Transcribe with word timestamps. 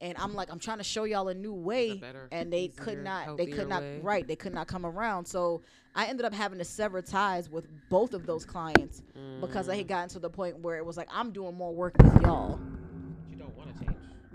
and 0.00 0.16
I'm 0.16 0.34
like, 0.34 0.50
I'm 0.50 0.58
trying 0.58 0.78
to 0.78 0.84
show 0.84 1.04
y'all 1.04 1.28
a 1.28 1.34
new 1.34 1.52
way, 1.52 1.98
better, 1.98 2.28
and 2.32 2.50
they 2.50 2.68
could 2.68 3.02
not, 3.02 3.36
they 3.36 3.46
could 3.46 3.68
not, 3.68 3.82
way. 3.82 4.00
right, 4.02 4.26
they 4.26 4.36
could 4.36 4.54
not 4.54 4.66
come 4.66 4.86
around. 4.86 5.26
So 5.26 5.60
I 5.94 6.06
ended 6.06 6.24
up 6.24 6.32
having 6.32 6.58
to 6.58 6.64
sever 6.64 7.02
ties 7.02 7.50
with 7.50 7.66
both 7.90 8.14
of 8.14 8.24
those 8.24 8.46
clients 8.46 9.02
because 9.40 9.68
I 9.68 9.76
had 9.76 9.88
gotten 9.88 10.08
to 10.10 10.18
the 10.18 10.30
point 10.30 10.60
where 10.60 10.76
it 10.76 10.86
was 10.86 10.96
like, 10.96 11.08
I'm 11.12 11.32
doing 11.32 11.54
more 11.54 11.74
work 11.74 11.96
with 11.98 12.22
y'all. 12.22 12.58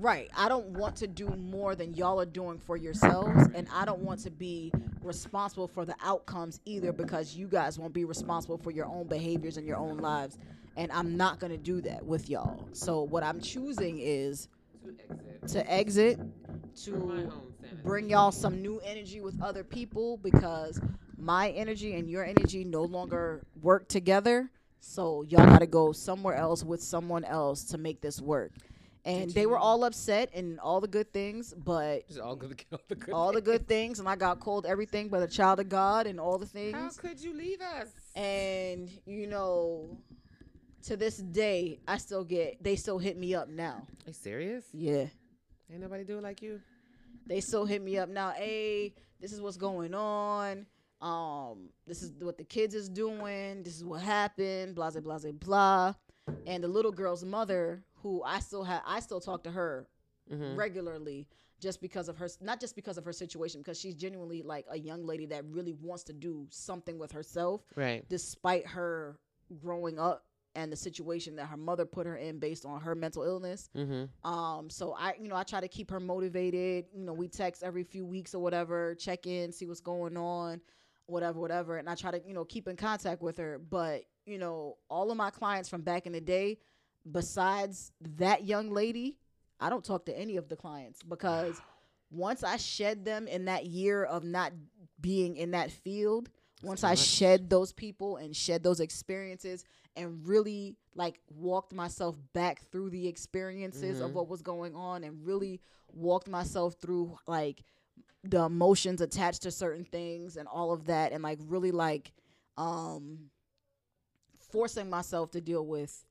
Right. 0.04 0.30
I 0.36 0.50
don't 0.50 0.68
want 0.72 0.98
to 0.98 1.08
do 1.08 1.30
more 1.30 1.76
than 1.76 1.94
y'all 1.94 2.20
are 2.20 2.26
doing 2.26 2.60
for 2.60 2.76
yourselves, 2.76 3.48
and 3.56 3.70
I 3.74 3.86
don't 3.86 4.02
want 4.02 4.20
to 4.24 4.30
be 4.32 4.74
responsible 5.02 5.66
for 5.70 5.86
the 5.86 5.96
outcomes 6.04 6.60
either 6.66 6.92
because 6.92 7.38
you 7.38 7.48
guys 7.48 7.80
won't 7.80 7.94
be 7.94 8.04
responsible 8.04 8.58
for 8.58 8.72
your 8.72 8.86
own 8.86 9.08
behaviors 9.08 9.56
and 9.56 9.66
your 9.66 9.78
own 9.78 10.00
lives. 10.00 10.38
And 10.76 10.92
I'm 10.92 11.16
not 11.16 11.40
going 11.40 11.52
to 11.52 11.58
do 11.58 11.80
that 11.82 12.06
with 12.06 12.30
y'all. 12.30 12.68
So, 12.74 13.04
what 13.04 13.24
I'm 13.24 13.40
choosing 13.40 14.00
is 14.00 14.50
To 14.84 14.92
exit. 15.10 15.48
to 15.48 15.72
exit, 15.72 16.20
For 16.84 16.92
my 16.98 17.16
to 17.22 17.22
own 17.28 17.54
sanity. 17.62 17.82
bring 17.86 18.10
y'all 18.10 18.34
some 18.34 18.62
new 18.62 18.82
energy 18.84 19.22
with 19.22 19.42
other 19.42 19.64
people 19.64 20.18
because 20.18 20.82
my 21.18 21.52
energy 21.52 21.94
and 21.96 22.10
your 22.10 22.26
energy 22.26 22.66
no 22.66 22.84
longer 22.84 23.42
work 23.62 23.88
together. 23.88 24.50
So 24.82 25.22
y'all 25.22 25.46
got 25.46 25.60
to 25.60 25.66
go 25.68 25.94
somewhere 25.94 26.36
else 26.36 26.62
with 26.62 26.84
someone 26.84 27.24
else 27.24 27.64
to 27.66 27.78
make 27.78 28.02
this 28.02 28.20
work. 28.20 28.52
And 29.06 29.28
Did 29.28 29.36
they 29.36 29.46
were 29.46 29.58
all 29.58 29.84
upset 29.84 30.30
and 30.34 30.60
all 30.62 30.80
the 30.80 30.88
good 30.88 31.12
things, 31.12 31.54
but 31.54 32.08
Just 32.08 32.22
all 32.22 32.36
good. 32.38 32.64
All 32.72 32.80
the 32.88 32.96
good. 32.96 33.14
all 33.14 33.28
the 33.34 33.42
things. 33.42 33.46
good 33.46 33.68
things, 33.68 34.00
and 34.00 34.08
I 34.08 34.16
got 34.16 34.40
called 34.40 34.66
everything 34.66 35.10
but 35.10 35.22
a 35.22 35.28
child 35.28 35.60
of 35.60 35.68
God 35.68 36.08
and 36.08 36.20
all 36.22 36.38
the 36.38 36.46
things. 36.46 36.74
How 36.74 36.90
could 36.90 37.22
you 37.22 37.34
leave 37.34 37.60
us? 37.60 37.90
And 38.16 38.90
you 39.06 39.28
know, 39.28 39.98
to 40.84 40.96
this 40.96 41.18
day, 41.18 41.80
I 41.88 41.98
still 41.98 42.24
get 42.24 42.64
they 42.64 42.76
still 42.78 42.98
hit 42.98 43.18
me 43.18 43.36
up 43.36 43.50
now. 43.50 43.86
Are 44.06 44.08
you 44.08 44.14
serious? 44.14 44.64
Yeah. 44.74 45.08
Ain't 45.72 45.82
nobody 45.82 46.04
do 46.06 46.18
it 46.20 46.24
like 46.24 46.42
you. 46.42 46.62
they 47.26 47.42
still 47.42 47.66
hit 47.66 47.82
me 47.82 47.98
up 47.98 48.08
now. 48.10 48.32
Hey, 48.32 48.94
this 49.20 49.34
is 49.34 49.42
what's 49.42 49.58
going 49.58 49.94
on. 49.94 50.66
Um, 51.02 51.70
this 51.86 52.04
is 52.04 52.14
what 52.22 52.38
the 52.38 52.44
kids 52.46 52.74
is 52.74 52.88
doing. 52.88 53.64
This 53.64 53.76
is 53.76 53.84
what 53.84 54.02
happened. 54.02 54.76
Blah 54.76 54.92
blah 54.92 55.02
blah 55.02 55.20
blah 55.20 55.32
blah. 55.32 55.94
And 56.48 56.64
the 56.64 56.70
little 56.70 56.92
girl's 56.94 57.26
mother, 57.26 57.84
who 58.04 58.22
I 58.24 58.40
still 58.40 58.64
have, 58.64 58.84
I 58.86 59.00
still 59.00 59.20
talk 59.20 59.44
to 59.46 59.52
her 59.52 59.88
Mm-hmm. 60.32 60.56
regularly, 60.56 61.28
just 61.60 61.82
because 61.82 62.08
of 62.08 62.16
her, 62.18 62.30
not 62.40 62.62
just 62.62 62.78
because 62.78 62.98
of 62.98 63.04
her 63.04 63.12
situation, 63.12 63.60
because 63.60 63.78
she's 63.78 63.94
genuinely 63.94 64.42
like 64.42 64.66
a 64.70 64.80
young 64.80 65.06
lady 65.06 65.26
that 65.26 65.44
really 65.44 65.74
wants 65.74 66.04
to 66.06 66.14
do 66.14 66.48
something 66.50 66.98
with 66.98 67.12
herself, 67.12 67.66
Right. 67.76 68.08
despite 68.08 68.66
her 68.68 69.20
growing 69.62 70.00
up 70.00 70.24
and 70.56 70.72
the 70.72 70.78
situation 70.78 71.36
that 71.36 71.48
her 71.48 71.58
mother 71.58 71.84
put 71.86 72.08
her 72.08 72.16
in 72.16 72.40
based 72.40 72.66
on 72.66 72.80
her 72.80 72.96
mental 72.96 73.24
illness. 73.24 73.70
Mm-hmm. 73.76 74.30
Um, 74.32 74.70
so 74.70 74.96
I, 74.98 75.16
you 75.20 75.28
know, 75.28 75.36
I 75.36 75.44
try 75.44 75.60
to 75.60 75.68
keep 75.68 75.92
her 75.92 76.00
motivated. 76.00 76.86
You 76.96 77.04
know, 77.04 77.12
we 77.12 77.28
text 77.28 77.62
every 77.62 77.84
few 77.84 78.06
weeks 78.06 78.34
or 78.34 78.40
whatever, 78.42 78.96
check 78.96 79.28
in, 79.28 79.52
see 79.52 79.66
what's 79.66 79.82
going 79.82 80.16
on, 80.16 80.62
whatever, 81.08 81.38
whatever. 81.38 81.76
And 81.80 81.90
I 81.90 81.96
try 81.96 82.12
to, 82.12 82.22
you 82.26 82.34
know, 82.34 82.46
keep 82.46 82.70
in 82.70 82.78
contact 82.78 83.22
with 83.22 83.38
her. 83.40 83.60
But, 83.60 84.04
you 84.26 84.38
know, 84.38 84.78
all 84.90 85.12
of 85.12 85.18
my 85.18 85.32
clients 85.32 85.68
from 85.68 85.82
back 85.82 86.06
in 86.06 86.14
the 86.14 86.22
day, 86.22 86.60
besides 87.10 87.92
that 88.18 88.46
young 88.46 88.72
lady, 88.72 89.18
I 89.60 89.70
don't 89.70 89.84
talk 89.84 90.06
to 90.06 90.18
any 90.18 90.38
of 90.38 90.50
the 90.50 90.56
clients 90.56 91.02
because 91.04 91.60
once 92.12 92.44
I 92.44 92.58
shed 92.58 93.06
them 93.06 93.28
in 93.28 93.46
that 93.46 93.66
year 93.66 94.04
of 94.04 94.24
not 94.24 94.54
being 95.00 95.36
in 95.38 95.52
that 95.52 95.72
field, 95.72 96.30
once 96.62 96.84
I 96.84 96.96
shed 96.96 97.50
those 97.50 97.74
people 97.74 98.18
and 98.18 98.36
shed 98.36 98.64
those 98.64 98.80
experiences 98.80 99.66
and 99.96 100.26
really 100.26 100.76
like 100.96 101.20
walked 101.30 101.74
myself 101.74 102.16
back 102.34 102.62
through 102.72 102.90
the 102.92 103.08
experiences 103.08 104.00
of 104.00 104.12
Mhm. 104.12 104.14
what 104.14 104.28
was 104.30 104.42
going 104.42 104.76
on 104.76 105.04
and 105.04 105.26
really 105.26 105.60
walked 105.92 106.28
myself 106.28 106.76
through 106.80 107.18
like 107.28 107.64
the 108.24 108.44
emotions 108.44 109.02
attached 109.02 109.42
to 109.44 109.52
certain 109.52 109.84
things 109.86 110.38
and 110.38 110.48
all 110.48 110.72
of 110.72 110.86
that 110.86 111.12
and 111.12 111.22
like 111.24 111.40
really 111.44 111.72
like 111.72 112.14
um 112.58 113.30
forcing 114.38 114.90
myself 114.90 115.32
to 115.32 115.42
deal 115.42 115.66
with 115.66 116.06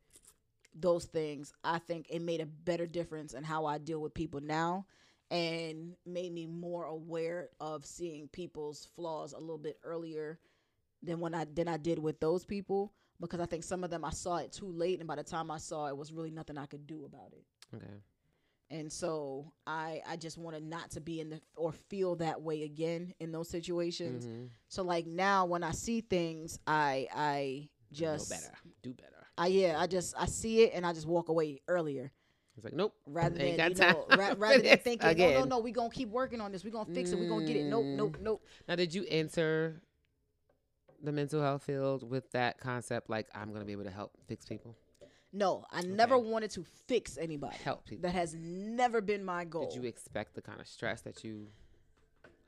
those 0.75 1.05
things 1.05 1.53
i 1.65 1.78
think 1.78 2.06
it 2.09 2.22
made 2.22 2.41
a 2.41 2.47
better 2.47 2.87
difference 2.87 3.34
in 3.34 3.44
how 3.44 3.66
i 3.66 3.78
deal 3.78 4.00
with 4.00 4.15
people 4.15 4.41
now 4.41 4.84
and 5.33 5.94
made 6.05 6.31
me 6.31 6.47
more 6.47 6.84
aware 6.84 7.49
of 7.59 7.87
seeing 7.87 8.28
people's 8.28 8.88
flaws 8.94 9.32
a 9.32 9.41
little 9.41 9.59
bit 9.59 9.78
earlier 9.82 10.38
than 11.03 11.21
when 11.21 11.34
I 11.34 11.47
than 11.47 11.69
I 11.69 11.78
did 11.78 11.99
with 11.99 12.21
those 12.21 12.44
people 12.44 12.93
because 13.19 13.41
I 13.41 13.47
think 13.47 13.65
some 13.65 13.82
of 13.82 13.88
them 13.88 14.05
I 14.05 14.11
saw 14.11 14.37
it 14.37 14.53
too 14.53 14.71
late 14.71 14.99
and 14.99 15.09
by 15.09 15.16
the 15.16 15.22
time 15.22 15.50
I 15.50 15.56
saw 15.56 15.87
it, 15.87 15.97
was 15.97 16.12
really 16.12 16.31
nothing 16.31 16.59
I 16.59 16.66
could 16.66 16.87
do 16.87 17.06
about 17.06 17.32
it. 17.32 17.44
Okay. 17.75 17.94
And 18.71 18.93
so 18.93 19.53
I 19.66 20.03
I 20.06 20.16
just 20.16 20.37
wanted 20.37 20.65
not 20.65 20.91
to 20.93 21.00
be 21.00 21.21
in 21.21 21.31
the 21.31 21.41
or 21.56 21.72
feel 21.72 22.16
that 22.16 22.43
way 22.43 22.65
again 22.65 23.15
in 23.19 23.32
those 23.32 23.49
situations. 23.49 24.27
Mm-hmm. 24.27 24.44
So 24.69 24.82
like 24.82 25.06
now 25.06 25.47
when 25.47 25.65
I 25.65 25.72
see 25.72 26.03
things, 26.03 26.59
I 26.66 27.09
I 27.15 27.69
just 27.91 28.28
better. 28.28 28.53
Do 28.82 28.93
better. 28.93 29.22
I 29.38 29.47
yeah, 29.48 29.76
I 29.78 29.87
just 29.87 30.15
I 30.19 30.26
see 30.26 30.62
it 30.62 30.72
and 30.75 30.84
I 30.87 30.93
just 30.93 31.06
walk 31.06 31.28
away 31.28 31.60
earlier 31.69 32.12
It's 32.56 32.65
like 32.65 32.75
nope. 32.75 32.94
rather 33.06 33.34
than 33.37 33.48
you 33.70 33.75
know, 33.75 34.06
ra- 34.16 34.34
rather 34.38 34.60
than 34.60 34.78
thinking, 34.78 35.16
no, 35.19 35.31
no, 35.41 35.44
no, 35.44 35.59
we 35.60 35.72
gonna 35.72 35.88
keep 35.91 36.09
working 36.10 36.41
on 36.41 36.53
this. 36.53 36.65
We 36.65 36.70
gonna 36.70 36.93
fix 36.93 37.10
it. 37.12 37.19
We 37.19 37.26
gonna 37.28 37.47
get 37.47 37.56
it. 37.56 37.65
Nope, 37.65 37.84
Mm. 37.84 37.97
nope, 37.97 38.16
nope. 38.20 38.44
Now, 38.69 38.76
did 38.76 38.94
you 38.94 39.04
enter 39.09 39.81
the 41.03 41.12
mental 41.12 41.41
health 41.43 41.65
field 41.65 42.09
with 42.09 42.31
that 42.32 42.59
concept? 42.59 43.09
Like, 43.10 43.26
I'm 43.34 43.53
gonna 43.53 43.65
be 43.65 43.72
able 43.72 43.84
to 43.84 43.91
help 43.91 44.12
fix 44.26 44.44
people, 44.44 44.76
No, 45.32 45.64
I 45.70 45.81
never 45.82 46.19
wanted 46.19 46.50
to 46.53 46.64
fix 46.87 47.16
anybody. 47.16 47.56
help 47.64 47.87
people. 47.87 48.03
That 48.03 48.14
has 48.14 48.34
never 48.34 49.00
been 49.00 49.25
my 49.25 49.44
goal. 49.47 49.66
Did 49.70 49.75
you 49.82 49.88
expect 49.88 50.34
the 50.34 50.43
kind 50.43 50.60
of 50.60 50.66
stress 50.66 51.00
that 51.03 51.25
you 51.25 51.49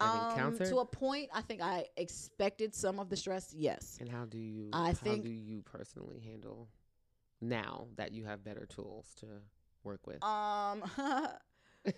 um, 0.01 0.59
to 0.59 0.79
a 0.79 0.85
point, 0.85 1.29
I 1.33 1.41
think 1.41 1.61
I 1.63 1.87
expected 1.97 2.75
some 2.75 2.99
of 2.99 3.09
the 3.09 3.17
stress. 3.17 3.55
Yes. 3.57 3.97
and 4.01 4.09
how 4.09 4.25
do 4.25 4.39
you? 4.39 4.71
I 4.73 4.89
how 4.89 4.93
think- 4.95 5.25
do 5.25 5.31
you 5.31 5.63
personally 5.63 6.21
handle 6.21 6.69
now 7.41 7.87
that 7.97 8.13
you 8.13 8.25
have 8.25 8.43
better 8.45 8.67
tools 8.67 9.15
to 9.21 9.27
work 9.83 10.07
with? 10.07 10.23
Um. 10.23 10.83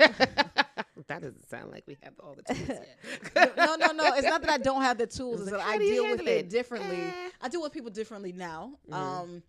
that 1.08 1.20
doesn't 1.22 1.48
sound 1.48 1.70
like 1.70 1.84
we 1.86 1.96
have 2.02 2.14
all 2.20 2.34
the 2.34 2.42
tools 2.54 2.68
yet. 2.68 3.56
no, 3.56 3.76
no, 3.76 3.92
no. 3.92 4.04
It's 4.14 4.26
not 4.26 4.42
that 4.42 4.50
I 4.50 4.58
don't 4.58 4.82
have 4.82 4.98
the 4.98 5.06
tools. 5.18 5.42
It's 5.42 5.50
like, 5.52 5.60
that 5.60 5.68
I 5.68 5.78
deal 5.78 6.10
with 6.10 6.26
it 6.26 6.50
differently. 6.50 6.96
Eh. 6.96 7.30
I 7.40 7.48
deal 7.48 7.62
with 7.62 7.72
people 7.72 7.90
differently 7.90 8.32
now. 8.32 8.78
Mhm. 8.90 8.94
Um, 8.94 9.42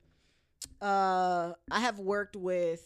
uh, 0.81 1.53
I 1.71 1.79
have 1.79 1.99
worked 1.99 2.35
with 2.35 2.85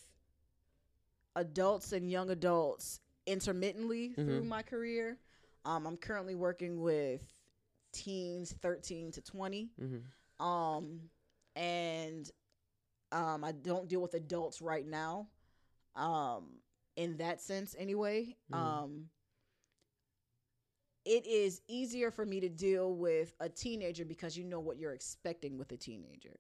adults 1.36 1.92
and 1.92 2.10
young 2.10 2.30
adults 2.30 3.00
intermittently 3.26 4.14
through 4.14 4.44
Mhm. 4.44 4.48
my 4.48 4.62
career. 4.64 5.18
Um, 5.66 5.86
I'm 5.86 5.98
currently 5.98 6.36
working 6.36 6.82
with 6.82 7.22
teens 7.94 8.54
13 8.62 9.12
to 9.12 9.22
20. 9.22 9.70
hmm 9.80 10.44
Um, 10.44 11.10
and 11.56 12.30
um, 13.12 13.44
I 13.44 13.52
don't 13.52 13.88
deal 13.88 14.02
with 14.02 14.14
adults 14.14 14.62
right 14.62 14.86
now. 14.86 15.28
Um, 15.96 16.62
in 16.96 17.18
that 17.18 17.42
sense, 17.42 17.76
anyway. 17.78 18.38
Mhm. 18.52 18.58
Um, 18.58 19.10
it 21.06 21.26
is 21.26 21.62
easier 21.68 22.12
for 22.12 22.26
me 22.26 22.40
to 22.40 22.50
deal 22.50 22.96
with 22.96 23.34
a 23.40 23.50
teenager 23.50 24.06
because 24.06 24.38
you 24.38 24.44
know 24.44 24.60
what 24.60 24.78
you're 24.78 24.94
expecting 24.94 25.58
with 25.58 25.72
a 25.72 25.78
teenager, 25.78 26.40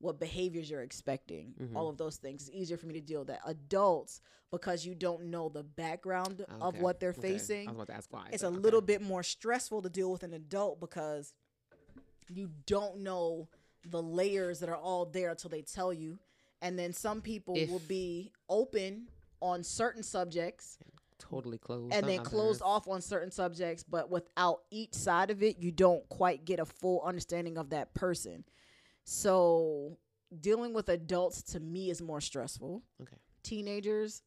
what 0.00 0.20
behaviors 0.20 0.70
you're 0.70 0.82
expecting, 0.82 1.54
Mhm. 1.58 1.74
all 1.74 1.88
of 1.88 1.96
those 1.96 2.16
things. 2.16 2.48
It's 2.48 2.56
easier 2.56 2.76
for 2.76 2.86
me 2.86 2.94
to 2.94 3.00
deal 3.00 3.20
with 3.20 3.28
that. 3.28 3.40
Adults, 3.44 4.20
because 4.50 4.86
you 4.86 4.94
don't 4.94 5.24
know 5.24 5.48
the 5.48 5.64
background 5.64 6.42
of 6.60 6.80
what 6.80 7.00
they're 7.00 7.10
okay. 7.10 7.20
facing 7.32 7.68
I 7.68 7.72
was 7.72 7.76
about 7.78 7.86
to 7.88 7.94
ask 7.94 8.12
why. 8.12 8.28
it's 8.32 8.42
a 8.42 8.46
okay. 8.46 8.56
little 8.56 8.80
bit 8.80 9.02
more 9.02 9.22
stressful 9.22 9.82
to 9.82 9.90
deal 9.90 10.10
with 10.12 10.22
an 10.22 10.32
adult 10.34 10.80
because 10.80 11.34
you 12.28 12.50
don't 12.66 12.98
know 12.98 13.48
the 13.84 14.02
layers 14.02 14.60
that 14.60 14.68
are 14.68 14.76
all 14.76 15.04
there 15.06 15.30
until 15.30 15.50
they 15.50 15.62
tell 15.62 15.92
you. 15.92 16.18
And 16.60 16.78
then 16.78 16.92
some 16.92 17.20
people 17.22 17.54
will 17.54 17.82
be 17.86 18.32
open 18.48 19.08
on 19.40 19.62
certain 19.62 20.02
subjects 20.02 20.78
totally 21.18 21.58
closed, 21.58 21.92
and 21.92 22.06
then 22.08 22.22
closed 22.22 22.62
off 22.62 22.86
on 22.88 23.00
certain 23.00 23.30
subjects, 23.30 23.82
but 23.82 24.08
without 24.10 24.62
each 24.70 24.94
side 24.94 25.30
of 25.30 25.42
it, 25.42 25.58
you 25.58 25.72
don't 25.72 26.08
quite 26.08 26.44
get 26.44 26.60
a 26.60 26.64
full 26.64 27.00
understanding 27.02 27.58
of 27.58 27.70
that 27.70 27.92
person. 27.94 28.44
So 29.08 29.96
dealing 30.38 30.74
with 30.74 30.90
adults 30.90 31.42
to 31.52 31.60
me 31.60 31.88
is 31.88 32.02
more 32.02 32.20
stressful. 32.20 32.82
Okay. 33.00 33.16
Teenagers, 33.42 34.22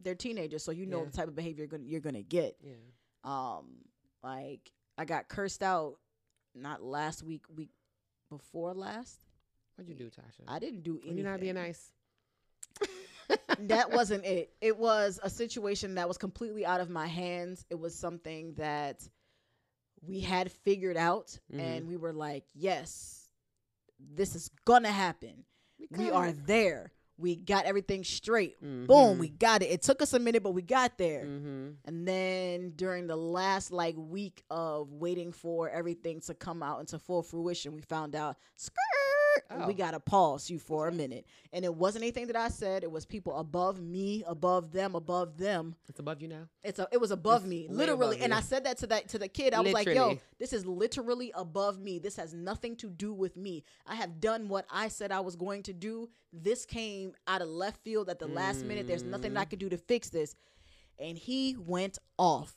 they're 0.00 0.14
teenagers, 0.14 0.62
so 0.62 0.70
you 0.70 0.86
know 0.86 1.00
Yeah. 1.00 1.06
the 1.06 1.10
type 1.10 1.26
of 1.28 1.34
behavior 1.34 1.62
you're 1.64 1.66
gonna, 1.66 1.82
you're 1.84 2.00
gonna 2.00 2.22
get. 2.22 2.56
Yeah. 2.62 2.74
Um, 3.24 3.84
like 4.22 4.70
I 4.96 5.04
got 5.04 5.26
cursed 5.28 5.64
out 5.64 5.96
not 6.54 6.80
last 6.80 7.24
week, 7.24 7.44
week 7.52 7.70
before 8.28 8.72
last. 8.72 9.18
What'd 9.74 9.88
you 9.88 9.96
do, 9.96 10.10
Tasha? 10.10 10.44
I 10.46 10.60
didn't 10.60 10.82
do 10.82 10.98
anything. 10.98 11.16
you're 11.18 11.26
not 11.28 11.40
being 11.40 11.54
nice. 11.56 11.90
that 13.58 13.90
wasn't 13.92 14.24
it. 14.24 14.52
It 14.60 14.76
was 14.78 15.18
a 15.24 15.30
situation 15.30 15.96
that 15.96 16.06
was 16.06 16.18
completely 16.18 16.64
out 16.64 16.80
of 16.80 16.88
my 16.88 17.08
hands. 17.08 17.66
It 17.68 17.80
was 17.80 17.96
something 17.96 18.54
that 18.54 19.08
we 20.02 20.20
had 20.20 20.52
figured 20.52 20.96
out 20.96 21.36
Mhm. 21.52 21.58
and 21.58 21.88
we 21.88 21.96
were 21.96 22.12
like, 22.12 22.44
yes, 22.54 23.19
this 24.14 24.34
is 24.34 24.50
gonna 24.64 24.90
happen. 24.92 25.44
We 25.78 25.86
got 25.88 26.12
are 26.12 26.32
there. 26.32 26.92
We 27.18 27.36
got 27.36 27.66
everything 27.66 28.02
straight. 28.02 28.58
Boom, 28.62 28.86
Mhm. 28.88 29.18
we 29.18 29.28
got 29.28 29.62
it. 29.62 29.66
It 29.70 29.82
took 29.82 30.00
us 30.00 30.14
a 30.14 30.18
minute, 30.18 30.42
but 30.42 30.52
we 30.52 30.62
got 30.62 30.96
there. 30.96 31.24
Mhm. 31.26 31.76
And 31.84 32.08
then 32.08 32.70
during 32.76 33.06
the 33.08 33.16
last 33.16 33.70
like 33.70 33.94
week 33.96 34.42
of 34.48 34.90
waiting 34.92 35.30
for 35.32 35.68
everything 35.68 36.20
to 36.22 36.34
come 36.34 36.62
out 36.62 36.80
into 36.80 36.98
full 36.98 37.22
fruition, 37.22 37.74
we 37.74 37.82
found 37.82 38.14
out 38.16 38.36
skirt. 38.56 38.76
And 39.48 39.66
We 39.66 39.74
Oh. 39.74 39.76
gotta 39.76 40.00
pause 40.00 40.48
you 40.48 40.58
for 40.58 40.88
a 40.88 40.92
minute. 40.92 41.26
And 41.52 41.64
it 41.64 41.74
wasn't 41.74 42.02
anything 42.04 42.26
that 42.28 42.36
I 42.36 42.48
said. 42.48 42.82
It 42.84 42.90
was 42.90 43.04
people 43.04 43.36
above 43.36 43.80
me, 43.80 44.22
above 44.26 44.70
them, 44.72 44.94
above 44.94 45.36
them. 45.36 45.74
It's 45.88 45.98
above 46.00 46.22
you 46.22 46.28
now. 46.28 46.48
It's 46.62 46.78
a, 46.78 46.86
it 46.92 47.00
was 47.00 47.10
above 47.10 47.42
It's 47.42 47.50
me, 47.50 47.66
literally. 47.68 48.16
above 48.16 48.22
and 48.24 48.32
you. 48.32 48.38
I 48.38 48.40
said 48.42 48.64
that 48.64 48.78
to 48.78 48.86
that 48.88 49.08
to 49.08 49.18
the 49.18 49.28
kid. 49.28 49.52
I 49.54 49.60
was 49.60 49.72
like, 49.72 49.86
"Yo, 49.88 50.18
this 50.38 50.52
is 50.52 50.64
literally 50.66 51.32
above 51.34 51.80
me. 51.80 51.98
This 51.98 52.16
has 52.16 52.32
nothing 52.32 52.76
to 52.76 52.88
do 52.88 53.12
with 53.12 53.36
me. 53.36 53.64
I 53.86 53.96
have 53.96 54.20
done 54.20 54.48
what 54.48 54.66
I 54.70 54.88
said 54.88 55.10
I 55.12 55.20
was 55.20 55.36
going 55.36 55.62
to 55.64 55.72
do. 55.72 56.08
This 56.32 56.64
came 56.64 57.14
out 57.26 57.42
of 57.42 57.48
left 57.48 57.82
field 57.82 58.08
at 58.08 58.18
the 58.18 58.28
last 58.28 58.64
minute. 58.64 58.86
There's 58.86 59.04
nothing 59.04 59.36
I 59.36 59.44
Mm. 59.44 59.50
could 59.50 59.58
do 59.58 59.68
to 59.68 59.76
fix 59.78 60.10
this." 60.10 60.36
And 60.98 61.16
he 61.16 61.56
went 61.56 61.98
off. 62.18 62.56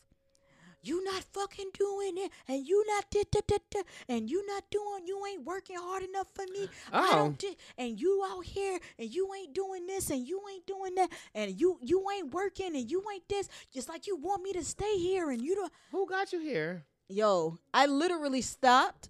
You 0.85 1.03
not 1.03 1.24
fucking 1.24 1.69
doing 1.74 2.18
it, 2.18 2.31
and 2.47 2.68
you 2.68 2.83
not 2.88 3.09
da, 3.09 3.21
da, 3.31 3.39
da, 3.47 3.57
da, 3.71 3.81
and 4.09 4.30
you 4.30 4.45
not 4.45 4.63
doing. 4.69 5.07
You 5.07 5.21
ain't 5.25 5.45
working 5.45 5.77
hard 5.80 6.03
enough 6.03 6.27
for 6.33 6.44
me. 6.51 6.68
I 6.91 7.07
Oh. 7.12 7.15
don't. 7.15 7.38
di- 7.39 7.57
and 7.77 8.00
you 8.00 8.21
out 8.30 8.45
here, 8.45 8.80
and 9.00 9.09
you 9.09 9.33
ain't 9.33 9.53
doing 9.53 9.88
this, 9.88 10.09
and 10.09 10.27
you 10.27 10.41
ain't 10.53 10.65
doing 10.68 10.95
that, 10.95 11.09
and 11.33 11.59
you 11.59 11.80
you 11.81 12.06
ain't 12.12 12.33
working, 12.33 12.75
and 12.75 12.91
you 12.91 13.03
ain't 13.13 13.27
this. 13.30 13.47
Just 13.74 13.88
like 13.88 14.07
you 14.07 14.18
want 14.18 14.44
me 14.44 14.51
to 14.53 14.63
stay 14.63 14.97
here, 14.97 15.30
and 15.31 15.41
you 15.41 15.56
don't. 15.56 15.71
Who 15.91 16.06
got 16.06 16.33
you 16.33 16.39
here? 16.41 16.86
Yo, 17.07 17.57
I 17.74 17.86
literally 17.86 18.41
stopped, 18.41 19.09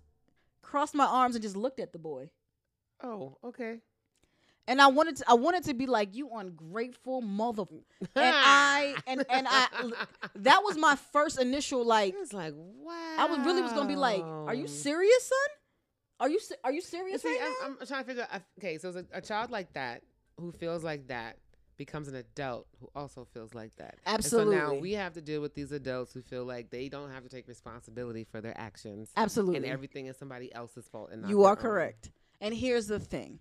crossed 0.61 0.93
my 0.95 1.05
arms, 1.05 1.35
and 1.35 1.41
just 1.41 1.55
looked 1.57 1.79
at 1.79 1.91
the 1.93 1.99
boy. 1.99 2.29
Oh, 3.01 3.37
okay. 3.43 3.79
And 4.67 4.81
I 4.81 4.87
wanted 4.87 5.17
to, 5.17 5.25
I 5.27 5.33
wanted 5.33 5.65
to 5.65 5.73
be 5.73 5.87
like, 5.87 6.15
you 6.15 6.29
ungrateful 6.33 7.21
mother. 7.21 7.65
And 8.15 8.35
I 8.35 8.95
and 9.07 9.25
and 9.29 9.47
I 9.49 9.67
that 10.35 10.61
was 10.63 10.77
my 10.77 10.95
first 11.11 11.39
initial 11.39 11.85
like. 11.85 12.13
It 12.13 12.19
was 12.19 12.33
like, 12.33 12.53
wow. 12.55 13.15
I 13.17 13.25
was 13.25 13.39
really 13.39 13.61
was 13.61 13.73
gonna 13.73 13.89
be 13.89 13.95
like, 13.95 14.23
are 14.23 14.55
you 14.55 14.67
serious, 14.67 15.23
son? 15.27 15.37
Are 16.19 16.29
you 16.29 16.39
are 16.63 16.71
you 16.71 16.81
serious 16.81 17.21
see, 17.21 17.27
right? 17.27 17.53
I'm, 17.65 17.77
I'm 17.81 17.87
trying 17.87 18.03
to 18.03 18.07
figure 18.07 18.27
out. 18.31 18.41
Okay, 18.59 18.77
so 18.77 18.89
it's 18.89 18.97
a, 18.97 19.05
a 19.17 19.21
child 19.21 19.51
like 19.51 19.73
that 19.73 20.03
who 20.39 20.51
feels 20.51 20.83
like 20.83 21.07
that 21.07 21.37
becomes 21.77 22.07
an 22.07 22.15
adult 22.15 22.67
who 22.79 22.89
also 22.95 23.25
feels 23.33 23.53
like 23.53 23.75
that. 23.75 23.95
And 24.05 24.23
so 24.23 24.43
now 24.43 24.73
we 24.73 24.93
have 24.93 25.13
to 25.13 25.21
deal 25.21 25.41
with 25.41 25.55
these 25.55 25.71
adults 25.71 26.13
who 26.13 26.21
feel 26.21 26.45
like 26.45 26.69
they 26.69 26.87
don't 26.87 27.11
have 27.11 27.23
to 27.23 27.29
take 27.29 27.47
responsibility 27.47 28.23
for 28.23 28.41
their 28.41 28.57
actions. 28.57 29.11
Absolutely. 29.17 29.57
And 29.57 29.65
everything 29.65 30.05
is 30.05 30.17
somebody 30.17 30.53
else's 30.53 30.87
fault. 30.87 31.09
And 31.11 31.27
You 31.27 31.43
are 31.43 31.51
own. 31.51 31.57
correct. 31.57 32.11
And 32.39 32.53
here's 32.53 32.87
the 32.87 32.99
thing. 32.99 33.39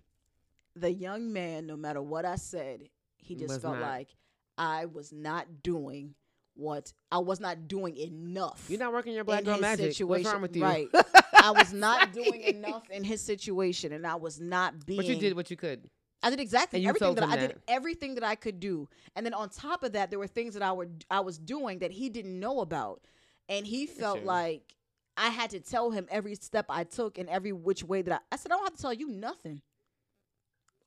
The 0.75 0.91
young 0.91 1.31
man, 1.31 1.67
no 1.67 1.77
matter 1.77 2.01
what 2.01 2.25
I 2.25 2.35
said, 2.35 2.89
he 3.17 3.35
just 3.35 3.49
Was 3.49 3.61
felt 3.61 3.79
not. 3.79 3.87
like 3.87 4.09
I 4.57 4.85
was 4.85 5.11
not 5.11 5.61
doing 5.63 6.15
what 6.55 6.93
I 7.11 7.19
was 7.19 7.39
not 7.39 7.67
doing 7.67 7.97
enough. 7.97 8.65
You're 8.69 8.79
not 8.79 8.93
working 8.93 9.13
your 9.13 9.23
black 9.23 9.43
girl 9.43 9.57
magic. 9.59 9.93
situation. 9.93 10.07
What's 10.07 10.33
wrong 10.33 10.41
with 10.41 10.55
you? 10.55 10.63
Right. 10.63 10.87
I 11.41 11.51
was 11.51 11.73
not 11.73 12.13
doing 12.13 12.41
enough 12.41 12.89
in 12.89 13.03
his 13.03 13.21
situation 13.21 13.91
and 13.91 14.05
I 14.05 14.15
was 14.15 14.39
not 14.39 14.85
being 14.85 14.97
But 14.97 15.07
you 15.07 15.15
did 15.15 15.35
what 15.35 15.49
you 15.49 15.57
could. 15.57 15.89
I 16.21 16.29
did 16.29 16.39
exactly 16.39 16.85
everything 16.85 17.15
that 17.15 17.23
him 17.25 17.31
I 17.31 17.35
did 17.35 17.59
everything 17.67 18.15
that 18.15 18.23
I 18.23 18.35
could 18.35 18.59
do. 18.59 18.87
And 19.15 19.25
then 19.25 19.33
on 19.33 19.49
top 19.49 19.83
of 19.83 19.91
that, 19.93 20.09
there 20.09 20.19
were 20.19 20.27
things 20.27 20.53
that 20.53 20.63
I 20.63 20.71
were 20.71 20.87
I 21.09 21.19
was 21.19 21.37
doing 21.37 21.79
that 21.79 21.91
he 21.91 22.09
didn't 22.09 22.39
know 22.39 22.61
about. 22.61 23.01
And 23.49 23.67
he 23.67 23.87
felt 23.87 24.23
like 24.23 24.75
I 25.17 25.29
had 25.29 25.49
to 25.49 25.59
tell 25.59 25.91
him 25.91 26.07
every 26.09 26.35
step 26.35 26.65
I 26.69 26.85
took 26.85 27.17
and 27.17 27.27
every 27.27 27.51
which 27.51 27.83
way 27.83 28.01
that 28.03 28.13
I 28.13 28.19
I 28.31 28.37
said, 28.37 28.51
I 28.51 28.55
don't 28.55 28.63
have 28.63 28.75
to 28.75 28.81
tell 28.81 28.93
you 28.93 29.09
nothing. 29.09 29.61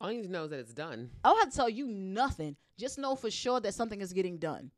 All 0.00 0.10
you 0.12 0.20
need 0.20 0.26
to 0.26 0.32
know 0.32 0.44
is 0.44 0.50
that 0.50 0.58
it's 0.60 0.75
done. 0.75 1.10
I 1.25 1.31
don't 1.31 1.38
have 1.40 1.50
to 1.50 1.56
tell 1.56 1.69
you 1.69 1.87
nothing. 1.87 2.56
Just 2.78 2.98
know 2.98 3.16
for 3.16 3.31
sure 3.31 3.60
that 3.60 3.72
something 3.75 4.00
is 4.00 4.12
getting 4.12 4.38
done. 4.38 4.70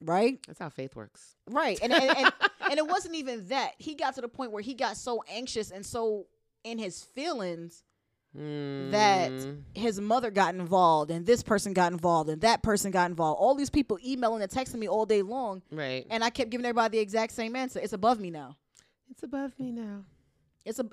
Right? 0.00 0.38
That's 0.46 0.58
how 0.58 0.68
faith 0.68 0.96
works. 0.96 1.36
Right. 1.48 1.78
And 1.82 1.92
and, 1.92 2.04
and, 2.18 2.32
and 2.70 2.78
it 2.78 2.86
wasn't 2.86 3.14
even 3.14 3.46
that. 3.48 3.72
He 3.78 3.94
got 3.94 4.14
to 4.16 4.20
the 4.20 4.28
point 4.28 4.50
where 4.52 4.62
he 4.62 4.74
got 4.74 4.96
so 4.96 5.22
anxious 5.32 5.70
and 5.70 5.86
so 5.86 6.26
in 6.64 6.78
his 6.78 7.02
feelings 7.02 7.84
that 8.36 9.30
Mm. 9.30 9.62
his 9.74 10.00
mother 10.00 10.28
got 10.32 10.56
involved 10.56 11.12
and 11.12 11.24
this 11.24 11.44
person 11.44 11.72
got 11.72 11.92
involved 11.92 12.28
and 12.28 12.40
that 12.42 12.62
person 12.64 12.90
got 12.90 13.08
involved. 13.08 13.38
All 13.40 13.54
these 13.54 13.70
people 13.70 13.96
emailing 14.04 14.42
and 14.42 14.50
texting 14.50 14.76
me 14.80 14.88
all 14.88 15.06
day 15.06 15.22
long. 15.22 15.62
right. 15.70 16.04
And 16.10 16.24
I 16.24 16.30
kept 16.30 16.50
giving 16.50 16.64
everybody 16.66 16.98
the 16.98 17.02
exact 17.02 17.32
same 17.32 17.54
answer. 17.54 17.78
It's 17.78 17.92
above 17.92 18.18
me 18.18 18.30
now. 18.30 18.56
It's 19.08 19.22
above 19.22 19.56
me 19.58 19.70
now. 19.70 20.02
It's 20.64 20.80
a 20.80 20.86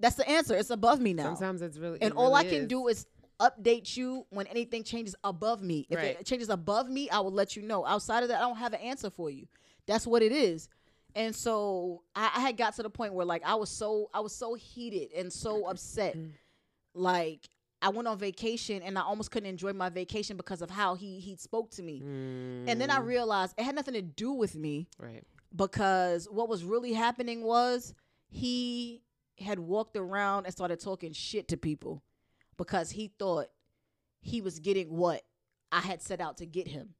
that's 0.00 0.16
the 0.16 0.28
answer. 0.28 0.56
It's 0.56 0.70
above 0.70 1.00
me 1.00 1.12
now. 1.12 1.34
Sometimes 1.34 1.62
it's 1.62 1.78
really. 1.78 2.02
and 2.02 2.12
it 2.12 2.16
all 2.16 2.34
I 2.34 2.42
can 2.42 2.62
is. 2.62 2.66
do 2.68 2.88
is 2.88 3.06
update 3.40 3.96
you 3.96 4.26
when 4.30 4.46
anything 4.48 4.82
changes 4.82 5.14
above 5.24 5.62
me. 5.62 5.86
If 5.90 5.96
Right. 5.96 6.16
it 6.20 6.26
changes 6.26 6.48
above 6.48 6.88
me, 6.88 7.08
I 7.10 7.20
will 7.20 7.32
let 7.32 7.56
you 7.56 7.62
know. 7.62 7.84
Outside 7.86 8.22
of 8.22 8.28
that, 8.30 8.38
I 8.38 8.40
don't 8.48 8.56
have 8.56 8.72
an 8.72 8.80
answer 8.80 9.10
for 9.10 9.30
you. 9.30 9.46
That's 9.86 10.06
what 10.06 10.22
it 10.22 10.32
is. 10.32 10.68
And 11.14 11.34
so 11.34 12.02
I, 12.14 12.30
I 12.36 12.40
had 12.40 12.56
got 12.56 12.74
to 12.76 12.82
the 12.82 12.90
point 12.90 13.14
where 13.14 13.24
like 13.26 13.42
I 13.44 13.54
was 13.54 13.70
so 13.70 14.10
I 14.12 14.20
was 14.20 14.34
so 14.34 14.54
heated 14.54 15.12
and 15.16 15.32
so 15.32 15.66
upset. 15.66 16.16
Like 16.94 17.48
I 17.80 17.90
went 17.90 18.08
on 18.08 18.18
vacation 18.18 18.82
and 18.82 18.98
I 18.98 19.02
almost 19.02 19.30
couldn't 19.30 19.48
enjoy 19.48 19.72
my 19.72 19.88
vacation 19.88 20.36
because 20.36 20.62
of 20.62 20.70
how 20.70 20.94
he 20.94 21.20
he 21.20 21.36
spoke 21.36 21.70
to 21.72 21.82
me. 21.82 22.02
And 22.66 22.80
then 22.80 22.90
I 22.90 22.98
Mm, 22.98 23.06
realized 23.06 23.54
it 23.56 23.62
had 23.64 23.74
nothing 23.74 23.94
to 23.94 24.02
do 24.02 24.32
with 24.32 24.54
me 24.56 24.88
Right. 24.98 25.24
because 25.54 26.26
what 26.30 26.48
was 26.48 26.64
really 26.64 26.92
happening 26.92 27.42
was 27.42 27.94
he 28.28 29.02
had 29.38 29.58
walked 29.58 29.96
around 29.96 30.44
and 30.44 30.52
started 30.52 30.80
talking 30.80 31.12
shit 31.12 31.48
to 31.48 31.56
people 31.56 32.02
because 32.58 32.90
he 32.90 33.10
thought 33.18 33.46
he 34.20 34.42
was 34.42 34.58
getting 34.58 34.94
what 34.94 35.22
I 35.72 35.80
had 35.80 36.02
set 36.02 36.20
out 36.20 36.36
to 36.38 36.46
get 36.46 36.68
him. 36.68 36.90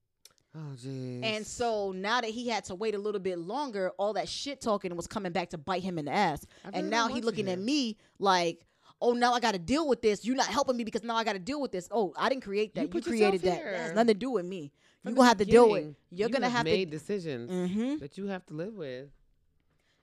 Oh, 0.55 0.75
jeez. 0.75 1.22
And 1.22 1.46
so 1.46 1.93
now 1.93 2.22
that 2.22 2.31
he 2.31 2.49
had 2.49 2.64
to 2.64 2.75
wait 2.75 2.94
a 2.94 2.99
little 2.99 3.20
bit 3.20 3.38
longer, 3.38 3.90
all 3.99 4.14
that 4.14 4.28
shit 4.28 4.62
talking 4.62 4.96
was 4.96 5.06
coming 5.06 5.31
back 5.32 5.50
to 5.50 5.58
bite 5.58 5.82
him 5.82 5.99
in 5.99 6.06
the 6.06 6.12
ass. 6.12 6.46
I 6.64 6.70
and 6.72 6.88
now 6.88 7.08
he 7.08 7.20
looking 7.20 7.49
at 7.50 7.58
me 7.58 7.99
like, 8.19 8.66
oh, 9.00 9.12
now 9.12 9.34
I 9.34 9.40
got 9.40 9.52
to 9.52 9.58
deal 9.58 9.87
with 9.87 10.00
this. 10.00 10.25
You're 10.25 10.37
not 10.37 10.46
helping 10.46 10.76
me 10.76 10.84
because 10.84 11.02
now 11.05 11.16
I 11.16 11.22
got 11.25 11.34
to 11.34 11.38
deal 11.38 11.60
with 11.60 11.70
this. 11.70 11.87
Oh, 11.90 12.14
I 12.16 12.28
didn't 12.31 12.43
create 12.44 12.75
that. 12.76 12.82
You 12.82 12.90
You, 12.93 13.02
created 13.02 13.43
that. 13.43 13.62
That 13.62 13.75
has 13.81 13.93
nothing 13.93 14.08
to 14.08 14.14
do 14.14 14.31
with 14.31 14.46
me. 14.46 14.72
From 15.02 15.10
You're 15.10 15.16
gonna 15.16 15.28
have 15.28 15.37
to 15.38 15.44
deal 15.44 15.70
with. 15.70 15.94
You're 16.10 16.28
you 16.28 16.32
gonna 16.32 16.49
have 16.49 16.64
to 16.64 16.70
made 16.72 16.90
decisions 16.90 17.50
hmm 17.50 17.99
that 17.99 18.16
you 18.19 18.26
have 18.26 18.44
to 18.46 18.55
live 18.55 18.75
with. 18.75 19.10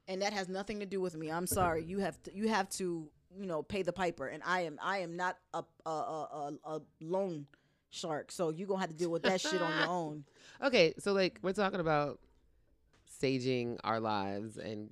and 0.07 0.21
that 0.21 0.31
has 0.31 0.47
nothing 0.47 0.79
to 0.79 0.85
do 0.85 1.01
with 1.01 1.17
me. 1.17 1.29
I'm 1.31 1.47
sorry. 1.47 1.83
You 1.83 1.99
have 1.99 2.21
to 2.23 2.33
you 2.33 2.47
have 2.47 2.69
to 2.77 3.09
you 3.37 3.45
know 3.45 3.63
pay 3.63 3.83
the 3.83 3.93
piper, 3.93 4.27
and 4.27 4.41
I 4.45 4.61
am 4.61 4.79
I 4.81 4.99
am 4.99 5.15
not 5.15 5.37
a 5.53 5.63
a 5.85 5.89
a, 5.89 6.53
a, 6.65 6.81
loan 7.01 7.45
shark. 7.89 8.31
So 8.31 8.49
you're 8.49 8.67
gonna 8.67 8.81
have 8.81 8.89
to 8.89 8.95
deal 8.95 9.11
with 9.11 9.23
that 9.23 9.41
shit 9.41 9.61
on 9.61 9.77
your 9.77 9.89
own. 9.89 10.25
Okay, 10.63 10.93
so 10.99 11.13
like 11.13 11.39
we're 11.41 11.53
talking 11.53 11.79
about 11.79 12.19
staging 13.09 13.79
our 13.83 13.99
lives 13.99 14.57
and 14.57 14.89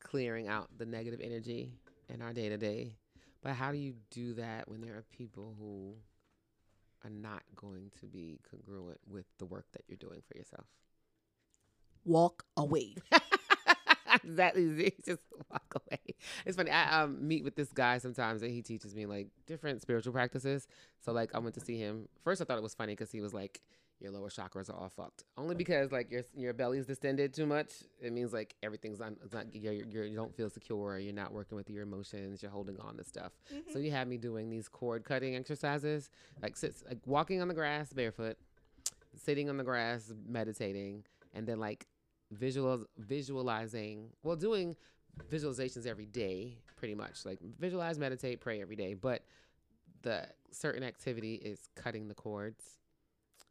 clearing 0.00 0.48
out 0.48 0.68
the 0.76 0.86
negative 0.86 1.20
energy 1.22 1.72
in 2.08 2.22
our 2.22 2.32
day 2.32 2.48
to 2.48 2.56
day. 2.56 2.96
But 3.42 3.52
how 3.52 3.72
do 3.72 3.78
you 3.78 3.94
do 4.10 4.34
that 4.34 4.68
when 4.68 4.80
there 4.80 4.94
are 4.94 5.04
people 5.16 5.54
who 5.58 5.94
are 7.04 7.10
not 7.10 7.42
going 7.54 7.90
to 8.00 8.06
be 8.06 8.40
congruent 8.50 8.98
with 9.06 9.26
the 9.38 9.46
work 9.46 9.66
that 9.72 9.82
you're 9.86 9.96
doing 9.96 10.22
for 10.26 10.36
yourself? 10.36 10.66
Walk 12.04 12.44
away. 12.56 12.94
Easy. 14.56 14.94
Just 15.04 15.22
walk 15.50 15.74
away. 15.74 16.00
It's 16.46 16.56
funny. 16.56 16.70
I 16.70 17.02
um, 17.02 17.26
meet 17.26 17.44
with 17.44 17.56
this 17.56 17.72
guy 17.72 17.98
sometimes, 17.98 18.42
and 18.42 18.50
he 18.50 18.62
teaches 18.62 18.94
me 18.94 19.06
like 19.06 19.28
different 19.46 19.82
spiritual 19.82 20.12
practices. 20.12 20.66
So 21.04 21.12
like, 21.12 21.34
I 21.34 21.38
went 21.38 21.54
to 21.54 21.60
see 21.60 21.78
him. 21.78 22.08
First, 22.24 22.40
I 22.40 22.44
thought 22.44 22.58
it 22.58 22.62
was 22.62 22.74
funny 22.74 22.92
because 22.92 23.10
he 23.10 23.20
was 23.20 23.34
like, 23.34 23.60
"Your 24.00 24.10
lower 24.10 24.28
chakras 24.28 24.70
are 24.70 24.76
all 24.76 24.88
fucked." 24.88 25.24
Only 25.36 25.54
because 25.54 25.92
like 25.92 26.10
your 26.10 26.22
your 26.34 26.52
belly's 26.52 26.86
distended 26.86 27.34
too 27.34 27.46
much. 27.46 27.72
It 28.00 28.12
means 28.12 28.32
like 28.32 28.54
everything's 28.62 29.00
on. 29.00 29.16
It's 29.24 29.32
not. 29.32 29.54
You're, 29.54 29.72
you're, 29.72 30.04
you 30.04 30.16
don't 30.16 30.34
feel 30.34 30.50
secure. 30.50 30.98
You're 30.98 31.14
not 31.14 31.32
working 31.32 31.56
with 31.56 31.70
your 31.70 31.82
emotions. 31.82 32.42
You're 32.42 32.52
holding 32.52 32.78
on 32.80 32.96
to 32.96 33.04
stuff. 33.04 33.32
So 33.72 33.78
you 33.78 33.90
had 33.90 34.08
me 34.08 34.16
doing 34.16 34.50
these 34.50 34.68
cord 34.68 35.04
cutting 35.04 35.36
exercises, 35.36 36.10
like 36.42 36.56
sits, 36.56 36.82
like 36.88 36.98
walking 37.06 37.40
on 37.40 37.48
the 37.48 37.54
grass 37.54 37.92
barefoot, 37.92 38.36
sitting 39.16 39.48
on 39.48 39.56
the 39.56 39.64
grass 39.64 40.12
meditating, 40.26 41.04
and 41.34 41.46
then 41.46 41.58
like 41.58 41.86
visual 42.30 42.84
visualizing 42.98 44.10
well 44.22 44.36
doing 44.36 44.76
visualizations 45.30 45.86
every 45.86 46.06
day 46.06 46.58
pretty 46.76 46.94
much. 46.94 47.24
Like 47.24 47.40
visualize 47.58 47.98
meditate 47.98 48.40
pray 48.40 48.60
every 48.60 48.76
day. 48.76 48.94
But 48.94 49.22
the 50.02 50.26
certain 50.52 50.82
activity 50.82 51.34
is 51.34 51.68
cutting 51.74 52.08
the 52.08 52.14
cords 52.14 52.78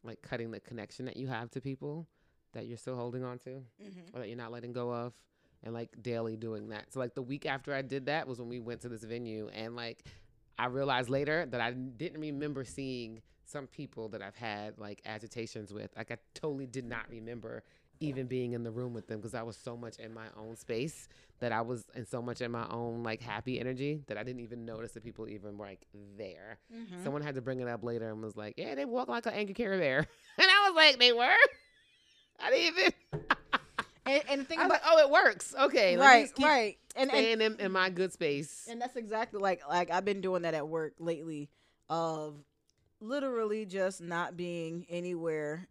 like 0.03 0.21
cutting 0.21 0.51
the 0.51 0.59
connection 0.59 1.05
that 1.05 1.17
you 1.17 1.27
have 1.27 1.49
to 1.51 1.59
people 1.61 2.07
that 2.53 2.65
you're 2.65 2.77
still 2.77 2.95
holding 2.95 3.23
on 3.23 3.37
to 3.39 3.49
Mm-hmm. 3.49 4.15
or 4.15 4.19
that 4.19 4.27
you're 4.27 4.37
not 4.37 4.51
letting 4.51 4.71
go 4.71 4.91
of 4.93 5.13
and 5.63 5.73
like 5.73 5.89
daily 6.01 6.37
doing 6.37 6.69
that. 6.69 6.93
So 6.93 6.99
like 6.99 7.13
the 7.15 7.21
week 7.21 7.45
after 7.45 7.73
i 7.73 7.81
did 7.81 8.05
that 8.05 8.27
was 8.27 8.39
when 8.39 8.47
we 8.49 8.59
went 8.59 8.81
to 8.81 8.89
this 8.89 9.03
venue 9.03 9.49
and 9.53 9.75
like 9.75 10.05
i 10.57 10.67
realized 10.67 11.09
later 11.09 11.45
that 11.47 11.59
i 11.59 11.71
didn't 11.71 12.21
remember 12.21 12.63
seeing 12.63 13.21
some 13.43 13.67
people 13.67 14.07
that 14.09 14.21
i've 14.21 14.35
had 14.35 14.77
like 14.77 15.01
agitations 15.05 15.73
with. 15.73 15.91
Like 15.97 16.11
i 16.11 16.17
totally 16.33 16.67
did 16.67 16.85
not 16.85 17.09
remember 17.09 17.63
even 17.99 18.27
being 18.27 18.53
in 18.53 18.63
the 18.63 18.71
room 18.71 18.93
with 18.93 19.07
them 19.07 19.19
because 19.19 19.33
I 19.33 19.43
was 19.43 19.57
so 19.57 19.75
much 19.77 19.97
in 19.97 20.13
my 20.13 20.27
own 20.37 20.55
space 20.55 21.07
that 21.39 21.51
I 21.51 21.61
was 21.61 21.85
in 21.95 22.05
so 22.05 22.21
much 22.21 22.41
in 22.41 22.51
my 22.51 22.67
own 22.69 23.03
like 23.03 23.21
happy 23.21 23.59
energy 23.59 24.01
that 24.07 24.17
I 24.17 24.23
didn't 24.23 24.41
even 24.41 24.65
notice 24.65 24.91
that 24.93 25.03
people 25.03 25.27
even 25.27 25.57
were 25.57 25.65
like 25.65 25.85
there. 26.17 26.59
Mhm. 26.73 27.03
Someone 27.03 27.21
had 27.21 27.35
to 27.35 27.41
bring 27.41 27.59
it 27.59 27.67
up 27.67 27.83
later 27.83 28.09
and 28.09 28.21
was 28.21 28.35
like, 28.35 28.55
"Yeah, 28.57 28.75
they 28.75 28.85
walk 28.85 29.07
like 29.07 29.25
an 29.25 29.33
angry 29.33 29.53
Care 29.53 29.77
Bear," 29.77 29.97
and 30.37 30.47
I 30.49 30.69
was 30.69 30.75
like, 30.75 30.99
"They 30.99 31.11
were." 31.11 31.35
I 32.39 32.51
didn't 32.51 32.77
even. 32.77 32.93
and, 34.05 34.23
and 34.29 34.41
the 34.41 34.45
thing 34.45 34.59
I 34.59 34.67
was 34.67 34.77
about 34.77 34.83
like, 34.83 34.93
"Oh, 34.93 34.99
it 34.99 35.09
works." 35.11 35.55
Okay, 35.59 35.97
right, 35.97 36.29
right, 36.39 36.77
and, 36.95 37.11
and 37.11 37.41
in, 37.41 37.59
in 37.59 37.71
my 37.71 37.89
good 37.89 38.13
space. 38.13 38.67
And 38.69 38.81
that's 38.81 38.95
exactly 38.95 39.39
like 39.39 39.61
like 39.67 39.91
I've 39.91 40.05
been 40.05 40.21
doing 40.21 40.43
that 40.43 40.53
at 40.53 40.67
work 40.67 40.93
lately 40.99 41.49
of 41.89 42.35
literally 42.99 43.65
just 43.65 44.01
not 44.01 44.35
being 44.35 44.85
anywhere 44.89 45.67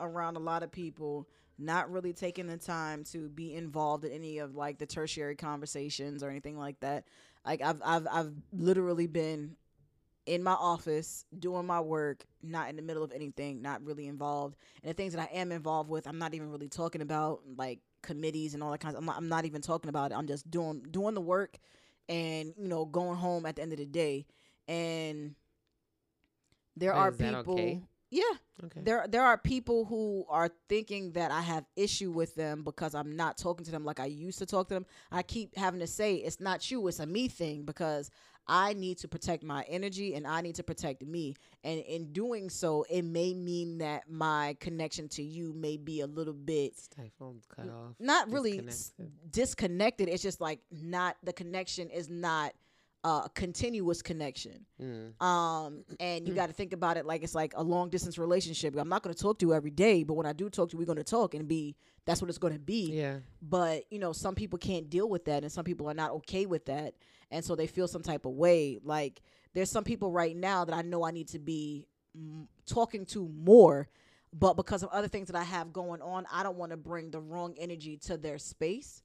around 0.00 0.36
a 0.36 0.40
lot 0.40 0.62
of 0.62 0.70
people, 0.70 1.28
not 1.58 1.90
really 1.90 2.12
taking 2.12 2.46
the 2.46 2.56
time 2.56 3.04
to 3.04 3.28
be 3.28 3.54
involved 3.54 4.04
in 4.04 4.12
any 4.12 4.38
of 4.38 4.54
like 4.54 4.78
the 4.78 4.86
tertiary 4.86 5.34
conversations 5.34 6.22
or 6.22 6.30
anything 6.30 6.56
like 6.56 6.78
that. 6.80 7.04
Like 7.44 7.62
I've 7.62 7.80
I've 7.84 8.06
I've 8.10 8.32
literally 8.52 9.06
been 9.06 9.56
in 10.26 10.42
my 10.42 10.52
office 10.52 11.24
doing 11.38 11.66
my 11.66 11.80
work, 11.80 12.24
not 12.42 12.68
in 12.68 12.76
the 12.76 12.82
middle 12.82 13.02
of 13.02 13.12
anything, 13.12 13.62
not 13.62 13.82
really 13.82 14.06
involved. 14.06 14.56
And 14.82 14.90
the 14.90 14.94
things 14.94 15.14
that 15.14 15.22
I 15.22 15.34
am 15.36 15.50
involved 15.50 15.88
with, 15.88 16.06
I'm 16.06 16.18
not 16.18 16.34
even 16.34 16.50
really 16.50 16.68
talking 16.68 17.00
about 17.00 17.40
like 17.56 17.80
committees 18.02 18.54
and 18.54 18.62
all 18.62 18.70
that 18.70 18.80
kinds. 18.80 18.94
Of, 18.94 19.00
I'm 19.00 19.06
not, 19.06 19.16
I'm 19.16 19.28
not 19.28 19.46
even 19.46 19.62
talking 19.62 19.88
about 19.88 20.12
it. 20.12 20.16
I'm 20.16 20.26
just 20.26 20.50
doing 20.50 20.82
doing 20.90 21.14
the 21.14 21.20
work 21.20 21.58
and 22.08 22.54
you 22.56 22.68
know 22.68 22.84
going 22.84 23.16
home 23.16 23.46
at 23.46 23.56
the 23.56 23.62
end 23.62 23.72
of 23.72 23.78
the 23.78 23.86
day. 23.86 24.26
And 24.68 25.34
there 26.76 26.92
are 26.94 27.10
people. 27.10 27.54
okay? 27.54 27.82
Yeah, 28.10 28.22
Okay. 28.64 28.80
there 28.82 29.06
there 29.08 29.22
are 29.22 29.36
people 29.38 29.84
who 29.84 30.24
are 30.28 30.50
thinking 30.68 31.12
that 31.12 31.30
I 31.30 31.42
have 31.42 31.64
issue 31.76 32.10
with 32.10 32.34
them 32.34 32.64
because 32.64 32.94
I'm 32.94 33.16
not 33.16 33.36
talking 33.36 33.64
to 33.66 33.70
them 33.70 33.84
like 33.84 34.00
I 34.00 34.06
used 34.06 34.38
to 34.38 34.46
talk 34.46 34.68
to 34.68 34.74
them. 34.74 34.86
I 35.12 35.22
keep 35.22 35.54
having 35.56 35.80
to 35.80 35.86
say 35.86 36.14
it's 36.16 36.40
not 36.40 36.70
you, 36.70 36.86
it's 36.88 37.00
a 37.00 37.06
me 37.06 37.28
thing 37.28 37.64
because 37.64 38.10
I 38.50 38.72
need 38.72 38.96
to 38.98 39.08
protect 39.08 39.42
my 39.44 39.62
energy 39.68 40.14
and 40.14 40.26
I 40.26 40.40
need 40.40 40.54
to 40.54 40.62
protect 40.62 41.04
me. 41.04 41.34
And 41.64 41.80
in 41.80 42.14
doing 42.14 42.48
so, 42.48 42.86
it 42.88 43.02
may 43.02 43.34
mean 43.34 43.76
that 43.78 44.08
my 44.10 44.56
connection 44.58 45.06
to 45.10 45.22
you 45.22 45.52
may 45.52 45.76
be 45.76 46.00
a 46.00 46.06
little 46.06 46.32
bit 46.32 46.78
Stifled, 46.78 47.44
cut 47.54 47.66
off. 47.68 47.94
not 48.00 48.30
really 48.32 48.58
disconnected. 48.62 49.30
disconnected. 49.30 50.08
It's 50.08 50.22
just 50.22 50.40
like 50.40 50.60
not 50.72 51.16
the 51.22 51.34
connection 51.34 51.90
is 51.90 52.08
not 52.08 52.54
uh, 53.04 53.22
a 53.24 53.30
continuous 53.34 54.02
connection. 54.02 54.64
Mm. 54.82 55.20
Um, 55.22 55.84
and 56.00 56.26
you 56.26 56.34
got 56.34 56.46
to 56.46 56.52
think 56.52 56.72
about 56.72 56.96
it 56.96 57.06
like 57.06 57.22
it's 57.22 57.34
like 57.34 57.52
a 57.56 57.62
long 57.62 57.90
distance 57.90 58.18
relationship. 58.18 58.76
I'm 58.76 58.88
not 58.88 59.02
going 59.02 59.14
to 59.14 59.20
talk 59.20 59.38
to 59.38 59.46
you 59.46 59.54
every 59.54 59.70
day, 59.70 60.02
but 60.02 60.14
when 60.14 60.26
I 60.26 60.32
do 60.32 60.50
talk 60.50 60.70
to 60.70 60.74
you, 60.74 60.78
we're 60.78 60.86
going 60.86 60.98
to 60.98 61.04
talk 61.04 61.34
and 61.34 61.46
be 61.46 61.76
that's 62.06 62.20
what 62.20 62.28
it's 62.28 62.38
going 62.38 62.54
to 62.54 62.58
be. 62.58 62.92
Yeah. 62.92 63.18
But 63.40 63.84
you 63.90 63.98
know, 63.98 64.12
some 64.12 64.34
people 64.34 64.58
can't 64.58 64.90
deal 64.90 65.08
with 65.08 65.24
that, 65.26 65.42
and 65.42 65.52
some 65.52 65.64
people 65.64 65.88
are 65.88 65.94
not 65.94 66.10
okay 66.12 66.46
with 66.46 66.66
that, 66.66 66.94
and 67.30 67.44
so 67.44 67.54
they 67.54 67.66
feel 67.66 67.86
some 67.86 68.02
type 68.02 68.24
of 68.24 68.32
way. 68.32 68.78
Like 68.82 69.22
there's 69.54 69.70
some 69.70 69.84
people 69.84 70.10
right 70.10 70.36
now 70.36 70.64
that 70.64 70.74
I 70.74 70.82
know 70.82 71.04
I 71.04 71.10
need 71.12 71.28
to 71.28 71.38
be 71.38 71.86
mm, 72.18 72.46
talking 72.66 73.06
to 73.06 73.28
more, 73.28 73.88
but 74.32 74.54
because 74.54 74.82
of 74.82 74.88
other 74.90 75.08
things 75.08 75.28
that 75.28 75.36
I 75.36 75.44
have 75.44 75.72
going 75.72 76.02
on, 76.02 76.26
I 76.32 76.42
don't 76.42 76.56
want 76.56 76.70
to 76.72 76.76
bring 76.76 77.10
the 77.10 77.20
wrong 77.20 77.54
energy 77.58 77.96
to 78.06 78.16
their 78.16 78.38
space. 78.38 79.02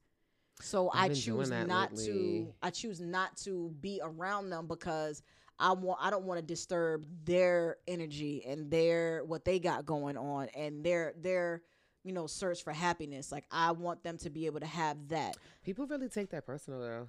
So 0.61 0.89
I've 0.93 1.11
I 1.11 1.13
choose 1.13 1.49
not 1.49 1.95
to. 1.97 2.53
I 2.61 2.69
choose 2.69 2.99
not 2.99 3.35
to 3.37 3.73
be 3.81 3.99
around 4.03 4.49
them 4.49 4.67
because 4.67 5.21
I 5.59 5.71
want. 5.73 5.99
I 6.01 6.09
don't 6.09 6.25
want 6.25 6.39
to 6.39 6.45
disturb 6.45 7.05
their 7.25 7.77
energy 7.87 8.43
and 8.45 8.69
their 8.71 9.23
what 9.25 9.45
they 9.45 9.59
got 9.59 9.85
going 9.85 10.17
on 10.17 10.47
and 10.55 10.83
their 10.83 11.13
their 11.17 11.61
you 12.03 12.13
know 12.13 12.27
search 12.27 12.63
for 12.63 12.71
happiness. 12.71 13.31
Like 13.31 13.45
I 13.51 13.71
want 13.71 14.03
them 14.03 14.17
to 14.19 14.29
be 14.29 14.45
able 14.45 14.59
to 14.61 14.65
have 14.65 15.09
that. 15.09 15.37
People 15.63 15.87
really 15.87 16.09
take 16.09 16.29
that 16.31 16.45
personal 16.45 16.79
though. 16.79 17.07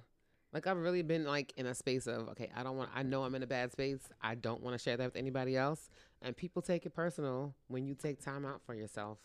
Like 0.53 0.67
I've 0.67 0.77
really 0.77 1.01
been 1.01 1.25
like 1.25 1.53
in 1.57 1.65
a 1.65 1.75
space 1.75 2.07
of 2.07 2.29
okay, 2.29 2.49
I 2.55 2.63
don't 2.63 2.77
want. 2.77 2.89
I 2.95 3.03
know 3.03 3.23
I'm 3.23 3.35
in 3.35 3.43
a 3.43 3.47
bad 3.47 3.71
space. 3.71 3.99
I 4.21 4.35
don't 4.35 4.61
want 4.61 4.73
to 4.77 4.81
share 4.81 4.97
that 4.97 5.05
with 5.05 5.15
anybody 5.17 5.55
else. 5.57 5.89
And 6.21 6.35
people 6.35 6.61
take 6.61 6.85
it 6.85 6.93
personal 6.93 7.53
when 7.67 7.85
you 7.85 7.93
take 7.93 8.23
time 8.23 8.45
out 8.45 8.61
for 8.65 8.73
yourself 8.73 9.17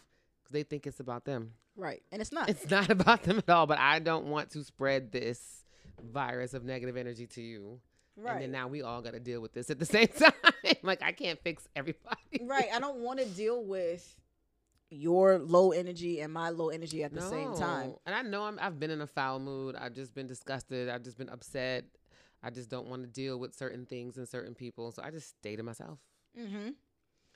they 0.50 0.62
think 0.62 0.86
it's 0.86 1.00
about 1.00 1.24
them. 1.24 1.52
Right. 1.76 2.02
And 2.12 2.20
it's 2.20 2.32
not. 2.32 2.48
It's 2.48 2.68
not 2.70 2.90
about 2.98 3.22
them 3.22 3.38
at 3.38 3.48
all. 3.48 3.66
But 3.66 3.78
I 3.78 3.98
don't 3.98 4.26
want 4.26 4.50
to 4.50 4.64
spread 4.64 5.12
this 5.12 5.64
virus 6.12 6.54
of 6.54 6.64
negative 6.64 6.96
energy 6.96 7.26
to 7.26 7.40
you. 7.42 7.80
Right. 8.16 8.34
And 8.34 8.42
then 8.42 8.52
now 8.52 8.68
we 8.68 8.82
all 8.82 9.00
got 9.02 9.14
to 9.14 9.20
deal 9.20 9.40
with 9.40 9.52
this 9.52 9.70
at 9.70 9.78
the 9.78 9.86
same 9.86 10.08
time. 10.08 10.32
like 10.82 11.02
I 11.02 11.12
can't 11.12 11.40
fix 11.42 11.66
everybody. 11.74 12.40
right. 12.42 12.68
I 12.72 12.80
don't 12.80 12.98
want 12.98 13.20
to 13.20 13.26
deal 13.26 13.64
with 13.64 14.16
your 14.90 15.38
low 15.38 15.70
energy 15.70 16.20
and 16.20 16.32
my 16.32 16.50
low 16.50 16.68
energy 16.68 17.04
at 17.04 17.14
the 17.14 17.22
same 17.22 17.54
time. 17.54 17.94
And 18.06 18.14
I 18.14 18.22
know 18.22 18.42
I'm, 18.42 18.58
I've 18.60 18.80
been 18.80 18.90
in 18.90 19.00
a 19.00 19.06
foul 19.06 19.38
mood. 19.38 19.76
I've 19.76 19.94
just 19.94 20.14
been 20.14 20.26
disgusted. 20.26 20.88
I've 20.88 21.04
just 21.04 21.16
been 21.16 21.28
upset. 21.28 21.84
I 22.42 22.50
just 22.50 22.68
don't 22.70 22.88
want 22.88 23.02
to 23.02 23.08
deal 23.08 23.38
with 23.38 23.54
certain 23.54 23.86
things 23.86 24.16
and 24.16 24.28
certain 24.28 24.54
people. 24.54 24.90
So 24.90 25.02
I 25.04 25.10
just 25.12 25.28
stay 25.28 25.54
to 25.54 25.62
myself. 25.62 25.98
Mm-hmm. 26.38 26.70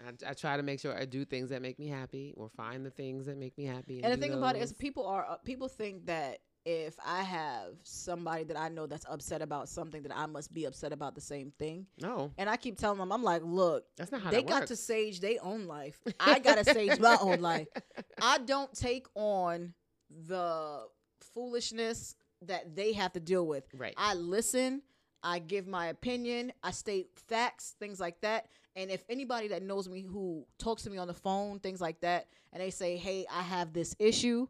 I, 0.06 0.30
I 0.30 0.34
try 0.34 0.56
to 0.56 0.62
make 0.62 0.80
sure 0.80 0.96
I 0.96 1.04
do 1.04 1.24
things 1.24 1.50
that 1.50 1.62
make 1.62 1.78
me 1.78 1.88
happy 1.88 2.34
or 2.36 2.48
find 2.48 2.84
the 2.84 2.90
things 2.90 3.26
that 3.26 3.36
make 3.38 3.56
me 3.56 3.64
happy. 3.64 4.02
And 4.02 4.12
the 4.12 4.16
do 4.16 4.22
thing 4.22 4.32
about 4.32 4.56
it 4.56 4.62
is, 4.62 4.72
people 4.72 5.06
are 5.06 5.26
uh, 5.28 5.36
people 5.44 5.68
think 5.68 6.06
that 6.06 6.38
if 6.64 6.96
I 7.04 7.22
have 7.22 7.74
somebody 7.82 8.44
that 8.44 8.58
I 8.58 8.68
know 8.70 8.86
that's 8.86 9.04
upset 9.08 9.42
about 9.42 9.68
something, 9.68 10.02
that 10.02 10.16
I 10.16 10.26
must 10.26 10.52
be 10.52 10.64
upset 10.64 10.92
about 10.92 11.14
the 11.14 11.20
same 11.20 11.52
thing. 11.58 11.86
no, 12.00 12.32
And 12.38 12.48
I 12.48 12.56
keep 12.56 12.78
telling 12.78 12.98
them, 12.98 13.12
I'm 13.12 13.22
like, 13.22 13.42
look, 13.44 13.84
that's 13.96 14.10
not 14.10 14.22
how 14.22 14.30
they 14.30 14.42
got 14.42 14.60
works. 14.60 14.68
to 14.68 14.76
sage 14.76 15.20
their 15.20 15.36
own 15.42 15.66
life. 15.66 16.00
I 16.20 16.38
gotta 16.38 16.64
sage 16.64 16.98
my 16.98 17.18
own 17.20 17.40
life. 17.40 17.68
I 18.20 18.38
don't 18.38 18.72
take 18.74 19.06
on 19.14 19.74
the 20.26 20.86
foolishness 21.34 22.16
that 22.42 22.74
they 22.74 22.92
have 22.92 23.12
to 23.12 23.20
deal 23.20 23.46
with. 23.46 23.64
Right. 23.74 23.94
I 23.96 24.14
listen, 24.14 24.82
I 25.24 25.38
give 25.38 25.66
my 25.66 25.86
opinion, 25.86 26.52
I 26.62 26.70
state 26.70 27.08
facts, 27.26 27.74
things 27.80 27.98
like 27.98 28.20
that. 28.20 28.46
And 28.76 28.90
if 28.90 29.02
anybody 29.08 29.48
that 29.48 29.62
knows 29.62 29.88
me 29.88 30.02
who 30.02 30.46
talks 30.58 30.82
to 30.82 30.90
me 30.90 30.98
on 30.98 31.08
the 31.08 31.14
phone, 31.14 31.60
things 31.60 31.80
like 31.80 32.00
that, 32.00 32.28
and 32.52 32.62
they 32.62 32.70
say, 32.70 32.96
"Hey, 32.98 33.26
I 33.32 33.42
have 33.42 33.72
this 33.72 33.96
issue," 33.98 34.46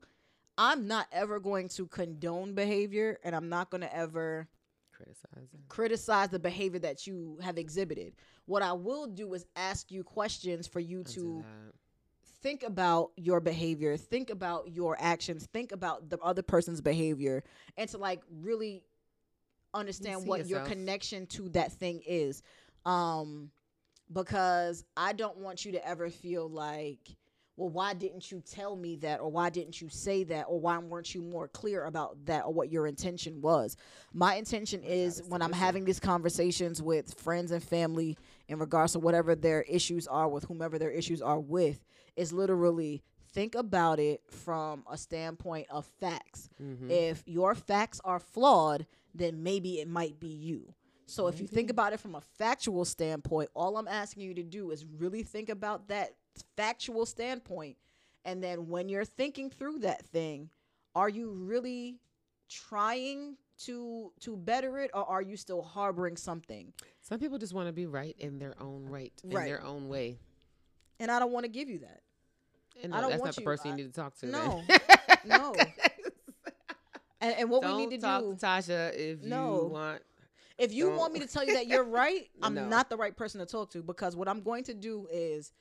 I'm 0.59 0.89
not 0.89 1.07
ever 1.13 1.39
going 1.39 1.69
to 1.71 1.87
condone 1.87 2.55
behavior, 2.55 3.19
and 3.23 3.37
I'm 3.37 3.49
not 3.49 3.71
going 3.71 3.83
to 3.83 3.97
ever 3.97 4.49
Criticize 4.93 5.49
criticize 5.69 6.29
the 6.29 6.39
behavior 6.39 6.79
that 6.81 7.07
you 7.07 7.39
have 7.43 7.59
exhibited. 7.59 8.15
What 8.47 8.63
I 8.63 8.73
will 8.73 9.07
do 9.07 9.35
is 9.35 9.45
ask 9.57 9.91
you 9.91 10.05
questions 10.05 10.67
for 10.67 10.81
you 10.81 11.05
to 11.05 11.45
think 12.43 12.63
about 12.63 13.11
your 13.17 13.41
behavior, 13.41 13.97
think 13.97 14.31
about 14.31 14.71
your 14.71 14.97
actions, 15.01 15.47
think 15.53 15.73
about 15.73 16.11
the 16.11 16.19
other 16.21 16.43
person's 16.43 16.81
behavior, 16.81 17.43
and 17.77 17.89
to 17.91 17.99
like 17.99 18.23
really 18.31 18.85
understand 19.75 20.23
see 20.23 20.29
what 20.29 20.47
your 20.47 20.61
connection 20.61 21.27
to 21.27 21.49
that 21.51 21.73
thing 21.73 22.03
is. 22.07 22.43
Um, 22.87 23.51
because 24.13 24.85
I 24.97 25.13
don't 25.13 25.39
want 25.39 25.65
you 25.65 25.73
to 25.73 25.87
ever 25.87 26.11
feel 26.11 26.49
like, 26.49 26.99
well, 27.57 27.71
why 27.71 27.95
didn't 27.95 28.31
you 28.31 28.41
tell 28.41 28.75
me 28.77 28.97
that, 28.97 29.21
or 29.21 29.31
why 29.31 29.49
didn't 29.49 29.81
you 29.81 29.89
say 29.89 30.25
that, 30.25 30.47
or 30.49 30.61
why 30.61 30.77
weren't 30.79 31.15
you 31.15 31.23
more 31.23 31.49
clear 31.49 31.85
about 31.85 32.25
that, 32.27 32.45
or 32.45 32.53
what 32.53 32.71
your 32.71 32.87
intention 32.87 33.41
was? 33.41 33.77
My 34.13 34.35
intention 34.35 34.83
is 34.83 35.21
is 35.21 35.29
when 35.29 35.41
I'm 35.41 35.53
having 35.53 35.85
these 35.85 36.01
conversations 36.01 36.83
with 36.83 37.15
friends 37.15 37.51
and 37.53 37.63
family 37.63 38.19
in 38.49 38.59
regards 38.59 38.93
to 38.93 38.99
whatever 38.99 39.35
their 39.35 39.63
issues 39.63 40.07
are 40.07 40.29
with 40.29 40.45
whomever 40.45 40.79
their 40.79 40.91
issues 40.91 41.23
are 41.23 41.41
with, 41.41 41.85
is 42.17 42.33
literally 42.33 43.03
think 43.33 43.55
about 43.55 43.99
it 43.99 44.21
from 44.29 44.85
a 44.91 44.99
standpoint 44.99 45.67
of 45.71 45.87
facts. 46.01 46.49
Mhm. 46.61 46.91
If 46.91 47.23
your 47.27 47.55
facts 47.55 48.01
are 48.05 48.21
flawed, 48.21 48.87
then 49.15 49.43
maybe 49.43 49.81
it 49.81 49.89
might 49.89 50.19
be 50.21 50.29
you. 50.29 50.75
So 51.07 51.27
if 51.27 51.39
you 51.41 51.47
think 51.47 51.71
about 51.71 51.93
it 51.93 52.01
from 52.01 52.15
a 52.15 52.21
factual 52.21 52.85
standpoint, 52.87 53.51
all 53.55 53.77
I'm 53.77 53.87
asking 53.89 54.23
you 54.23 54.35
to 54.35 54.43
do 54.43 54.71
is 54.71 54.85
really 54.87 55.23
think 55.23 55.51
about 55.51 55.89
that 55.89 56.15
factual 56.57 57.05
standpoint. 57.07 57.77
And 58.25 58.43
then 58.43 58.69
when 58.69 58.89
you're 58.89 59.05
thinking 59.05 59.51
through 59.51 59.81
that 59.81 60.05
thing, 60.07 60.49
are 60.95 61.11
you 61.11 61.31
really 61.31 61.99
trying 62.49 63.37
to 63.57 64.13
to 64.21 64.37
better 64.37 64.79
it 64.79 64.91
or 64.95 65.05
are 65.09 65.23
you 65.23 65.37
still 65.37 65.63
harboring 65.63 66.17
something? 66.17 66.73
Some 67.03 67.19
people 67.21 67.39
just 67.39 67.53
want 67.55 67.69
to 67.69 67.73
be 67.73 67.87
right 67.87 68.17
in 68.19 68.39
their 68.39 68.55
own 68.61 68.87
right, 68.87 69.13
in 69.23 69.31
Right. 69.31 69.45
their 69.47 69.63
own 69.63 69.89
way. 69.89 70.19
And 70.99 71.11
I 71.11 71.19
don't 71.19 71.33
want 71.33 71.45
to 71.45 71.51
give 71.51 71.69
you 71.69 71.81
that. 71.81 72.01
And 72.83 72.95
I 72.95 73.01
don't 73.01 73.11
that's 73.11 73.21
want 73.21 73.29
not 73.29 73.35
the 73.37 73.43
person 73.43 73.67
I- 73.69 73.71
you 73.71 73.77
need 73.85 73.93
to 73.95 74.01
talk 74.01 74.17
to. 74.19 74.27
No. 74.27 74.63
No. 75.27 75.55
And, 77.25 77.37
and 77.41 77.51
what 77.51 77.63
don't 77.63 77.77
we 77.77 77.87
need 77.87 78.01
to 78.01 78.07
talk 78.07 78.23
do 78.23 78.35
to 78.35 78.47
Tasha 78.47 78.95
if 78.95 79.23
No. 79.23 79.63
you 79.63 79.69
want. 79.69 80.03
If 80.57 80.73
you 80.73 80.87
Don't. 80.91 80.97
want 80.99 81.13
me 81.13 81.21
to 81.21 81.27
tell 81.27 81.45
you 81.45 81.55
that 81.55 81.67
you're 81.67 81.83
right, 82.03 82.29
I'm 82.43 82.55
No. 82.55 82.69
not 82.69 82.89
the 82.89 82.97
right 82.97 83.17
person 83.17 83.41
to 83.41 83.47
talk 83.47 83.71
to 83.71 83.83
because 83.83 84.15
what 84.15 84.29
I'm 84.29 84.43
going 84.43 84.65
to 84.65 84.75
do 84.75 85.09
is 85.13 85.53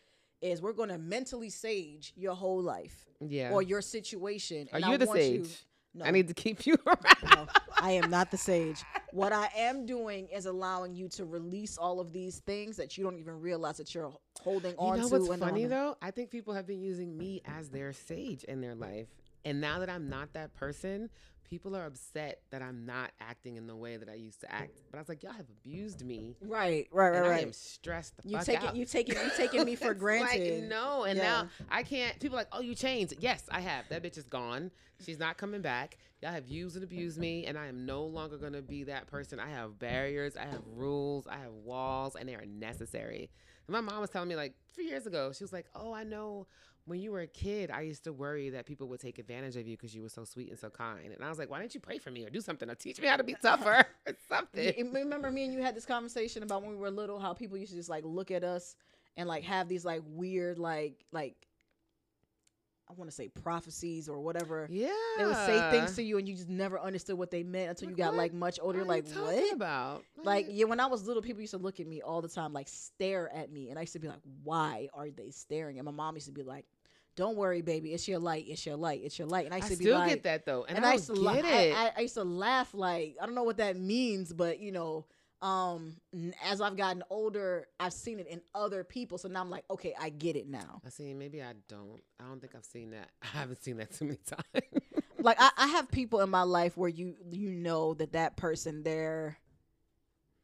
is 0.41 0.61
we're 0.61 0.73
going 0.73 0.89
to 0.89 0.97
mentally 0.97 1.49
sage 1.49 2.11
your 2.17 2.35
whole 2.35 2.61
life 2.61 3.07
Yeah. 3.21 3.51
or 3.51 3.61
your 3.61 3.81
situation. 3.81 4.67
Are 4.73 4.75
and 4.77 4.85
you 4.85 4.91
I 4.93 4.97
the 4.97 5.05
want 5.05 5.19
you- 5.21 5.45
sage? 5.45 5.65
no, 5.95 6.03
I 6.05 6.11
need 6.11 6.27
to 6.27 6.33
keep 6.33 6.65
you 6.67 6.75
around. 6.85 7.35
no, 7.35 7.47
I 7.79 7.91
am 7.91 8.09
not 8.09 8.29
the 8.29 8.35
sage. 8.37 8.83
What 9.13 9.31
I 9.31 9.47
am 9.55 9.85
doing 9.85 10.27
is 10.27 10.45
allowing 10.47 10.95
you 10.95 11.07
to 11.09 11.23
release 11.25 11.77
all 11.77 11.99
of 12.01 12.11
these 12.11 12.39
things 12.41 12.75
that 12.77 12.97
you 12.97 13.03
don't 13.05 13.17
even 13.17 13.39
realize 13.39 13.77
that 13.77 13.95
you're 13.95 14.11
holding 14.41 14.71
You 14.71 14.77
on 14.79 14.99
know 14.99 15.07
to. 15.07 15.15
what's 15.17 15.29
and 15.29 15.39
funny 15.41 15.63
on. 15.63 15.69
though? 15.69 15.97
I 16.01 16.11
think 16.11 16.29
people 16.29 16.53
have 16.53 16.67
been 16.67 16.81
using 16.81 17.17
me 17.17 17.41
as 17.45 17.69
their 17.69 17.93
sage 17.93 18.43
in 18.43 18.59
their 18.59 18.75
life, 18.75 19.07
and 19.45 19.61
now 19.61 19.79
that 19.79 19.89
I'm 19.89 20.09
not 20.09 20.33
that 20.33 20.53
person, 20.55 21.09
people 21.53 21.75
are 21.75 21.85
upset 21.85 22.41
that 22.49 22.63
I'm 22.63 22.83
not 22.83 23.11
acting 23.21 23.57
in 23.57 23.67
the 23.67 23.75
way 23.75 23.95
that 23.95 24.09
I 24.09 24.15
used 24.15 24.41
to 24.41 24.51
act. 24.51 24.81
But 24.89 24.97
I 24.97 25.01
was 25.01 25.07
like, 25.07 25.21
y'all 25.21 25.33
have 25.33 25.45
abused 25.61 26.03
me, 26.03 26.35
Right, 26.41 26.87
right, 26.91 27.11
right, 27.11 27.17
and 27.17 27.27
I 27.27 27.39
am 27.41 27.53
stressed 27.53 28.17
the 28.17 28.27
You 28.27 28.37
fuck 28.37 28.45
taking 28.47 28.69
out. 28.69 28.75
you 28.75 28.85
take 28.85 29.07
it, 29.09 29.17
you 29.23 29.29
taking 29.37 29.63
me 29.63 29.75
for 29.75 29.93
granted. 30.05 30.61
Like, 30.61 30.69
no, 30.71 31.03
and 31.03 31.15
Yeah. 31.15 31.23
now 31.23 31.49
I 31.69 31.83
can't. 31.83 32.19
People 32.19 32.37
are 32.37 32.41
like, 32.41 32.47
oh, 32.53 32.61
you 32.61 32.73
changed. 32.73 33.13
Yes, 33.19 33.43
I 33.51 33.59
have. 33.59 33.87
That 33.89 34.01
bitch 34.01 34.17
is 34.17 34.23
gone. 34.25 34.71
She's 35.05 35.19
not 35.19 35.37
coming 35.37 35.61
back. 35.61 35.99
Y'all 36.23 36.31
have 36.31 36.47
used 36.47 36.75
and 36.75 36.83
abused 36.83 37.19
me, 37.19 37.45
and 37.45 37.55
I 37.55 37.67
am 37.67 37.85
no 37.85 38.03
longer 38.03 38.37
gonna 38.37 38.63
be 38.63 38.85
that 38.85 39.05
person. 39.05 39.39
I 39.39 39.49
have 39.51 39.77
barriers. 39.77 40.35
I 40.35 40.45
have 40.45 40.63
rules. 40.75 41.27
I 41.27 41.37
have 41.37 41.53
walls, 41.63 42.15
and 42.15 42.27
they 42.27 42.33
are 42.33 42.45
necessary. 42.47 43.29
And 43.67 43.73
my 43.73 43.81
mom 43.81 44.01
was 44.01 44.09
telling 44.09 44.27
me 44.27 44.35
like 44.35 44.55
three 44.73 44.87
years 44.87 45.05
ago, 45.05 45.31
she 45.33 45.43
was 45.43 45.53
like, 45.53 45.67
oh, 45.75 45.93
I 45.93 46.03
know. 46.03 46.47
When 46.85 46.99
you 46.99 47.11
were 47.11 47.21
a 47.21 47.27
kid, 47.27 47.71
I 47.71 47.81
used 47.81 48.03
to 48.05 48.13
worry 48.13 48.49
that 48.49 48.65
people 48.65 48.87
would 48.89 48.99
take 48.99 49.17
advantage 49.17 49.55
of 49.55 49.65
you 49.67 49.77
because 49.77 49.95
you 49.95 50.01
were 50.01 50.09
so 50.09 50.25
sweet 50.25 50.49
and 50.49 50.59
so 50.59 50.69
kind. 50.69 51.13
And 51.13 51.23
I 51.23 51.29
was 51.29 51.39
like, 51.39 51.49
why 51.49 51.59
didn't 51.61 51.73
you 51.73 51.79
pray 51.79 51.97
for 51.97 52.11
me 52.11 52.25
or 52.25 52.29
do 52.29 52.41
something 52.41 52.69
or 52.69 52.75
teach 52.75 52.99
me 52.99 53.07
how 53.07 53.15
to 53.17 53.23
be 53.23 53.35
tougher 53.35 53.85
or 54.07 54.13
something? 54.27 54.73
You- 54.77 54.91
remember 54.93 55.31
me 55.31 55.45
and 55.45 55.53
you 55.53 55.61
had 55.61 55.75
this 55.75 55.85
conversation 55.85 56.43
about 56.43 56.61
when 56.61 56.71
we 56.71 56.77
were 56.77 56.91
little 56.91 57.19
how 57.19 57.33
people 57.33 57.57
used 57.57 57.71
to 57.71 57.77
just 57.77 57.89
like 57.89 58.03
look 58.05 58.31
at 58.31 58.43
us 58.43 58.75
and 59.15 59.29
like 59.29 59.43
have 59.43 59.69
these 59.69 59.85
like 59.85 60.01
weird 60.05 60.57
like 60.59 61.05
like 61.11 61.35
I 62.93 62.99
want 62.99 63.09
to 63.09 63.15
say 63.15 63.27
prophecies 63.27 64.07
or 64.07 64.19
whatever. 64.19 64.67
Yeah. 64.69 64.89
They 65.17 65.25
would 65.25 65.35
say 65.35 65.69
things 65.71 65.95
to 65.95 66.03
you 66.03 66.17
and 66.17 66.27
you 66.27 66.35
just 66.35 66.49
never 66.49 66.79
understood 66.79 67.17
what 67.17 67.31
they 67.31 67.43
meant 67.43 67.69
until 67.69 67.89
you 67.89 67.95
got 67.95 68.11
what? 68.11 68.17
like 68.17 68.33
much 68.33 68.59
older. 68.61 68.83
Like 68.83 69.07
what? 69.09 69.53
about? 69.53 70.03
Like 70.23 70.47
yeah, 70.49 70.65
when 70.65 70.79
I 70.79 70.85
was 70.85 71.07
little, 71.07 71.23
people 71.23 71.41
used 71.41 71.51
to 71.51 71.57
look 71.57 71.79
at 71.79 71.87
me 71.87 72.01
all 72.01 72.21
the 72.21 72.27
time, 72.27 72.53
like 72.53 72.67
stare 72.67 73.33
at 73.33 73.51
me, 73.51 73.69
and 73.69 73.79
I 73.79 73.81
used 73.81 73.93
to 73.93 73.99
be 73.99 74.07
like, 74.07 74.21
"Why 74.43 74.89
are 74.93 75.09
they 75.09 75.31
staring?" 75.31 75.79
And 75.79 75.85
my 75.85 75.91
mom 75.91 76.15
used 76.15 76.27
to 76.27 76.31
be 76.33 76.43
like, 76.43 76.65
"Don't 77.15 77.35
worry, 77.35 77.61
baby, 77.61 77.93
it's 77.93 78.07
your 78.07 78.19
light, 78.19 78.45
it's 78.47 78.65
your 78.65 78.75
light, 78.75 79.01
it's 79.03 79.17
your 79.17 79.27
light." 79.27 79.45
And 79.45 79.53
I 79.53 79.57
used 79.57 79.71
to 79.71 79.77
be 79.77 79.85
still 79.85 79.97
like, 79.97 80.09
get 80.09 80.23
that 80.23 80.45
though, 80.45 80.65
and, 80.65 80.77
and, 80.77 80.85
I, 80.85 80.91
I 80.91 80.93
used 80.93 81.07
to 81.07 81.13
la- 81.13 81.33
get 81.33 81.45
I, 81.45 81.49
it. 81.49 81.75
I, 81.75 81.91
I 81.97 82.01
used 82.01 82.13
to 82.15 82.23
laugh 82.23 82.73
like 82.73 83.17
I 83.21 83.25
don't 83.25 83.35
know 83.35 83.43
what 83.43 83.57
that 83.57 83.77
means, 83.77 84.31
but 84.31 84.59
you 84.59 84.71
know, 84.71 85.05
um, 85.43 85.97
as 86.43 86.61
I've 86.61 86.77
gotten 86.77 87.03
older, 87.09 87.67
I've 87.79 87.93
seen 87.93 88.19
it 88.19 88.27
in 88.27 88.41
other 88.55 88.83
people, 88.83 89.17
so 89.17 89.27
now 89.27 89.41
I'm 89.41 89.49
like, 89.49 89.65
okay, 89.69 89.93
I 89.99 90.09
get 90.09 90.35
it 90.35 90.47
now. 90.47 90.81
I 90.85 90.89
see. 90.89 91.13
Maybe 91.13 91.43
I 91.43 91.53
don't. 91.67 92.01
I 92.19 92.23
don't 92.29 92.39
think 92.39 92.55
I've 92.55 92.63
seen 92.65 92.91
that. 92.91 93.09
I 93.21 93.27
haven't 93.27 93.61
seen 93.61 93.77
that 93.77 93.91
too 93.93 94.05
many 94.05 94.19
times. 94.25 94.43
Like 95.19 95.37
I, 95.39 95.51
I 95.55 95.67
have 95.67 95.89
people 95.89 96.19
in 96.19 96.29
my 96.29 96.41
life 96.43 96.75
where 96.75 96.89
you 96.89 97.15
you 97.31 97.51
know 97.51 97.93
that 97.93 98.11
that 98.11 98.35
person, 98.35 98.83
their 98.83 99.37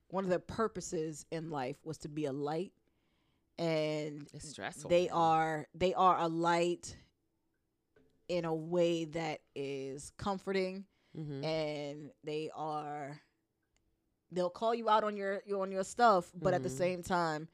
one 0.08 0.24
of 0.24 0.30
their 0.30 0.40
purposes 0.40 1.26
in 1.32 1.50
life 1.50 1.76
was 1.84 1.98
to 2.00 2.08
be 2.08 2.24
a 2.26 2.32
light, 2.32 2.72
and 3.58 4.26
it's 4.34 4.50
stressful. 4.52 4.90
they 4.90 5.10
are 5.10 5.68
they 5.76 5.94
are 5.94 6.18
a 6.18 6.28
light 6.30 6.96
in 8.30 8.46
a 8.46 8.54
way 8.56 9.04
that 9.06 9.42
is 9.54 10.12
comforting 10.18 10.86
Mhm. 11.18 11.44
and 11.44 12.12
they 12.24 12.50
are 12.56 13.20
they'll 14.32 14.50
call 14.50 14.74
you 14.76 14.90
out 14.90 15.04
on 15.04 15.16
your 15.18 15.42
your- 15.46 15.62
on 15.62 15.72
your 15.72 15.84
stuff 15.84 16.32
but 16.36 16.54
at 16.54 16.64
the 16.64 16.70
Mhm. 16.70 16.78
same 16.78 17.04
time 17.04 17.48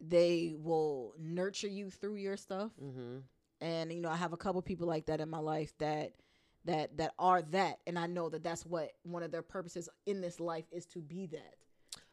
they 0.00 0.54
will 0.58 1.14
nurture 1.18 1.68
you 1.68 1.90
through 1.90 2.16
your 2.16 2.36
stuff 2.36 2.72
Mhm. 2.80 3.22
and 3.60 3.92
you 3.92 4.00
know 4.00 4.08
i 4.10 4.16
have 4.16 4.32
a 4.32 4.36
couple 4.36 4.60
people 4.62 4.86
like 4.86 5.06
that 5.06 5.20
in 5.20 5.28
my 5.28 5.38
life 5.38 5.76
that 5.78 6.14
that 6.64 6.96
that 6.96 7.14
are 7.18 7.42
that 7.42 7.80
and 7.86 7.98
i 7.98 8.06
know 8.06 8.28
that 8.28 8.42
that's 8.42 8.64
what 8.64 8.92
one 9.02 9.22
of 9.22 9.30
their 9.30 9.42
purposes 9.42 9.88
in 10.06 10.20
this 10.20 10.40
life 10.40 10.66
is 10.72 10.86
to 10.86 11.00
be 11.00 11.26
that 11.26 11.56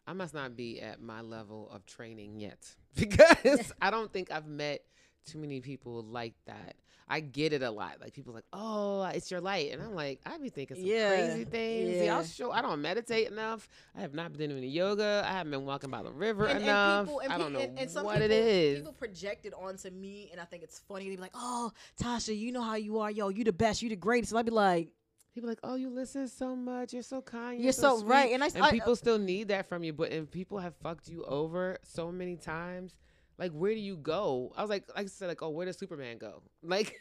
I 0.10 0.14
must 0.14 0.34
not 0.34 0.56
be 0.56 0.80
at 0.80 1.02
my 1.02 1.20
level 1.20 1.70
of 1.70 1.86
training 1.86 2.40
yet 2.40 2.74
because 2.96 3.74
I 3.82 3.90
don't 3.92 4.12
think 4.14 4.32
I've 4.32 4.48
met 4.48 4.86
too 5.28 5.38
many 5.38 5.62
people 5.62 6.04
like 6.04 6.34
that. 6.46 6.76
I 7.10 7.22
get 7.22 7.54
it 7.54 7.62
a 7.64 7.72
lot. 7.72 8.02
Like 8.02 8.14
people 8.14 8.34
like, 8.34 8.44
"Oh, 8.52 9.04
it's 9.06 9.32
your 9.32 9.40
light," 9.40 9.72
and 9.72 9.82
I'm 9.82 9.96
like, 9.96 10.20
I 10.26 10.38
be 10.40 10.50
thinking 10.50 10.76
some 10.76 10.86
Yeah, 10.86 11.10
crazy 11.10 11.46
things. 11.46 11.96
Yeah. 11.96 12.04
yeah. 12.04 12.18
I'll 12.18 12.26
show. 12.26 12.52
I 12.52 12.62
don't 12.62 12.82
meditate 12.82 13.30
enough. 13.30 13.70
I 13.96 14.02
have 14.02 14.14
not 14.14 14.34
been 14.34 14.50
doing 14.50 14.58
any 14.62 14.68
yoga. 14.68 15.24
I 15.26 15.32
haven't 15.32 15.52
been 15.52 15.64
walking 15.64 15.90
by 15.90 16.04
the 16.04 16.12
river 16.12 16.48
and, 16.48 16.58
and 16.58 16.64
enough. 16.66 17.06
people, 17.06 17.20
and, 17.22 17.32
I 17.32 17.38
don't 17.38 17.54
know 17.54 17.60
and, 17.60 17.80
and 17.80 17.90
some 17.90 18.04
what 18.04 18.16
people, 18.16 18.26
it 18.26 18.32
is. 18.32 18.80
People 18.80 18.92
project 18.94 19.46
it 19.46 19.54
onto 19.54 19.90
me, 19.90 20.28
and 20.34 20.42
I 20.42 20.44
think 20.44 20.64
it's 20.64 20.80
funny. 20.80 21.10
They 21.10 21.16
be 21.16 21.22
like, 21.22 21.32
"Oh, 21.34 21.72
Tasha, 22.02 22.38
you 22.38 22.52
know 22.52 22.62
how 22.62 22.76
you 22.76 23.00
are, 23.00 23.10
yo. 23.10 23.30
You 23.30 23.46
the 23.46 23.54
best. 23.54 23.82
You 23.82 23.88
the 23.88 23.96
greatest." 23.96 24.34
And 24.34 24.40
I'd 24.40 24.46
be 24.46 24.52
like, 24.52 24.90
People 25.38 25.50
like, 25.50 25.60
oh, 25.64 25.76
you 25.76 25.92
listen 25.92 26.28
so 26.28 26.56
much. 26.56 26.94
You're 26.94 27.04
so 27.04 27.22
kind. 27.22 27.60
You're, 27.60 27.66
"You're 27.66 27.72
so, 27.74 28.00
sweet." 28.00 28.10
right," 28.10 28.32
and 28.32 28.44
I, 28.44 28.48
And 28.48 28.64
I- 28.64 28.72
people 28.72 28.94
uh, 28.94 28.96
still 28.96 29.20
need 29.20 29.50
that 29.50 29.70
from 29.70 29.84
you. 29.84 29.94
But 29.94 30.12
if 30.12 30.32
people 30.32 30.58
have 30.58 30.74
fucked 30.78 31.10
you 31.10 31.24
over 31.26 31.78
so 31.84 32.12
many 32.12 32.38
times, 32.38 32.96
like 33.38 33.52
where 33.52 33.74
do 33.74 33.80
you 33.80 33.98
go? 33.98 34.52
I 34.58 34.62
was 34.62 34.70
like, 34.70 34.86
like 34.96 35.06
I 35.06 35.10
said, 35.10 35.28
like, 35.28 35.42
oh, 35.42 35.50
where 35.50 35.66
does 35.66 35.78
Superman 35.78 36.18
go? 36.18 36.42
Like, 36.64 36.94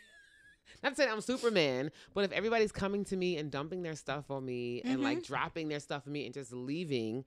not 0.82 0.96
saying 0.96 1.10
I'm 1.10 1.20
Superman, 1.20 1.90
but 2.12 2.24
if 2.24 2.32
everybody's 2.32 2.72
coming 2.72 3.04
to 3.06 3.16
me 3.16 3.36
and 3.38 3.50
dumping 3.50 3.82
their 3.82 3.94
stuff 3.94 4.30
on 4.30 4.44
me 4.44 4.82
and 4.84 5.00
like 5.02 5.18
Mm-hmm. 5.18 5.32
dropping 5.32 5.68
their 5.68 5.80
stuff 5.80 6.02
on 6.06 6.12
me 6.12 6.24
and 6.26 6.34
just 6.34 6.52
leaving 6.52 7.24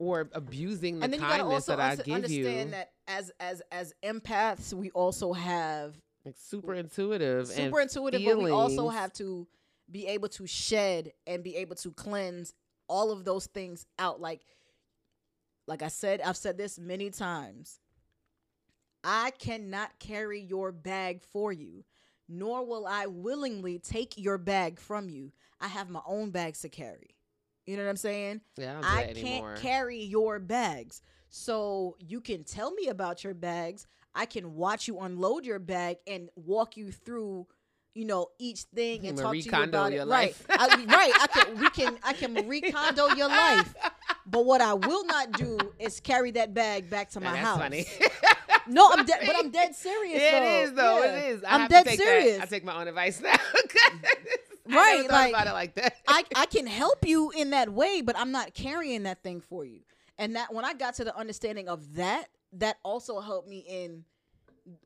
or 0.00 0.28
abusing 0.32 0.98
the 0.98 1.04
and 1.04 1.12
then 1.12 1.20
you 1.20 1.26
gotta 1.26 1.42
kindness 1.44 1.68
also 1.68 1.76
that 1.76 1.80
I 1.80 1.92
uns- 1.92 2.02
give 2.02 2.14
understand 2.16 2.68
you, 2.70 2.70
that 2.72 2.90
as 3.06 3.30
as 3.38 3.62
as 3.70 3.94
empaths, 4.02 4.72
we 4.74 4.90
also 4.90 5.32
have 5.32 5.94
like 6.24 6.34
super 6.36 6.74
intuitive 6.74 7.48
and 7.50 7.66
super 7.66 7.80
intuitive, 7.80 8.22
but 8.24 8.38
we 8.38 8.50
also 8.50 8.88
have 8.88 9.12
to 9.14 9.46
be 9.90 10.06
able 10.08 10.28
to 10.30 10.46
shed 10.46 11.12
and 11.26 11.44
be 11.44 11.54
able 11.56 11.76
to 11.76 11.92
cleanse 11.92 12.54
all 12.88 13.12
of 13.12 13.24
those 13.24 13.46
things 13.46 13.86
out. 13.98 14.20
Like, 14.20 14.40
like 15.68 15.82
I 15.82 15.88
said, 15.88 16.20
I've 16.22 16.36
said 16.36 16.58
this 16.58 16.78
many 16.78 17.10
times. 17.10 17.78
I 19.04 19.30
cannot 19.38 19.98
carry 19.98 20.40
your 20.40 20.72
bag 20.72 21.22
for 21.22 21.52
you, 21.52 21.84
nor 22.28 22.64
will 22.66 22.86
I 22.86 23.06
willingly 23.06 23.78
take 23.78 24.14
your 24.16 24.38
bag 24.38 24.80
from 24.80 25.08
you. 25.08 25.32
I 25.60 25.68
have 25.68 25.90
my 25.90 26.00
own 26.06 26.30
bags 26.30 26.60
to 26.62 26.68
carry. 26.68 27.10
You 27.66 27.76
know 27.76 27.84
what 27.84 27.90
I'm 27.90 27.96
saying? 27.96 28.40
yeah, 28.56 28.80
I 28.82 29.00
I 29.00 29.04
can't 29.04 29.18
anymore. 29.18 29.54
carry 29.56 30.02
your 30.02 30.38
bags. 30.38 31.02
So 31.30 31.96
you 31.98 32.20
can 32.20 32.44
tell 32.44 32.72
me 32.72 32.88
about 32.88 33.24
your 33.24 33.34
bags. 33.34 33.86
I 34.14 34.26
can 34.26 34.54
watch 34.54 34.86
you 34.86 35.00
unload 35.00 35.44
your 35.44 35.58
bag 35.58 35.96
and 36.06 36.28
walk 36.36 36.76
you 36.76 36.92
through, 36.92 37.46
you 37.94 38.04
know, 38.04 38.28
each 38.38 38.60
thing 38.74 39.06
and 39.06 39.16
talk 39.16 39.28
Marie 39.28 39.42
to 39.42 39.50
you 39.50 39.62
about 39.64 39.92
your 39.92 40.02
it. 40.02 40.06
life. 40.06 40.46
Right. 40.48 40.60
I, 40.60 40.84
right. 40.88 41.12
I 41.20 41.26
can 41.26 41.58
we 41.58 41.70
can 41.70 41.98
I 42.04 42.12
can 42.12 42.34
Marie 42.34 42.60
Kondo 42.60 43.08
your 43.14 43.28
life. 43.28 43.74
But 44.26 44.44
what 44.46 44.60
I 44.60 44.74
will 44.74 45.04
not 45.06 45.32
do 45.32 45.58
is 45.78 46.00
carry 46.00 46.30
that 46.32 46.54
bag 46.54 46.88
back 46.88 47.10
to 47.10 47.20
my 47.20 47.32
that's 47.32 47.46
house. 47.46 47.58
No, 48.68 48.90
I'm 48.92 49.04
dead 49.04 49.20
but 49.26 49.36
I'm 49.36 49.50
dead 49.50 49.74
serious. 49.74 50.20
It 50.22 50.30
though. 50.32 50.62
is 50.62 50.72
though. 50.72 51.04
Yeah. 51.04 51.16
It 51.16 51.28
is. 51.34 51.44
I 51.44 51.54
I'm 51.54 51.60
have 51.62 51.70
dead 51.70 51.88
serious. 51.88 52.36
That. 52.38 52.42
I 52.42 52.46
take 52.46 52.64
my 52.64 52.80
own 52.80 52.88
advice 52.88 53.20
now. 53.20 53.34
Right, 54.66 55.06
like, 55.10 55.28
about 55.30 55.46
it 55.46 55.52
like 55.52 55.74
that. 55.74 55.94
I, 56.08 56.24
I 56.36 56.46
can 56.46 56.66
help 56.66 57.06
you 57.06 57.30
in 57.36 57.50
that 57.50 57.70
way, 57.70 58.00
but 58.00 58.16
I'm 58.18 58.32
not 58.32 58.54
carrying 58.54 59.02
that 59.02 59.22
thing 59.22 59.40
for 59.42 59.64
you. 59.64 59.80
And 60.18 60.36
that 60.36 60.54
when 60.54 60.64
I 60.64 60.72
got 60.72 60.94
to 60.94 61.04
the 61.04 61.14
understanding 61.14 61.68
of 61.68 61.96
that, 61.96 62.28
that 62.54 62.78
also 62.82 63.20
helped 63.20 63.48
me 63.48 63.64
in 63.68 64.04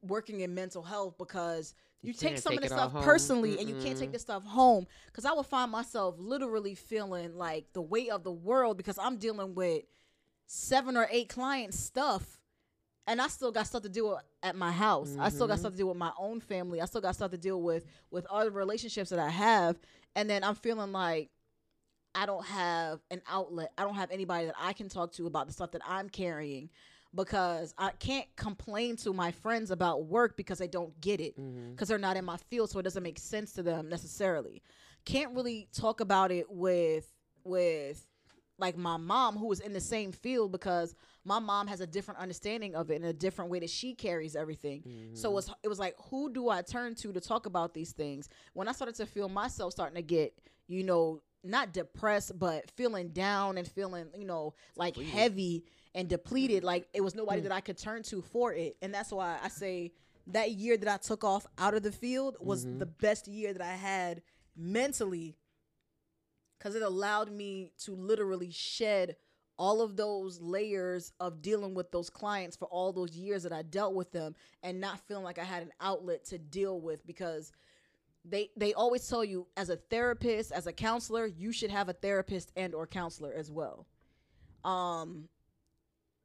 working 0.03 0.41
in 0.41 0.55
mental 0.55 0.83
health 0.83 1.15
because 1.17 1.75
you, 2.03 2.09
You 2.09 2.15
take 2.15 2.39
some 2.39 2.53
take 2.55 2.65
of 2.65 2.69
the 2.69 2.75
stuff 2.75 3.05
personally 3.05 3.59
and 3.61 3.69
you 3.69 3.77
can't 3.77 3.97
take 3.99 4.13
Mm-mm. 4.13 4.21
stuff 4.21 4.45
home. 4.45 4.87
Because 5.07 5.25
I 5.25 5.33
would 5.33 5.47
find 5.47 5.71
myself 5.71 6.17
literally 6.19 6.75
feeling 6.75 7.37
like 7.37 7.67
the 7.73 7.83
weight 7.83 8.11
of 8.11 8.25
the 8.25 8.33
world 8.33 8.77
because 8.77 8.99
I'm 8.99 9.17
dealing 9.19 9.55
with 9.55 9.85
seven 10.47 10.97
or 10.97 11.07
eight 11.11 11.29
clients' 11.29 11.79
stuff. 11.79 12.38
And 13.09 13.21
I 13.23 13.27
still 13.29 13.51
got 13.51 13.67
stuff 13.67 13.83
to 13.83 13.89
deal 13.89 14.11
with 14.11 14.23
at 14.43 14.55
my 14.55 14.71
house. 14.71 15.17
I 15.19 15.31
still 15.31 15.47
got 15.49 15.57
Mhm. 15.57 15.61
stuff 15.61 15.73
to 15.73 15.77
deal 15.79 15.89
with 15.89 15.97
my 15.97 16.13
own 16.19 16.41
family. 16.41 16.81
I 16.81 16.85
still 16.85 17.01
got 17.01 17.15
stuff 17.15 17.31
to 17.33 17.39
deal 17.39 17.61
with 17.63 17.85
with 18.11 18.27
other 18.27 18.51
relationships 18.51 19.11
that 19.11 19.19
I 19.19 19.31
have. 19.31 19.81
And 20.15 20.29
then 20.29 20.45
I'm 20.45 20.55
feeling 20.55 20.93
like 20.93 21.31
I 22.15 22.27
don't 22.27 22.45
have 22.45 23.01
an 23.11 23.23
outlet. 23.27 23.73
I 23.79 23.85
don't 23.85 23.95
have 23.95 24.11
anybody 24.11 24.47
that 24.47 24.55
I 24.59 24.73
can 24.75 24.89
talk 24.89 25.13
to 25.13 25.27
about 25.27 25.47
the 25.47 25.53
stuff 25.53 25.71
that 25.73 25.83
I'm 25.87 26.09
carrying 26.11 26.69
because 27.15 27.75
I 27.79 27.91
can't 27.93 28.27
complain 28.37 28.97
to 28.97 29.13
my 29.15 29.31
friends 29.33 29.71
about 29.71 30.05
work 30.05 30.37
because 30.37 30.59
they 30.59 30.69
don't 30.69 30.99
get 31.01 31.21
it 31.21 31.39
Mhm. 31.39 31.71
because 31.71 31.89
they're 31.89 31.97
not 31.99 32.17
in 32.19 32.25
my 32.25 32.37
field 32.37 32.71
so 32.71 32.79
it 32.79 32.83
doesn't 32.83 33.03
make 33.03 33.19
sense 33.19 33.53
to 33.55 33.63
them 33.63 33.89
necessarily. 33.89 34.63
Can't 35.07 35.35
really 35.35 35.69
talk 35.73 36.01
about 36.01 36.31
it 36.31 36.51
with 36.51 37.11
with 37.45 38.07
like 38.59 38.77
my 38.77 38.97
mom 38.97 39.37
who 39.37 39.47
was 39.47 39.61
in 39.61 39.73
the 39.73 39.81
same 39.81 40.11
field 40.13 40.53
because 40.53 40.95
my 41.25 41.39
mom 41.39 41.67
has 41.69 41.81
a 41.81 41.87
different 41.87 42.21
understanding 42.21 42.75
of 42.75 42.91
it 42.91 42.97
and 42.97 43.05
a 43.05 43.13
different 43.13 43.51
way 43.51 43.61
that 43.61 43.71
she 43.71 43.95
carries 43.95 44.35
everything. 44.37 44.83
So 45.15 45.33
Mhm. 45.33 45.39
it's 45.39 45.51
it 45.63 45.69
was 45.69 45.79
like 45.79 45.95
who 46.11 46.33
do 46.33 46.49
I 46.49 46.63
turn 46.63 46.95
to 46.97 47.13
to 47.13 47.21
talk 47.21 47.47
about 47.47 47.73
these 47.73 47.93
things? 47.93 48.29
When 48.55 48.69
I 48.69 48.73
started 48.73 48.97
to 48.97 49.07
feel 49.07 49.29
myself 49.29 49.73
starting 49.73 49.97
to 49.97 50.03
get, 50.03 50.37
you 50.67 50.83
know, 50.83 51.23
not 51.45 51.73
depressed 51.73 52.37
but 52.39 52.69
feeling 52.73 53.11
down 53.11 53.59
and 53.59 53.67
feeling, 53.67 54.09
you 54.17 54.25
know, 54.25 54.55
like 54.77 54.95
Depleted. 54.95 55.15
heavy 55.15 55.65
and 55.95 56.09
depleted, 56.09 56.65
like 56.65 56.89
it 56.93 57.01
was 57.01 57.15
nobody 57.15 57.41
that 57.43 57.53
I 57.53 57.61
could 57.61 57.79
turn 57.79 58.03
to 58.05 58.21
for 58.23 58.53
it. 58.53 58.77
And 58.83 58.93
that's 58.93 59.13
why 59.13 59.39
I 59.43 59.49
say 59.49 59.93
that 60.27 60.51
year 60.53 60.77
that 60.77 60.89
I 60.89 60.97
took 60.99 61.23
off 61.25 61.47
out 61.59 61.75
of 61.75 61.83
the 61.83 61.93
field 61.93 62.37
was 62.41 62.67
Mhm. 62.67 62.81
the 62.81 62.87
best 62.87 63.29
year 63.29 63.53
that 63.53 63.63
I 63.63 63.75
had 63.75 64.23
mentally 64.57 65.37
because 66.59 66.75
it 66.75 66.83
allowed 66.83 67.31
me 67.31 67.73
to 67.85 67.95
literally 67.95 68.51
shed 68.51 69.17
all 69.59 69.81
of 69.81 69.97
those 69.97 70.41
layers 70.41 71.13
of 71.19 71.43
dealing 71.43 71.75
with 71.75 71.91
those 71.91 72.09
clients 72.09 72.57
for 72.57 72.67
all 72.69 72.93
those 72.93 73.17
years 73.17 73.43
that 73.43 73.53
I 73.53 73.63
dealt 73.63 73.95
with 73.95 74.13
them 74.13 74.37
and 74.63 74.81
not 74.81 75.01
feeling 75.01 75.25
like 75.25 75.39
I 75.39 75.45
had 75.45 75.63
an 75.63 75.73
outlet 75.81 76.25
to 76.27 76.39
deal 76.39 76.81
with 76.81 77.05
because 77.07 77.53
they 78.25 78.51
they 78.57 78.75
always 78.75 79.09
tell 79.09 79.25
you 79.25 79.47
as 79.57 79.69
a 79.71 79.77
therapist, 79.77 80.53
as 80.53 80.67
a 80.67 80.73
counselor, 80.73 81.27
you 81.27 81.51
should 81.53 81.71
have 81.71 81.89
a 81.89 81.93
therapist 81.93 82.53
and 82.57 82.75
or 82.75 82.87
counselor 82.87 83.33
as 83.33 83.51
well. 83.51 83.87
Um 84.65 85.29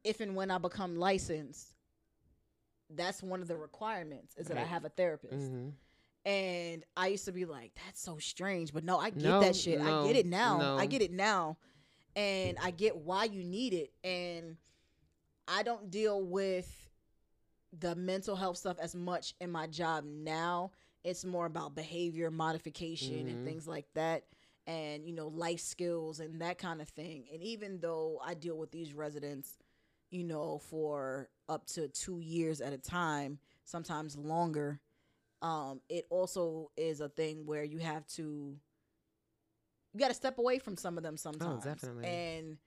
if 0.04 0.20
and 0.20 0.36
when 0.36 0.52
I 0.52 0.58
become 0.58 0.98
licensed, 0.98 1.74
that's 2.90 3.24
one 3.24 3.42
of 3.42 3.48
the 3.48 3.56
requirements 3.56 4.36
is 4.38 4.48
that 4.48 4.58
I 4.58 4.64
have 4.64 4.86
a 4.86 4.90
therapist. 4.90 5.50
hmm 5.50 5.70
And 6.26 6.84
I 6.96 7.08
used 7.08 7.26
to 7.26 7.32
be 7.32 7.46
like, 7.46 7.72
that's 7.86 8.02
so 8.02 8.18
strange. 8.18 8.74
But 8.74 8.84
no, 8.84 8.98
I 8.98 9.10
get 9.10 9.24
No, 9.24 9.40
that 9.42 9.56
shit. 9.56 9.80
I 9.82 10.04
get 10.06 10.16
it 10.16 10.26
now. 10.26 10.76
I 10.78 10.86
get 10.86 11.02
it 11.02 11.12
now. 11.12 11.58
And 12.16 12.58
I 12.62 12.72
get 12.72 12.96
why 12.96 13.26
you 13.26 13.44
need 13.44 13.74
it. 13.74 13.92
And 14.04 14.58
I 15.48 15.64
don't 15.64 15.90
deal 15.90 16.22
with 16.24 16.72
the 17.78 17.96
mental 17.96 18.36
health 18.36 18.58
stuff 18.58 18.78
as 18.80 18.96
much 18.96 19.34
in 19.42 19.52
my 19.52 19.68
job 19.68 20.06
now. 20.06 20.72
It's 21.04 21.26
more 21.26 21.46
about 21.46 21.76
behavior 21.76 22.32
modification 22.32 23.28
and 23.28 23.40
Mhm. 23.40 23.44
things 23.44 23.68
like 23.68 23.92
that. 23.94 24.26
And, 24.66 25.06
you 25.06 25.12
know, 25.14 25.28
life 25.28 25.60
skills 25.60 26.22
and 26.22 26.40
that 26.42 26.58
kind 26.58 26.82
of 26.82 26.88
thing. 26.88 27.28
And 27.34 27.44
even 27.44 27.80
though 27.82 28.20
I 28.24 28.34
deal 28.36 28.58
with 28.58 28.72
these 28.72 28.94
residents, 28.94 29.58
you 30.10 30.24
know, 30.24 30.60
for 30.60 31.30
up 31.50 31.66
to 31.66 31.90
two 31.90 32.20
years 32.20 32.62
at 32.62 32.72
a 32.72 32.78
time, 32.78 33.40
sometimes 33.66 34.16
longer, 34.16 34.80
um, 35.44 35.82
it 35.90 36.06
also 36.10 36.72
is 36.78 37.02
a 37.02 37.10
thing 37.10 37.46
where 37.46 37.64
you 37.64 37.78
have 37.80 38.08
to 38.08 38.56
you 39.94 40.00
got 40.00 40.08
to 40.08 40.14
step 40.16 40.40
away 40.40 40.58
from 40.58 40.76
some 40.76 40.98
of 40.98 41.04
them 41.04 41.18
sometimes. 41.18 41.64
definitely. 41.64 42.06
And 42.08 42.58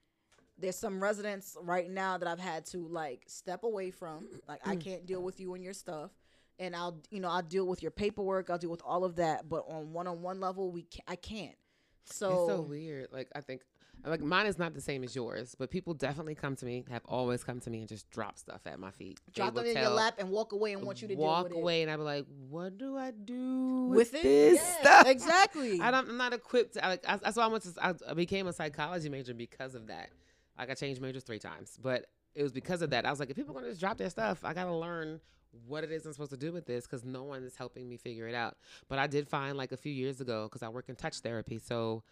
there's 0.58 0.76
some 0.76 1.02
residents 1.02 1.56
right 1.60 1.90
now 1.90 2.16
that 2.18 2.28
I've 2.28 2.38
had 2.38 2.64
to 2.66 2.86
like 2.86 3.24
step 3.26 3.64
away 3.64 3.90
from. 3.90 4.28
Like 4.46 4.62
Mm. 4.62 4.70
I 4.70 4.76
can't 4.76 5.06
deal 5.06 5.22
with 5.22 5.40
you 5.40 5.54
and 5.54 5.64
your 5.64 5.72
stuff. 5.72 6.12
And 6.58 6.74
I'll, 6.76 7.02
you 7.10 7.20
know, 7.20 7.28
I'll 7.28 7.42
deal 7.42 7.66
with 7.66 7.82
your 7.82 7.90
paperwork. 7.90 8.48
I'll 8.48 8.58
deal 8.58 8.70
with 8.70 8.82
all 8.82 9.04
of 9.04 9.16
that. 9.16 9.48
But 9.48 9.64
on 9.68 9.92
one-on-one 9.92 10.38
level, 10.40 10.70
we 10.70 10.82
ca- 10.82 11.02
I 11.08 11.16
can't. 11.16 11.56
So, 12.04 12.28
it's 12.30 12.52
so 12.54 12.60
weird. 12.60 13.08
Like 13.12 13.28
I 13.34 13.40
think, 13.40 13.62
like 14.10 14.20
mine 14.20 14.46
is 14.46 14.58
not 14.58 14.74
the 14.74 14.80
same 14.80 15.02
as 15.02 15.14
yours, 15.16 15.54
but 15.58 15.70
people 15.70 15.94
definitely 15.94 16.34
come 16.34 16.54
to 16.56 16.64
me, 16.64 16.84
have 16.90 17.04
always 17.06 17.42
come 17.42 17.60
to 17.60 17.70
me 17.70 17.80
and 17.80 17.88
just 17.88 18.08
drop 18.10 18.38
stuff 18.38 18.60
at 18.66 18.78
my 18.78 18.90
feet. 18.90 19.20
Drop 19.34 19.54
them 19.54 19.66
in 19.66 19.76
your 19.76 19.90
lap 19.90 20.14
and 20.18 20.30
walk 20.30 20.52
away 20.52 20.72
and 20.72 20.82
want 20.82 21.02
you 21.02 21.08
to 21.08 21.14
walk 21.14 21.52
away, 21.52 21.82
and 21.82 21.90
I'd 21.90 21.96
be 21.96 22.02
like, 22.02 22.26
"What 22.48 22.78
do 22.78 22.96
I 22.96 23.10
do 23.10 23.86
with, 23.88 24.12
With 24.12 24.14
it, 24.14 24.22
this 24.22 24.54
Yes, 24.56 24.78
stuff?" 24.80 25.06
exactly. 25.06 25.80
I 25.82 25.90
don't, 25.90 26.08
I'm 26.08 26.16
not 26.16 26.32
equipped. 26.32 26.74
To, 26.74 26.80
like 26.80 27.04
I, 27.08 27.16
that's 27.16 27.36
why 27.36 27.44
I 27.44 27.48
went 27.48 27.64
to. 27.64 27.72
I, 27.82 27.94
I 28.08 28.14
became 28.14 28.46
a 28.46 28.52
psychology 28.52 29.08
major 29.08 29.34
because 29.34 29.74
of 29.74 29.88
that. 29.88 30.10
Like 30.58 30.70
I 30.70 30.74
changed 30.74 31.00
majors 31.00 31.24
three 31.24 31.38
times, 31.38 31.78
but 31.82 32.06
it 32.34 32.42
was 32.42 32.52
because 32.52 32.82
of 32.82 32.90
that. 32.90 33.06
I 33.06 33.10
was 33.10 33.18
like, 33.18 33.30
if 33.30 33.36
people 33.36 33.52
are 33.56 33.60
gonna 33.60 33.70
just 33.70 33.80
drop 33.80 33.98
their 33.98 34.10
stuff, 34.10 34.44
I 34.44 34.54
gotta 34.54 34.74
learn 34.74 35.20
what 35.66 35.84
it 35.84 35.90
is 35.90 36.04
I'm 36.04 36.12
supposed 36.12 36.32
to 36.32 36.36
do 36.36 36.52
with 36.52 36.66
this 36.66 36.86
because 36.86 37.04
no 37.04 37.22
one 37.22 37.42
is 37.42 37.56
helping 37.56 37.88
me 37.88 37.96
figure 37.96 38.28
it 38.28 38.34
out. 38.34 38.56
But 38.88 38.98
I 38.98 39.06
did 39.06 39.28
find 39.28 39.56
like 39.56 39.72
a 39.72 39.76
few 39.76 39.92
years 39.92 40.20
ago 40.20 40.44
because 40.44 40.62
I 40.62 40.68
work 40.68 40.88
in 40.88 40.96
touch 40.96 41.20
therapy, 41.20 41.58
so 41.58 42.02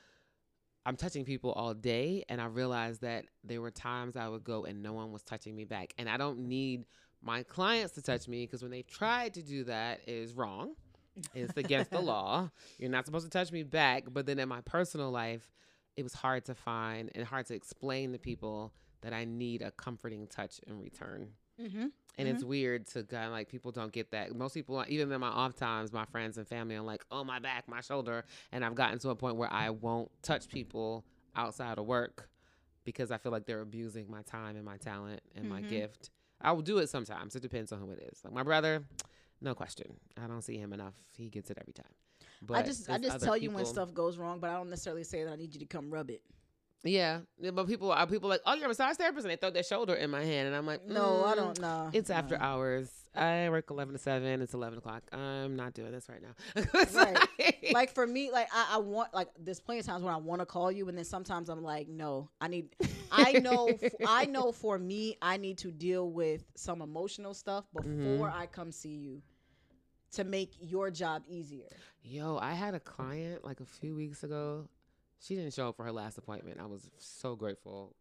I'm 0.87 0.97
touching 0.97 1.25
people 1.25 1.53
all 1.53 1.73
day, 1.75 2.25
and 2.29 2.41
I 2.41 2.47
realized 2.47 3.01
that 3.03 3.27
there 3.43 3.61
were 3.61 3.71
times 3.71 4.17
I 4.17 4.29
would 4.29 4.45
go 4.45 4.65
and 4.65 4.83
no 4.83 4.93
one 4.93 5.13
was 5.13 5.23
touching 5.23 5.57
me 5.57 5.65
back, 5.65 5.95
and 5.99 6.09
I 6.09 6.17
don't 6.17 6.41
need 6.41 6.85
my 7.23 7.43
clients 7.43 7.95
to 7.95 8.03
touch 8.03 8.29
me 8.29 8.45
because 8.45 8.63
when 8.63 8.71
they 8.71 8.83
tried 8.83 9.35
to 9.35 9.43
do 9.43 9.65
that 9.65 10.01
it 10.07 10.13
is 10.13 10.33
wrong. 10.35 10.75
It's 11.35 11.57
against 11.57 11.91
the 11.91 12.01
law. 12.01 12.51
You're 12.79 12.91
not 12.91 13.07
supposed 13.07 13.25
to 13.25 13.31
touch 13.31 13.53
me 13.53 13.63
back. 13.63 14.05
But 14.11 14.27
then 14.27 14.39
in 14.39 14.49
my 14.49 14.61
personal 14.63 15.11
life, 15.11 15.53
it 15.97 16.03
was 16.03 16.13
hard 16.13 16.45
to 16.47 16.55
find 16.55 17.11
and 17.15 17.25
hard 17.25 17.47
to 17.47 17.55
explain 17.55 18.13
to 18.13 18.19
people 18.19 18.73
that 19.03 19.13
I 19.13 19.25
need 19.25 19.63
a 19.63 19.71
comforting 19.71 20.27
touch 20.27 20.61
in 20.67 20.81
return. 20.81 21.29
mm-hmm. 21.61 21.87
And 22.17 22.29
it's 22.29 22.45
weird 22.45 22.87
to 22.89 23.03
kind 23.03 23.27
of 23.27 23.33
like 23.33 23.49
people 23.49 23.73
don't 23.73 23.91
get 23.93 24.11
that. 24.13 24.35
Most 24.35 24.55
people, 24.55 24.85
even 24.89 25.11
in 25.11 25.21
my 25.21 25.29
off 25.29 25.57
times, 25.57 25.93
my 25.93 26.05
friends 26.05 26.39
and 26.39 26.47
family 26.47 26.77
are 26.77 26.81
like, 26.83 27.05
oh, 27.11 27.25
my 27.25 27.41
back, 27.41 27.69
my 27.69 27.81
shoulder. 27.81 28.25
And 28.53 28.65
I've 28.65 28.75
gotten 28.77 28.99
to 29.01 29.11
a 29.11 29.17
point 29.17 29.37
where 29.37 29.53
I 29.53 29.71
won't 29.71 30.11
touch 30.23 30.49
people 30.49 31.05
outside 31.35 31.79
of 31.79 31.87
work 31.87 32.29
because 32.85 33.11
I 33.11 33.19
feel 33.19 33.33
like 33.33 33.47
they're 33.47 33.63
abusing 33.63 34.09
my 34.11 34.23
time 34.23 34.57
and 34.57 34.65
my 34.65 34.77
talent 34.77 35.21
and 35.35 35.49
my 35.49 35.63
Mhm. 35.63 35.69
gift. 35.69 36.11
I 36.41 36.53
will 36.53 36.63
do 36.63 36.79
it 36.79 36.89
sometimes. 36.89 37.35
It 37.35 37.41
depends 37.41 37.73
on 37.73 37.81
who 37.81 37.91
it 37.91 37.99
is. 38.13 38.23
Like 38.23 38.33
my 38.35 38.43
brother, 38.43 38.85
no 39.41 39.55
question. 39.55 39.99
I 40.17 40.27
don't 40.27 40.43
see 40.43 40.59
him 40.59 40.73
enough. 40.73 40.95
He 41.17 41.31
gets 41.31 41.51
it 41.51 41.59
every 41.61 41.73
time. 41.73 41.93
But 42.43 42.59
I 42.59 42.63
just 42.63 42.89
I 42.91 42.99
just 42.99 43.21
tell 43.25 43.37
you 43.37 43.51
when 43.51 43.65
stuff 43.65 43.93
goes 43.95 44.19
wrong, 44.19 44.39
but 44.39 44.51
I 44.51 44.55
don't 44.55 44.71
necessarily 44.71 45.05
say 45.05 45.25
that 45.25 45.33
I 45.33 45.37
need 45.37 45.55
you 45.55 45.61
to 45.61 45.67
come 45.67 45.91
rub 45.91 46.11
it. 46.11 46.23
Yeah, 46.87 47.21
yeah, 47.41 47.51
but 47.51 47.67
people 47.67 47.91
are 47.93 48.07
people 48.07 48.29
like, 48.29 48.43
oh, 48.45 48.53
you're 48.55 48.67
a 48.67 48.69
massage 48.69 48.97
therapist, 48.97 49.25
and 49.25 49.31
they 49.33 49.37
throw 49.37 49.49
their 49.51 49.63
shoulder 49.63 49.95
in 49.95 50.11
my 50.11 50.23
hand, 50.23 50.49
and 50.49 50.55
I'm 50.55 50.67
like, 50.67 50.85
No, 50.87 51.25
I 51.25 51.33
"Mm, 51.33 51.37
don't 51.37 51.61
know. 51.61 51.91
It's 51.95 52.11
after 52.11 52.37
hours. 52.39 52.91
I 53.17 53.49
work 53.49 53.71
eleven 53.71 53.93
to 53.95 53.99
seven. 53.99 54.43
It's 54.43 54.53
eleven 54.55 54.79
o'clock. 54.79 55.03
I'm 55.13 55.57
not 55.57 55.73
doing 55.73 55.93
this 55.93 56.09
right 56.09 56.21
now. 56.21 56.63
Right. 56.93 57.15
like- 57.15 57.71
Like 57.73 57.95
for 57.95 58.07
me, 58.07 58.31
like 58.31 58.49
I, 58.53 58.73
I 58.73 58.79
want 58.79 59.15
like 59.15 59.29
there's 59.39 59.61
plenty 59.61 59.81
of 59.81 59.87
times 59.87 60.03
when 60.05 60.13
I 60.13 60.19
want 60.19 60.41
to 60.43 60.47
call 60.47 60.71
you, 60.71 60.89
and 60.89 60.99
then 60.99 61.05
sometimes 61.07 61.49
I'm 61.49 61.63
like, 61.63 61.89
no, 61.89 62.29
I 62.41 62.49
need. 62.49 62.75
I 63.11 63.33
know, 63.39 63.69
f- 63.83 63.93
I 64.07 64.27
know. 64.27 64.53
For 64.53 64.79
me, 64.79 65.17
I 65.23 65.39
need 65.39 65.57
to 65.59 65.71
deal 65.71 66.11
with 66.11 66.45
some 66.55 66.83
emotional 66.83 67.33
stuff 67.33 67.65
before 67.73 68.29
Mhm. 68.29 68.35
I 68.35 68.47
come 68.47 68.71
see 68.73 68.91
you, 68.97 69.23
to 70.13 70.25
make 70.25 70.53
your 70.61 70.91
job 70.91 71.23
easier. 71.27 71.71
Yo, 72.03 72.37
I 72.37 72.53
had 72.53 72.75
a 72.75 72.81
client 72.81 73.43
like 73.45 73.61
a 73.61 73.65
few 73.65 73.95
weeks 73.95 74.23
ago. 74.25 74.69
She 75.25 75.37
didn't 75.37 75.55
show 75.55 75.69
up 75.69 75.77
for 75.77 75.85
her 75.85 75.93
last 75.93 76.19
appointment. 76.19 76.61
I 76.61 76.67
was 76.67 76.89
so 76.99 77.35
grateful. 77.35 77.95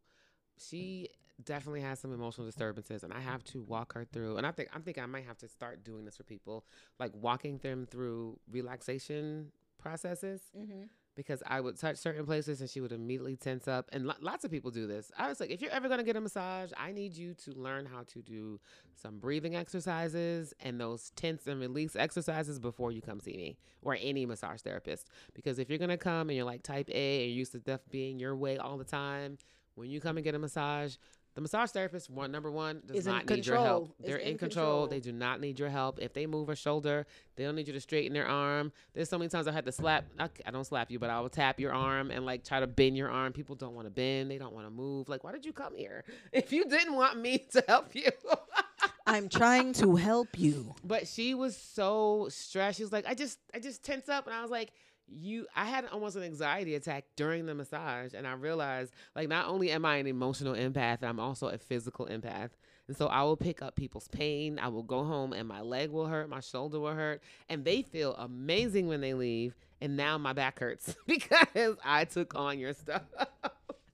She 0.57 1.09
definitely 1.43 1.81
has 1.81 1.99
some 1.99 2.13
emotional 2.13 2.45
disturbances, 2.45 3.03
and 3.03 3.13
I 3.13 3.19
have 3.21 3.43
to 3.45 3.63
walk 3.63 3.93
her 3.93 4.05
through. 4.05 4.37
And 4.37 4.45
I 4.45 4.51
think 4.51 4.69
I'm 4.73 4.81
thinking 4.81 5.03
I 5.03 5.07
might 5.07 5.25
have 5.25 5.37
to 5.39 5.47
start 5.47 5.83
doing 5.83 6.05
this 6.05 6.17
for 6.17 6.23
people, 6.23 6.65
like 6.99 7.11
walking 7.13 7.59
them 7.59 7.87
through 7.89 8.39
relaxation 8.51 9.51
processes. 9.77 10.41
Mm-hmm. 10.57 10.83
Because 11.15 11.43
I 11.45 11.61
would 11.61 11.77
touch 11.77 11.97
certain 11.97 12.25
places 12.25 12.61
and 12.61 12.69
she 12.69 12.81
would 12.81 12.91
immediately 12.91 13.35
tense 13.35 13.67
up. 13.67 13.89
And 13.93 14.05
lo- 14.05 14.15
lots 14.21 14.45
of 14.45 14.51
people 14.51 14.71
do 14.71 14.87
this. 14.87 15.11
I 15.17 15.27
was 15.27 15.39
like, 15.39 15.51
if 15.51 15.61
you're 15.61 15.71
ever 15.71 15.87
going 15.87 15.99
to 15.99 16.05
get 16.05 16.15
a 16.15 16.21
massage, 16.21 16.71
I 16.77 16.91
need 16.91 17.15
you 17.15 17.33
to 17.45 17.51
learn 17.51 17.85
how 17.85 18.03
to 18.13 18.21
do 18.21 18.59
some 18.95 19.19
breathing 19.19 19.55
exercises 19.55 20.53
and 20.59 20.79
those 20.79 21.11
tense 21.15 21.47
and 21.47 21.59
release 21.59 21.95
exercises 21.95 22.59
before 22.59 22.91
you 22.91 23.01
come 23.01 23.19
see 23.19 23.37
me 23.37 23.57
or 23.81 23.97
any 24.01 24.25
massage 24.25 24.61
therapist. 24.61 25.09
Because 25.33 25.59
if 25.59 25.69
you're 25.69 25.79
going 25.79 25.89
to 25.89 25.97
come 25.97 26.29
and 26.29 26.35
you're 26.35 26.45
like 26.45 26.63
type 26.63 26.89
A 26.89 27.23
and 27.23 27.29
you're 27.29 27.37
used 27.37 27.51
to 27.53 27.59
stuff 27.59 27.81
being 27.89 28.19
your 28.19 28.35
way 28.35 28.57
all 28.57 28.77
the 28.77 28.83
time, 28.83 29.37
when 29.75 29.89
you 29.89 29.99
come 29.99 30.17
and 30.17 30.23
get 30.23 30.35
a 30.35 30.39
massage, 30.39 30.95
the 31.35 31.41
massage 31.41 31.71
therapist, 31.71 32.09
one 32.09 32.31
number 32.31 32.51
one, 32.51 32.81
does 32.85 32.97
Is 32.97 33.05
not 33.07 33.27
need 33.27 33.45
your 33.45 33.57
help. 33.57 33.95
They're 33.99 34.17
in 34.17 34.33
in 34.33 34.37
control. 34.37 34.65
control. 34.65 34.87
They 34.87 34.99
do 34.99 35.11
not 35.11 35.41
need 35.41 35.57
your 35.59 35.69
help. 35.69 35.99
If 35.99 36.13
they 36.13 36.25
move 36.27 36.49
a 36.49 36.55
shoulder, 36.55 37.07
they 37.35 37.43
don't 37.43 37.55
need 37.55 37.67
you 37.67 37.73
to 37.73 37.79
straighten 37.81 38.13
their 38.13 38.27
arm. 38.27 38.71
There's 38.93 39.09
so 39.09 39.17
many 39.17 39.29
times 39.29 39.47
I 39.47 39.51
had 39.51 39.65
to 39.65 39.71
slap. 39.71 40.05
I, 40.19 40.29
I 40.45 40.51
don't 40.51 40.65
slap 40.65 40.91
you, 40.91 40.99
but 40.99 41.09
I 41.09 41.19
will 41.21 41.29
tap 41.29 41.59
your 41.59 41.73
arm 41.73 42.11
and 42.11 42.25
like 42.25 42.43
try 42.43 42.59
to 42.59 42.67
bend 42.67 42.95
your 42.97 43.09
arm. 43.09 43.33
People 43.33 43.55
don't 43.55 43.73
want 43.73 43.87
to 43.87 43.91
bend. 43.91 44.29
They 44.29 44.37
don't 44.37 44.53
want 44.53 44.67
to 44.67 44.71
move. 44.71 45.09
Like, 45.09 45.23
why 45.23 45.31
did 45.31 45.45
you 45.45 45.53
come 45.53 45.75
here 45.75 46.03
if 46.31 46.53
you 46.53 46.65
didn't 46.65 46.93
want 46.93 47.19
me 47.19 47.39
to 47.51 47.63
help 47.67 47.95
you? 47.95 48.09
I'm 49.07 49.27
trying 49.27 49.73
to 49.73 49.95
help 49.95 50.37
you. 50.39 50.75
but 50.83 51.07
she 51.07 51.33
was 51.33 51.57
so 51.57 52.27
stressed. 52.29 52.77
She 52.77 52.83
was 52.83 52.91
like, 52.93 53.05
I 53.07 53.13
just, 53.15 53.37
I 53.53 53.59
just 53.59 53.83
tense 53.83 54.07
up, 54.07 54.27
and 54.27 54.35
I 54.35 54.41
was 54.41 54.51
like. 54.51 54.71
You, 55.15 55.45
I 55.55 55.65
had 55.65 55.85
almost 55.91 56.15
an 56.15 56.23
anxiety 56.23 56.75
attack 56.75 57.05
during 57.15 57.45
the 57.45 57.53
massage, 57.53 58.13
and 58.13 58.27
I 58.27 58.33
realized, 58.33 58.93
like, 59.15 59.29
not 59.29 59.47
only 59.47 59.71
am 59.71 59.85
I 59.85 59.97
an 59.97 60.07
emotional 60.07 60.53
empath, 60.55 61.03
I'm 61.03 61.19
also 61.19 61.47
a 61.47 61.57
physical 61.57 62.07
empath. 62.07 62.49
And 62.87 62.97
so 62.97 63.07
I 63.07 63.23
will 63.23 63.37
pick 63.37 63.61
up 63.61 63.75
people's 63.75 64.07
pain. 64.09 64.59
I 64.59 64.67
will 64.67 64.83
go 64.83 65.03
home 65.03 65.31
and 65.31 65.47
my 65.47 65.61
leg 65.61 65.89
will 65.89 66.07
hurt, 66.07 66.29
my 66.29 66.41
shoulder 66.41 66.79
will 66.79 66.93
hurt, 66.93 67.21
and 67.47 67.63
they 67.63 67.81
feel 67.81 68.13
amazing 68.15 68.87
when 68.87 69.01
they 69.01 69.13
leave. 69.13 69.55
And 69.79 69.95
now 69.95 70.17
my 70.17 70.33
back 70.33 70.59
hurts 70.59 70.95
because 71.07 71.77
I 71.83 72.05
took 72.05 72.35
on 72.35 72.59
your 72.59 72.73
stuff. 72.73 73.03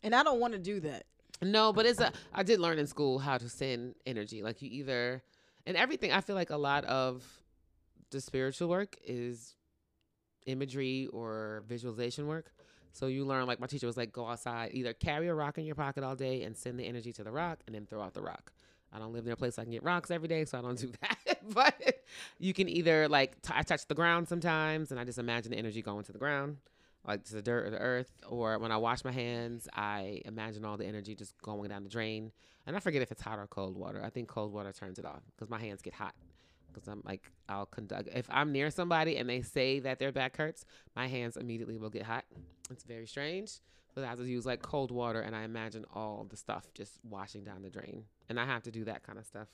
And 0.01 0.15
I 0.15 0.23
don't 0.23 0.39
want 0.39 0.53
to 0.53 0.59
do 0.59 0.79
that. 0.81 1.05
no, 1.41 1.71
but 1.73 1.85
it's 1.85 1.99
a, 1.99 2.11
I 2.33 2.43
did 2.43 2.59
learn 2.59 2.79
in 2.79 2.87
school 2.87 3.19
how 3.19 3.37
to 3.37 3.49
send 3.49 3.95
energy. 4.05 4.41
Like 4.41 4.61
you 4.61 4.69
either, 4.71 5.21
and 5.65 5.77
everything, 5.77 6.11
I 6.11 6.21
feel 6.21 6.35
like 6.35 6.49
a 6.49 6.57
lot 6.57 6.85
of 6.85 7.23
the 8.09 8.21
spiritual 8.21 8.69
work 8.69 8.97
is 9.05 9.55
imagery 10.49 11.07
or 11.11 11.63
visualization 11.67 12.27
work. 12.27 12.51
So 12.91 13.07
you 13.07 13.25
learn, 13.25 13.45
like 13.45 13.59
my 13.59 13.67
teacher 13.67 13.87
was 13.87 13.97
like, 13.97 14.11
go 14.11 14.27
outside, 14.27 14.71
either 14.73 14.93
carry 14.93 15.27
a 15.27 15.33
rock 15.33 15.57
in 15.57 15.65
your 15.65 15.75
pocket 15.75 16.03
all 16.03 16.15
day 16.15 16.43
and 16.43 16.55
send 16.57 16.79
the 16.79 16.85
energy 16.85 17.13
to 17.13 17.23
the 17.23 17.31
rock 17.31 17.59
and 17.65 17.75
then 17.75 17.85
throw 17.85 18.01
out 18.01 18.13
the 18.13 18.21
rock. 18.21 18.51
I 18.91 18.97
don't 18.97 19.13
live 19.13 19.25
near 19.25 19.35
a 19.35 19.37
place 19.37 19.59
I 19.59 19.63
can 19.63 19.71
get 19.71 19.83
rocks 19.83 20.09
every 20.09 20.27
day, 20.27 20.45
so 20.45 20.57
I 20.57 20.61
don't 20.61 20.77
do 20.77 20.91
that. 21.01 21.39
but 21.53 22.03
you 22.39 22.53
can 22.53 22.67
either 22.67 23.07
like, 23.07 23.41
t- 23.41 23.53
I 23.55 23.61
touch 23.61 23.85
the 23.87 23.95
ground 23.95 24.27
sometimes 24.27 24.91
and 24.91 24.99
I 24.99 25.03
just 25.03 25.19
imagine 25.19 25.51
the 25.51 25.57
energy 25.57 25.81
going 25.81 26.03
to 26.05 26.11
the 26.11 26.17
ground, 26.17 26.57
like 27.07 27.23
to 27.25 27.35
the 27.35 27.41
dirt 27.41 27.67
or 27.67 27.69
the 27.69 27.77
earth. 27.77 28.11
Or 28.27 28.57
when 28.57 28.71
I 28.71 28.77
wash 28.77 29.03
my 29.03 29.11
hands, 29.11 29.67
I 29.73 30.21
imagine 30.25 30.65
all 30.65 30.77
the 30.77 30.85
energy 30.85 31.15
just 31.15 31.39
going 31.41 31.69
down 31.69 31.83
the 31.83 31.89
drain. 31.89 32.31
And 32.65 32.75
I 32.75 32.79
forget 32.79 33.01
if 33.01 33.11
it's 33.11 33.21
hot 33.21 33.37
or 33.39 33.47
cold 33.47 33.77
water. 33.77 34.03
I 34.03 34.09
think 34.09 34.27
cold 34.27 34.51
water 34.51 34.71
turns 34.71 34.97
it 34.99 35.05
off 35.05 35.21
because 35.35 35.49
my 35.49 35.59
hands 35.59 35.81
get 35.81 35.93
hot. 35.93 36.15
Because 36.73 36.87
I'm 36.87 37.01
like, 37.05 37.29
I'll 37.47 37.65
conduct. 37.65 38.09
If 38.13 38.27
I'm 38.29 38.51
near 38.51 38.69
somebody 38.69 39.17
and 39.17 39.29
they 39.29 39.41
say 39.41 39.79
that 39.79 39.99
their 39.99 40.11
back 40.11 40.37
hurts, 40.37 40.65
my 40.95 41.07
hands 41.07 41.37
immediately 41.37 41.77
will 41.77 41.89
get 41.89 42.03
hot. 42.03 42.25
It's 42.71 42.83
very 42.83 43.07
strange, 43.07 43.59
So 43.95 44.03
I 44.05 44.15
to 44.15 44.23
use 44.23 44.45
like 44.45 44.61
cold 44.61 44.91
water, 44.91 45.21
and 45.21 45.35
I 45.35 45.43
imagine 45.43 45.85
all 45.93 46.25
the 46.29 46.37
stuff 46.37 46.67
just 46.73 46.99
washing 47.03 47.43
down 47.43 47.61
the 47.63 47.69
drain, 47.69 48.03
and 48.29 48.39
I 48.39 48.45
have 48.45 48.63
to 48.63 48.71
do 48.71 48.85
that 48.85 49.03
kind 49.03 49.17
of 49.17 49.25
stuff. 49.25 49.47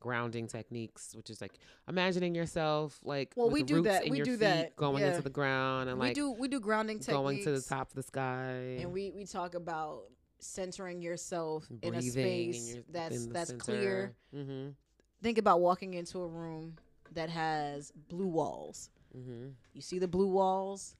Grounding 0.00 0.48
techniques, 0.48 1.14
which 1.14 1.30
is 1.30 1.40
like 1.40 1.52
imagining 1.86 2.34
yourself 2.34 2.98
like 3.04 3.32
Well, 3.36 3.50
we 3.50 3.62
do 3.62 3.76
roots 3.76 3.86
that. 3.88 4.08
We 4.10 4.20
do 4.22 4.36
that. 4.38 4.74
going 4.74 5.00
Yeah. 5.02 5.10
into 5.10 5.22
the 5.22 5.30
ground 5.30 5.88
and 5.90 5.98
like 5.98 6.06
we 6.06 6.08
like 6.08 6.14
do 6.16 6.30
we 6.42 6.48
do 6.48 6.58
grounding 6.58 6.98
techniques. 6.98 7.16
going 7.16 7.44
to 7.44 7.52
the 7.52 7.60
top 7.60 7.88
of 7.90 7.94
the 7.94 8.02
sky. 8.02 8.78
and 8.80 8.92
we 8.92 9.12
we 9.12 9.24
talk 9.26 9.54
about 9.54 10.06
centering 10.40 11.02
yourself 11.02 11.68
in 11.82 11.94
a 11.94 12.02
space 12.02 12.66
and 12.66 12.74
you're 12.74 12.84
that's 12.90 13.24
in 13.26 13.32
that's 13.32 13.52
clear. 13.52 14.12
Mm-hmm. 14.34 14.70
Think 15.22 15.38
about 15.38 15.60
walking 15.60 15.94
into 15.94 16.18
a 16.20 16.26
room 16.26 16.76
that 17.14 17.30
has 17.30 17.92
blue 18.08 18.26
walls. 18.26 18.90
Mm-hmm. 19.16 19.48
You 19.74 19.80
see 19.80 19.98
the 19.98 20.08
blue 20.08 20.26
walls, 20.26 20.96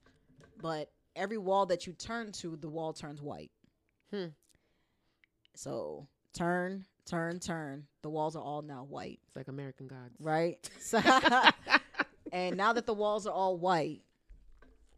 but 0.61 0.91
every 1.17 1.39
wall 1.39 1.67
that 1.67 1.87
you 1.87 1.93
turn 1.95 2.33
to, 2.33 2.57
the 2.57 2.69
wall 2.69 2.93
turns 2.93 3.21
white. 3.21 3.51
Hmm. 4.13 4.27
So 5.55 6.07
turn, 6.35 6.85
turn, 7.07 7.41
turn. 7.41 7.85
The 8.03 8.11
walls 8.11 8.37
are 8.37 8.43
all 8.43 8.63
now 8.63 8.85
white, 8.89 9.21
It's 9.27 9.37
like 9.37 9.49
American 9.49 9.87
Gods. 9.87 10.15
right? 10.21 10.59
So, 10.81 11.01
and 12.33 12.57
now 12.57 12.73
that 12.73 12.87
the 12.87 12.95
walls 12.95 13.27
are 13.27 13.33
all 13.33 13.57
white, 13.57 14.03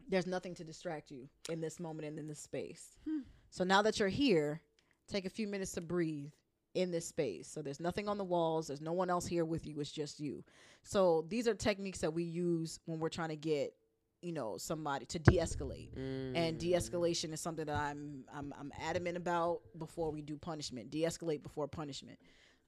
there's 0.07 0.27
nothing 0.27 0.53
to 0.55 0.63
distract 0.63 1.11
you 1.11 1.27
in 1.49 1.61
this 1.61 1.79
moment 1.79 2.07
and 2.07 2.19
in 2.19 2.27
this 2.27 2.39
space. 2.39 2.97
Hmm. 3.07 3.21
So 3.49 3.63
now 3.63 3.81
that 3.81 3.99
you're 3.99 4.09
here, 4.09 4.61
take 5.07 5.25
a 5.25 5.29
few 5.29 5.47
minutes 5.47 5.71
to 5.73 5.81
breathe 5.81 6.31
in 6.75 6.91
this 6.91 7.07
space. 7.07 7.47
So 7.47 7.61
there's 7.61 7.79
nothing 7.79 8.07
on 8.07 8.17
the 8.17 8.23
walls, 8.23 8.67
there's 8.67 8.81
no 8.81 8.93
one 8.93 9.09
else 9.09 9.25
here 9.25 9.45
with 9.45 9.65
you, 9.65 9.79
it's 9.79 9.91
just 9.91 10.19
you. 10.19 10.43
So 10.83 11.25
these 11.29 11.47
are 11.47 11.55
techniques 11.55 11.99
that 11.99 12.13
we 12.13 12.23
use 12.23 12.79
when 12.85 12.99
we're 12.99 13.09
trying 13.09 13.29
to 13.29 13.35
get, 13.35 13.73
you 14.21 14.31
know, 14.33 14.57
somebody 14.57 15.05
to 15.07 15.19
de-escalate. 15.19 15.89
And 16.35 16.57
Mm. 16.57 16.59
de-escalation 16.59 17.33
is 17.33 17.41
something 17.41 17.65
that 17.65 17.75
I'm 17.77 18.25
I'm 18.33 18.53
I'm 18.59 18.71
adamant 18.79 19.17
about 19.17 19.61
before 19.77 20.11
we 20.11 20.21
do 20.21 20.37
punishment. 20.37 20.89
De-escalate 20.91 21.41
before 21.41 21.67
punishment. 21.67 22.19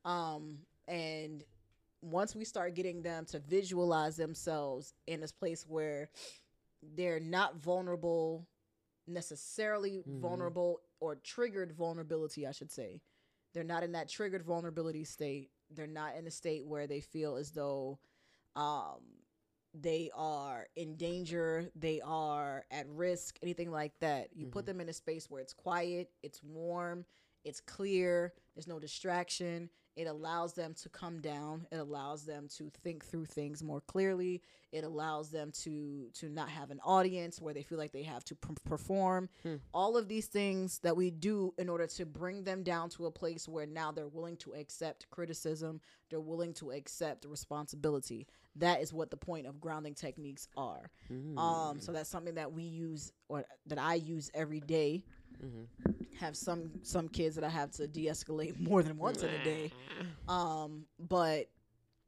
Um 0.06 0.60
and 0.88 1.44
once 2.02 2.36
we 2.36 2.46
start 2.46 2.76
getting 2.76 3.02
them 3.02 3.26
to 3.26 3.40
visualize 3.40 4.16
themselves 4.16 4.94
in 5.08 5.20
this 5.20 5.32
place 5.34 5.66
where 5.68 6.10
they're 6.96 7.20
not 7.20 7.58
vulnerable 7.58 8.48
necessarily 9.08 10.04
Mhm. 10.08 10.20
vulnerable 10.20 10.82
or 11.00 11.16
triggered 11.16 11.72
vulnerability, 11.74 12.46
I 12.46 12.52
should 12.52 12.72
say. 12.72 13.02
They're 13.54 13.64
not 13.64 13.84
in 13.84 13.94
that 13.94 14.10
triggered 14.10 14.44
vulnerability 14.44 15.04
state. 15.04 15.50
They're 15.70 15.88
not 15.88 16.16
in 16.16 16.28
a 16.28 16.32
state 16.32 16.66
where 16.66 16.88
they 16.88 17.02
feel 17.02 17.36
as 17.36 17.52
though 17.52 18.00
um 18.56 19.02
they 19.74 20.10
are 20.16 20.68
in 20.76 20.96
danger, 20.96 21.70
they 21.76 22.02
are 22.02 22.66
at 22.72 22.88
risk, 22.90 23.38
anything 23.44 23.70
like 23.70 23.94
that. 24.00 24.36
You 24.36 24.48
put 24.48 24.64
Mhm. 24.64 24.68
them 24.68 24.82
in 24.82 24.90
a 24.90 24.94
space 24.94 25.30
where 25.30 25.42
it's 25.42 25.54
quiet, 25.54 26.12
it's 26.24 26.42
warm, 26.42 27.06
it's 27.44 27.62
clear, 27.62 28.34
there's 28.56 28.68
no 28.68 28.80
distraction. 28.80 29.70
It 29.98 30.06
allows 30.06 30.54
them 30.54 30.76
to 30.84 30.90
come 30.90 31.20
down. 31.22 31.66
It 31.72 31.78
allows 31.78 32.24
them 32.24 32.48
to 32.58 32.72
think 32.84 33.04
through 33.04 33.26
things 33.26 33.64
more 33.64 33.82
clearly. 33.82 34.44
It 34.72 34.84
allows 34.84 35.32
them 35.32 35.52
to 35.64 36.10
to 36.14 36.30
not 36.30 36.50
have 36.50 36.70
an 36.70 36.80
audience 36.84 37.42
where 37.42 37.54
they 37.54 37.64
feel 37.64 37.80
like 37.80 37.94
they 37.94 38.04
have 38.04 38.24
to 38.26 38.36
p- 38.36 38.54
perform. 38.64 39.28
Hmm. 39.42 39.56
All 39.74 39.98
of 39.98 40.08
these 40.08 40.28
things 40.28 40.78
that 40.80 40.96
we 40.96 41.10
do 41.10 41.52
in 41.58 41.68
order 41.68 41.88
to 41.88 42.06
bring 42.06 42.44
them 42.44 42.62
down 42.62 42.90
to 42.92 43.08
a 43.08 43.12
place 43.12 43.48
where 43.48 43.66
now 43.66 43.92
they're 43.92 44.08
willing 44.08 44.38
to 44.38 44.54
accept 44.54 45.10
criticism, 45.10 45.82
they're 46.12 46.20
willing 46.20 46.54
to 46.56 46.70
accept 46.70 47.26
responsibility. 47.26 48.28
That 48.58 48.82
is 48.82 48.94
what 48.94 49.10
the 49.10 49.18
point 49.18 49.48
of 49.48 49.60
grounding 49.60 49.96
techniques 49.96 50.48
are. 50.56 50.92
Mm. 51.12 51.38
Um, 51.40 51.80
so 51.80 51.92
that's 51.92 52.10
something 52.10 52.36
that 52.36 52.54
we 52.54 52.64
use 52.64 53.14
or 53.30 53.46
that 53.66 53.80
I 53.80 53.96
use 53.96 54.30
every 54.36 54.60
day. 54.60 55.04
Mhm. 55.44 55.68
Have 56.20 56.36
some 56.36 56.72
some 56.84 57.08
kids 57.10 57.36
that 57.36 57.44
I 57.44 57.50
have 57.50 57.72
to 57.74 57.88
de-escalate 57.88 58.60
more 58.60 58.82
than 58.84 58.98
once 58.98 59.22
in 59.24 59.30
a 59.30 59.44
day. 59.44 59.72
Um, 60.28 60.86
but 61.00 61.50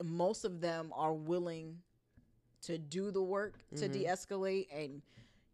most 0.04 0.46
of 0.46 0.62
them 0.62 0.92
are 0.96 1.14
willing 1.14 1.82
to 2.62 2.78
do 2.78 3.12
the 3.12 3.22
work 3.22 3.60
to 3.76 3.88
Mhm. 3.88 3.92
de-escalate 3.94 4.68
and 4.72 5.02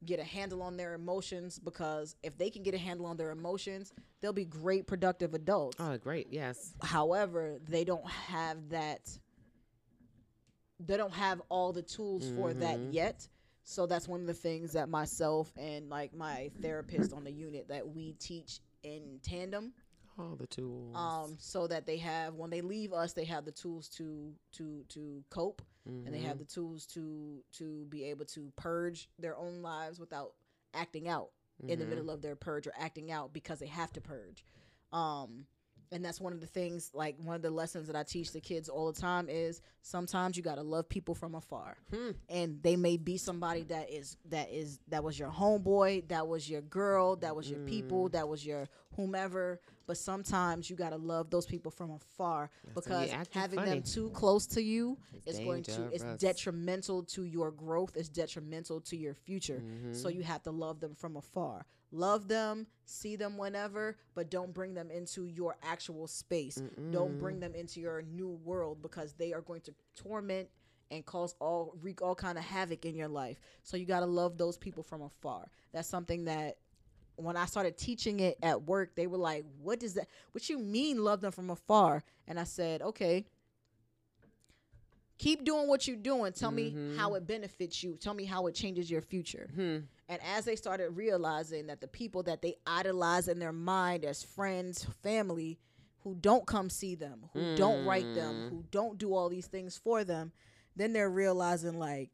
get 0.05 0.19
a 0.19 0.23
handle 0.23 0.61
on 0.61 0.77
their 0.77 0.93
emotions 0.93 1.57
because 1.59 2.15
if 2.23 2.37
they 2.37 2.49
can 2.49 2.63
get 2.63 2.73
a 2.73 2.77
handle 2.77 3.05
on 3.07 3.17
their 3.17 3.31
emotions, 3.31 3.91
they'll 4.21 4.33
be 4.33 4.45
great 4.45 4.85
productive 4.87 5.33
adults. 5.33 5.77
Oh, 5.79 5.97
great. 5.97 6.27
Yes. 6.31 6.73
However, 6.81 7.59
they 7.67 7.83
don't 7.83 8.05
have 8.07 8.69
that 8.69 9.17
they 10.79 10.97
don't 10.97 11.13
have 11.13 11.41
all 11.49 11.71
the 11.71 11.81
tools 11.81 12.29
for 12.35 12.53
that 12.53 12.77
Mhm. 12.79 12.93
yet. 12.93 13.27
So 13.67 13.87
that's 13.87 14.07
one 14.07 14.21
of 14.21 14.27
the 14.27 14.33
things 14.33 14.73
that 14.73 14.89
myself 14.89 15.51
and 15.57 15.89
like 15.89 16.13
my 16.13 16.51
therapist 16.61 17.11
on 17.13 17.23
the 17.23 17.31
unit 17.31 17.67
that 17.69 17.87
we 17.87 18.13
teach 18.13 18.59
in 18.83 19.19
tandem 19.23 19.73
All 20.19 20.35
the 20.35 20.45
tools. 20.47 20.95
um 20.95 21.35
so 21.39 21.65
that 21.67 21.87
they 21.87 21.97
have 21.97 22.35
when 22.35 22.51
they 22.51 22.61
leave 22.61 22.93
us 22.93 23.13
they 23.13 23.25
have 23.25 23.43
the 23.43 23.51
tools 23.51 23.89
to 23.89 24.33
to 24.53 24.85
to 24.89 25.23
cope 25.31 25.63
and 26.05 26.13
they 26.13 26.19
have 26.19 26.35
Mhm. 26.37 26.39
the 26.39 26.45
tools 26.45 26.85
to 26.87 27.43
to 27.53 27.85
be 27.85 28.03
able 28.05 28.25
to 28.25 28.51
purge 28.55 29.09
their 29.17 29.35
own 29.35 29.61
lives 29.63 29.99
without 29.99 30.33
acting 30.75 31.07
out 31.07 31.31
in 31.67 31.79
the 31.79 31.85
Mhm. 31.85 31.89
middle 31.89 32.09
of 32.11 32.21
their 32.21 32.35
purge 32.35 32.67
or 32.67 32.73
acting 32.77 33.11
out 33.11 33.33
because 33.33 33.57
they 33.59 33.67
have 33.67 33.91
to 33.93 34.01
purge 34.01 34.45
um 34.93 35.47
and 35.91 36.03
that's 36.03 36.19
one 36.19 36.33
of 36.33 36.39
the 36.41 36.47
things 36.47 36.91
like 36.93 37.15
one 37.23 37.35
of 37.35 37.41
the 37.41 37.49
lessons 37.51 37.87
that 37.87 37.95
i 37.95 38.03
teach 38.03 38.31
the 38.31 38.41
kids 38.41 38.69
all 38.69 38.91
the 38.91 38.99
time 38.99 39.27
is 39.29 39.61
sometimes 39.81 40.35
you 40.37 40.43
got 40.43 40.55
to 40.55 40.63
love 40.63 40.87
people 40.89 41.13
from 41.15 41.35
afar 41.35 41.77
Hmm. 41.93 42.11
and 42.29 42.61
they 42.63 42.75
may 42.75 42.97
be 42.97 43.17
somebody 43.17 43.63
that 43.63 43.89
is 43.91 44.17
that 44.29 44.49
is 44.51 44.79
that 44.89 45.03
was 45.03 45.17
your 45.19 45.29
homeboy 45.29 46.07
that 46.09 46.27
was 46.27 46.49
your 46.49 46.61
girl 46.61 47.15
that 47.17 47.35
was 47.35 47.49
your 47.49 47.59
people 47.59 48.09
Mm. 48.09 48.11
that 48.13 48.27
was 48.27 48.45
your 48.45 48.67
whomever 48.95 49.59
but 49.87 49.97
sometimes 49.97 50.69
you 50.69 50.75
got 50.75 50.89
to 50.89 50.97
love 50.97 51.29
those 51.29 51.45
people 51.45 51.69
from 51.71 51.91
afar 51.91 52.49
That's 52.73 52.85
because 52.87 53.11
having 53.31 53.59
funny. 53.59 53.69
them 53.71 53.83
too 53.83 54.09
close 54.11 54.47
to 54.47 54.61
you 54.61 54.97
It's 55.25 55.37
is 55.37 55.45
going 55.45 55.63
to 55.63 55.89
it's 55.93 56.03
detrimental 56.17 57.03
to 57.03 57.23
your 57.23 57.51
growth 57.51 57.95
it's 57.95 58.09
detrimental 58.09 58.81
to 58.81 58.97
your 58.97 59.13
future 59.13 59.61
so 59.91 60.07
Mhm. 60.09 60.15
you 60.15 60.23
have 60.23 60.41
to 60.43 60.51
love 60.51 60.79
them 60.79 60.95
from 60.95 61.15
afar 61.17 61.65
love 61.91 62.27
them 62.27 62.67
see 62.85 63.15
them 63.15 63.37
whenever 63.37 63.97
but 64.13 64.29
don't 64.29 64.53
bring 64.53 64.73
them 64.73 64.89
into 64.91 65.25
your 65.25 65.57
actual 65.63 66.07
space. 66.07 66.61
Don't 66.91 67.19
bring 67.19 67.39
them 67.39 67.53
into 67.55 67.79
your 67.79 68.01
new 68.03 68.39
world 68.43 68.81
because 68.81 69.13
they 69.13 69.33
are 69.33 69.41
going 69.41 69.61
to 69.61 69.73
torment 69.95 70.49
and 70.91 71.05
cause 71.05 71.35
all 71.39 71.73
wreak 71.81 72.01
all 72.01 72.15
kind 72.15 72.37
of 72.37 72.43
havoc 72.43 72.85
in 72.85 72.95
your 72.95 73.07
life. 73.07 73.39
So 73.63 73.75
you 73.75 73.85
got 73.85 74.01
to 74.01 74.05
love 74.05 74.37
those 74.37 74.57
people 74.57 74.83
from 74.83 75.01
afar. 75.01 75.49
That's 75.73 75.87
something 75.87 76.25
that 76.25 76.57
when 77.17 77.37
i 77.37 77.45
started 77.45 77.77
teaching 77.77 78.19
it 78.19 78.37
at 78.43 78.63
work 78.63 78.93
they 78.95 79.07
were 79.07 79.17
like 79.17 79.45
what 79.61 79.79
does 79.79 79.93
that 79.93 80.05
what 80.33 80.49
you 80.49 80.59
mean 80.59 81.01
love 81.01 81.21
them 81.21 81.31
from 81.31 81.49
afar? 81.49 82.03
And 82.27 82.37
i 82.37 82.43
said 82.43 82.81
okay 82.81 83.25
keep 85.17 85.43
doing 85.45 85.67
what 85.67 85.87
you're 85.87 85.95
doing 85.97 86.33
tell 86.33 86.51
me 86.51 86.71
Mhm. 86.71 86.97
how 86.97 87.15
it 87.15 87.25
benefits 87.25 87.81
you 87.83 87.95
tell 87.95 88.13
me 88.13 88.25
how 88.25 88.47
it 88.47 88.55
changes 88.55 88.91
your 88.91 89.01
future 89.01 89.49
Hmm. 89.55 89.77
and 90.09 90.21
as 90.21 90.43
they 90.45 90.55
started 90.55 90.89
realizing 90.91 91.67
that 91.67 91.79
the 91.81 91.87
people 91.87 92.23
that 92.23 92.41
they 92.41 92.55
idolize 92.67 93.27
in 93.27 93.39
their 93.39 93.53
mind 93.53 94.03
as 94.03 94.23
friends, 94.23 94.83
family, 95.01 95.57
who 96.03 96.13
don't 96.15 96.45
come 96.45 96.69
see 96.69 96.93
them, 96.95 97.25
who 97.33 97.55
don't 97.55 97.85
write 97.85 98.13
them, 98.13 98.33
Mm. 98.35 98.49
who 98.49 98.63
don't 98.71 98.97
do 98.99 99.13
all 99.15 99.27
these 99.29 99.47
things 99.47 99.77
for 99.77 100.03
them, 100.03 100.31
then 100.75 100.93
they're 100.93 101.09
realizing 101.09 101.79
like, 101.79 102.11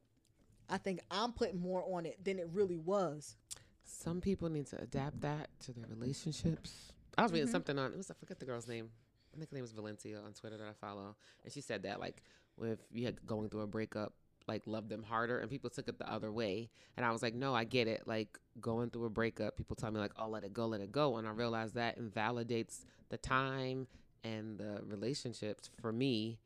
I 0.69 0.77
think 0.77 1.01
I'm 1.11 1.33
putting 1.33 1.59
more 1.59 1.83
on 1.93 2.05
it 2.05 2.23
than 2.23 2.39
it 2.39 2.47
really 2.49 2.77
was. 2.77 3.35
Some 3.83 4.21
people 4.21 4.47
need 4.49 4.67
to 4.67 4.79
adapt 4.81 5.19
that 5.21 5.49
to 5.61 5.73
their 5.73 5.87
relationships. 5.87 6.93
I 7.17 7.23
was 7.23 7.33
reading 7.33 7.49
Mhm. 7.49 7.51
something 7.51 7.77
on. 7.77 7.91
It 7.93 7.97
was 7.97 8.09
I 8.09 8.13
forget 8.13 8.39
the 8.39 8.45
girl's 8.45 8.67
name. 8.67 8.89
I 9.33 9.37
think 9.37 9.49
her 9.49 9.55
name 9.55 9.63
was 9.63 9.71
Valencia 9.73 10.19
on 10.21 10.33
Twitter 10.33 10.57
that 10.57 10.67
I 10.67 10.73
follow, 10.73 11.15
and 11.43 11.51
she 11.51 11.59
said 11.61 11.83
that 11.83 11.99
like 11.99 12.21
if 12.61 12.79
you 12.91 13.05
had 13.05 13.25
going 13.25 13.49
through 13.49 13.61
a 13.61 13.67
breakup, 13.67 14.13
like 14.47 14.63
love 14.65 14.89
them 14.89 15.03
harder, 15.03 15.39
and 15.39 15.49
people 15.49 15.69
took 15.69 15.87
it 15.87 15.97
the 15.99 16.11
other 16.11 16.31
way. 16.31 16.69
And 16.97 17.05
I 17.05 17.11
was 17.11 17.21
like, 17.21 17.33
no, 17.35 17.53
I 17.53 17.63
get 17.63 17.87
it. 17.87 18.03
Like 18.07 18.37
going 18.59 18.89
through 18.89 19.05
a 19.05 19.09
breakup, 19.09 19.55
people 19.57 19.75
tell 19.75 19.91
me 19.91 19.99
like, 19.99 20.11
oh, 20.17 20.27
let 20.27 20.43
it 20.43 20.53
go, 20.53 20.65
let 20.67 20.81
it 20.81 20.91
go, 20.91 21.17
and 21.17 21.27
I 21.27 21.31
realized 21.31 21.75
that 21.75 21.97
invalidates 21.97 22.85
the 23.09 23.17
time 23.17 23.87
and 24.23 24.57
the 24.57 24.81
relationships 24.85 25.69
for 25.81 25.91
me 25.91 26.39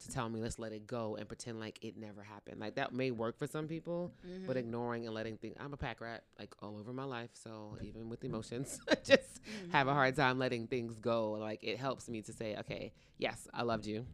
to 0.00 0.10
tell 0.10 0.28
me 0.28 0.40
let's 0.40 0.58
let 0.58 0.72
it 0.72 0.84
go 0.84 1.14
and 1.14 1.28
pretend 1.28 1.60
like 1.60 1.78
it 1.84 1.96
never 1.96 2.22
happened. 2.24 2.58
Like 2.58 2.74
that 2.74 2.92
may 2.92 3.12
work 3.12 3.38
for 3.38 3.46
some 3.46 3.68
people, 3.68 4.12
Mm-hmm. 4.26 4.46
but 4.48 4.56
ignoring 4.56 5.06
and 5.06 5.14
letting 5.14 5.36
things 5.36 5.56
i'm 5.60 5.72
a 5.72 5.76
pack 5.76 6.00
rat 6.00 6.24
like 6.38 6.54
all 6.60 6.76
over 6.78 6.92
my 6.92 7.04
life 7.04 7.30
so 7.34 7.76
even 7.82 8.08
with 8.08 8.24
emotions 8.24 8.80
I 8.90 8.96
just 9.04 9.40
have 9.70 9.86
a 9.88 9.92
hard 9.94 10.16
time 10.16 10.38
letting 10.38 10.66
things 10.66 10.94
go 10.98 11.32
like 11.32 11.62
it 11.62 11.76
helps 11.78 12.08
me 12.08 12.22
to 12.22 12.32
say 12.32 12.56
okay 12.60 12.92
yes 13.18 13.46
i 13.54 13.62
loved 13.62 13.86
you 13.86 14.06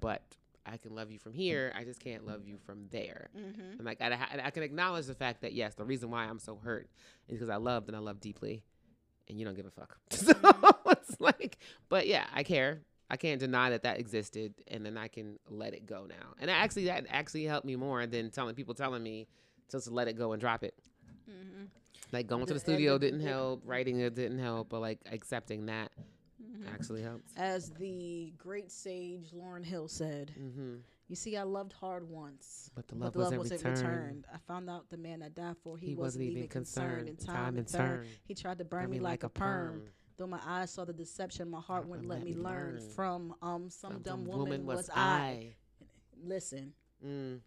but 0.00 0.22
i 0.66 0.76
can 0.76 0.94
love 0.94 1.10
you 1.10 1.18
from 1.18 1.32
here 1.32 1.72
i 1.76 1.84
just 1.84 2.00
can't 2.00 2.26
love 2.26 2.44
you 2.44 2.58
from 2.64 2.86
there 2.90 3.30
Mm-hmm. 3.36 3.60
and 3.78 3.84
like 3.84 4.00
I, 4.00 4.18
I 4.44 4.50
can 4.50 4.62
acknowledge 4.62 5.06
the 5.06 5.14
fact 5.14 5.40
that 5.42 5.52
yes 5.52 5.74
the 5.74 5.84
reason 5.84 6.10
why 6.10 6.24
i'm 6.24 6.38
so 6.38 6.56
hurt 6.56 6.88
is 7.28 7.34
because 7.34 7.48
i 7.50 7.56
loved 7.56 7.88
and 7.88 7.96
i 7.96 8.00
love 8.00 8.20
deeply 8.20 8.62
and 9.28 9.38
you 9.38 9.44
don't 9.44 9.54
give 9.54 9.66
a 9.66 9.70
fuck 9.70 9.96
so 10.10 10.32
it's 10.90 11.20
like 11.20 11.58
but 11.88 12.06
yeah 12.06 12.26
i 12.34 12.42
care 12.42 12.80
I 13.08 13.16
can't 13.16 13.38
deny 13.38 13.70
that 13.70 13.84
that 13.84 14.00
existed, 14.00 14.52
and 14.66 14.84
then 14.84 14.98
I 14.98 15.06
can 15.06 15.38
let 15.48 15.74
it 15.74 15.86
go 15.86 16.06
now. 16.08 16.34
And 16.40 16.50
actually, 16.50 16.86
that 16.86 17.06
actually 17.08 17.44
helped 17.44 17.64
me 17.64 17.76
more 17.76 18.04
than 18.04 18.32
telling 18.32 18.56
people 18.56 18.74
telling 18.74 19.00
me 19.00 19.28
just 19.70 19.86
to 19.86 19.94
let 19.94 20.08
it 20.08 20.14
go 20.18 20.32
and 20.32 20.40
drop 20.40 20.64
it. 20.64 20.74
Mm-hmm. 21.30 21.66
Like 22.10 22.26
going 22.26 22.46
to 22.46 22.52
The 22.52 22.54
the 22.54 22.58
studio 22.58 22.98
didn't 22.98 23.20
help, 23.20 23.62
writing 23.64 24.00
it 24.00 24.16
didn't 24.16 24.40
help, 24.40 24.70
but 24.70 24.80
like 24.80 24.98
accepting 25.12 25.66
that 25.66 25.92
Mhm. 26.56 26.72
actually 26.74 27.02
helps. 27.02 27.32
As 27.36 27.70
the 27.72 28.32
great 28.38 28.70
sage 28.70 29.30
Lauryn 29.32 29.64
Hill 29.64 29.88
said, 29.88 30.32
Mm-hmm. 30.38 30.76
"You 31.08 31.16
see, 31.16 31.36
I 31.36 31.42
loved 31.44 31.72
hard 31.72 32.08
once, 32.08 32.70
But 32.74 32.88
the 32.88 32.94
but 32.94 33.04
love, 33.04 33.12
the 33.12 33.18
love 33.20 33.36
wasn't 33.38 33.62
wasn't 33.62 33.78
returned. 33.78 33.96
returned. 33.98 34.26
I 34.32 34.38
found 34.38 34.68
out 34.70 34.88
the 34.90 34.96
man 34.96 35.22
I 35.22 35.28
died 35.28 35.56
for, 35.62 35.76
he, 35.76 35.88
He 35.88 35.94
wasn't, 35.94 36.24
even 36.24 36.48
concerned. 36.48 37.08
In 37.08 37.16
time, 37.16 37.48
and 37.48 37.58
and 37.58 37.68
turn, 37.68 38.06
he 38.24 38.34
tried 38.34 38.58
to 38.58 38.64
burn 38.64 38.90
me 38.90 38.98
like 39.00 39.22
a 39.22 39.28
perm. 39.28 39.82
Though 40.18 40.26
my 40.26 40.40
eyes 40.46 40.70
saw 40.70 40.84
the 40.86 40.94
deception, 40.94 41.50
my 41.50 41.60
heart 41.60 41.86
wouldn't 41.86 42.08
let 42.08 42.22
me 42.24 42.32
learn. 42.34 42.80
From 42.94 43.34
um, 43.42 43.68
some 43.68 43.92
Some 43.92 44.02
dumb 44.02 44.24
woman 44.26 44.64
was 44.64 44.88
I. 44.94 45.54
Listen, 46.24 46.72
Mm. 47.04 47.40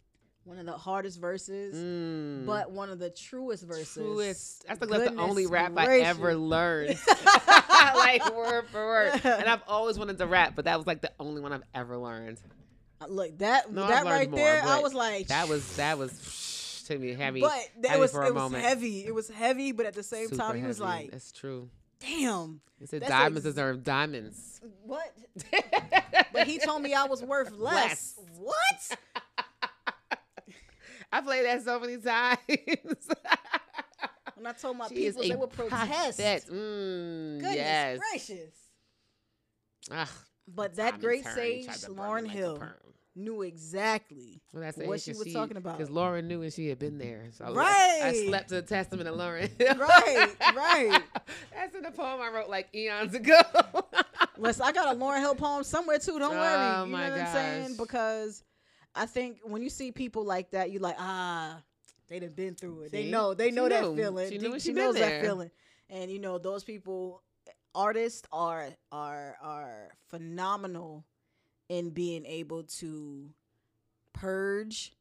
one 0.43 0.59
of 0.59 0.65
the 0.67 0.77
hardest 0.77 1.19
verses, 1.19 1.75
Mm. 1.75 2.45
but 2.45 2.71
one 2.71 2.89
of 2.91 2.99
the 2.99 3.09
truest 3.09 3.63
verses. 3.63 3.95
Truest. 3.95 4.65
That's 4.67 4.79
like 4.81 5.11
the 5.11 5.19
only 5.19 5.47
rap 5.47 5.73
I 5.75 6.01
ever 6.01 6.35
learned. 6.35 6.97
like 7.95 8.35
word 8.35 8.65
for 8.69 8.85
word. 8.85 9.21
And 9.23 9.49
I've 9.49 9.63
always 9.67 9.97
wanted 9.97 10.17
to 10.19 10.27
rap, 10.27 10.53
but 10.55 10.65
that 10.65 10.77
was 10.77 10.87
like 10.87 11.01
the 11.01 11.11
only 11.19 11.41
one 11.41 11.53
I've 11.53 11.63
ever 11.73 11.97
learned. 11.97 12.39
Uh, 13.01 13.05
Look 13.07 13.37
that 13.39 13.71
No, 13.71 13.87
that 13.87 14.03
right 14.05 14.29
more, 14.29 14.39
there, 14.39 14.61
I 14.63 14.79
was 14.79 14.93
like, 14.93 15.27
That 15.27 15.47
was 15.47 15.75
that 15.77 15.97
was 15.97 16.83
to 16.87 16.97
me 16.97 17.13
heavy. 17.13 17.41
But 17.41 17.53
that 17.81 17.89
heavy 17.91 18.01
was 18.01 18.11
for 18.11 18.23
a 18.23 18.27
it 18.27 18.33
was 18.33 18.41
moment. 18.43 18.63
heavy. 18.63 19.05
It 19.05 19.13
was 19.15 19.29
heavy, 19.29 19.71
but 19.71 19.85
at 19.85 19.93
the 19.93 20.03
same 20.03 20.25
Super 20.27 20.37
time, 20.37 20.59
he 20.59 20.65
was 20.67 20.79
like, 20.79 21.11
"That's 21.11 21.31
true." 21.31 21.69
"Damn, 21.99 22.61
He 22.79 22.85
said 22.87 23.01
diamonds 23.03 23.45
ex- 23.45 23.55
deserve 23.55 23.83
diamonds. 23.83 24.59
what?" 24.83 25.13
But 26.33 26.47
he 26.47 26.59
told 26.59 26.81
me 26.81 26.93
I 26.93 27.05
was 27.05 27.21
worth 27.23 27.51
less. 27.51 28.15
Less. 28.17 28.19
What? 28.37 28.97
I 31.11 31.21
played 31.21 31.45
that 31.45 31.63
so 31.63 31.79
many 31.79 31.97
times. 31.97 32.39
When 34.39 34.47
I 34.47 34.53
told 34.53 34.77
my 34.77 34.87
She 34.87 34.95
people, 34.95 35.21
they 35.23 35.35
would 35.35 35.49
protest. 35.49 36.17
Mm, 36.17 37.39
Goodness 37.39 37.55
yes. 37.55 37.99
gracious! 38.09 38.53
Ugh, 39.91 40.07
But 40.47 40.75
that 40.77 41.01
great 41.01 41.25
sage, 41.25 41.65
tried 41.65 41.75
to 41.79 41.91
burn 41.91 42.23
me 42.23 42.29
Lauryn 42.29 42.31
Hill, 42.31 42.63
knew 43.17 43.41
exactly 43.41 44.41
Well, 44.53 44.71
what 44.85 45.01
she 45.01 45.11
was 45.11 45.33
talking 45.33 45.57
about. 45.57 45.77
Because 45.77 45.93
Lauryn 45.93 46.23
knew 46.23 46.41
and 46.41 46.53
she 46.53 46.69
had 46.69 46.79
been 46.79 46.97
there. 46.97 47.25
So 47.33 47.53
I- 47.57 47.99
I, 48.01 48.25
slept 48.27 48.47
to 48.49 48.55
the 48.55 48.61
testament 48.61 49.09
of 49.09 49.15
Lauryn. 49.15 49.51
Right, 49.77 50.35
right. 50.55 51.03
That's 51.53 51.75
in 51.75 51.81
the 51.83 51.91
poem 51.91 52.21
I 52.21 52.29
wrote 52.29 52.49
like 52.49 52.73
eons 52.73 53.13
ago. 53.15 53.41
Listen, 54.37 54.63
I 54.65 54.71
got 54.71 54.95
a 54.95 54.97
Lauryn 54.97 55.19
Hill 55.19 55.35
poem 55.35 55.65
somewhere 55.65 55.99
too. 55.99 56.17
Don't 56.17 56.31
worry. 56.31 56.75
Oh, 56.77 56.85
you 56.85 56.91
my 56.93 57.09
know 57.09 57.11
what 57.17 57.21
I'm 57.27 57.33
saying? 57.33 57.75
Because 57.77 58.41
I 58.95 59.05
think 59.05 59.39
when 59.43 59.61
you 59.61 59.69
see 59.69 59.91
people 59.91 60.23
like 60.23 60.51
that, 60.51 60.71
you're 60.71 60.81
like, 60.81 60.95
ah, 60.97 61.61
they 62.09 62.19
done 62.19 62.31
been 62.31 62.55
through 62.55 62.81
it. 62.83 62.91
They 62.91 63.09
know. 63.09 63.33
They 63.33 63.49
She 63.49 63.55
know 63.55 63.69
that 63.69 63.83
knew. 63.83 63.95
feeling. 63.95 64.29
She 64.29 64.37
knew 64.37 64.53
she 64.59 64.69
she 64.69 64.73
knows 64.73 64.95
that 64.95 65.21
feeling. 65.21 65.51
And 65.89 66.11
you 66.11 66.19
know, 66.19 66.37
those 66.37 66.63
people, 66.63 67.23
artists 67.73 68.27
are 68.31 68.67
are 68.91 69.37
are 69.41 69.89
phenomenal 70.09 71.05
in 71.69 71.91
being 71.91 72.25
able 72.25 72.63
to 72.63 73.29
purge, 74.13 74.93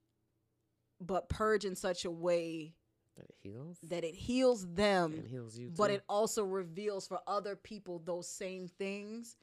but 1.00 1.28
purge 1.28 1.64
in 1.64 1.74
such 1.74 2.04
a 2.04 2.10
way 2.10 2.74
that 3.16 3.24
it 3.24 3.34
heals. 3.42 3.78
that 3.82 4.04
it 4.04 4.14
heals 4.14 4.66
them 4.74 5.24
heals 5.28 5.58
you. 5.58 5.72
but 5.76 5.90
it 5.90 6.02
also 6.08 6.44
reveals 6.44 7.08
for 7.08 7.18
other 7.26 7.56
people 7.56 8.00
those 8.04 8.28
same 8.28 8.68
things 8.68 9.36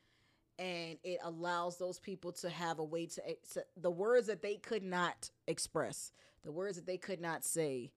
and 0.60 0.98
it 1.04 1.20
allows 1.24 1.78
those 1.78 2.00
people 2.00 2.32
to 2.32 2.50
have 2.50 2.80
a 2.80 2.84
way 2.84 3.06
to 3.06 3.30
ex- 3.30 3.58
the 3.78 3.91
words 3.91 4.28
that 4.28 4.41
they 4.41 4.56
could 4.56 4.84
not 4.84 5.30
express 5.48 6.12
the 6.44 6.52
words 6.52 6.76
that 6.78 6.86
they 6.86 6.98
could 6.98 7.20
not 7.20 7.44
say 7.44 7.91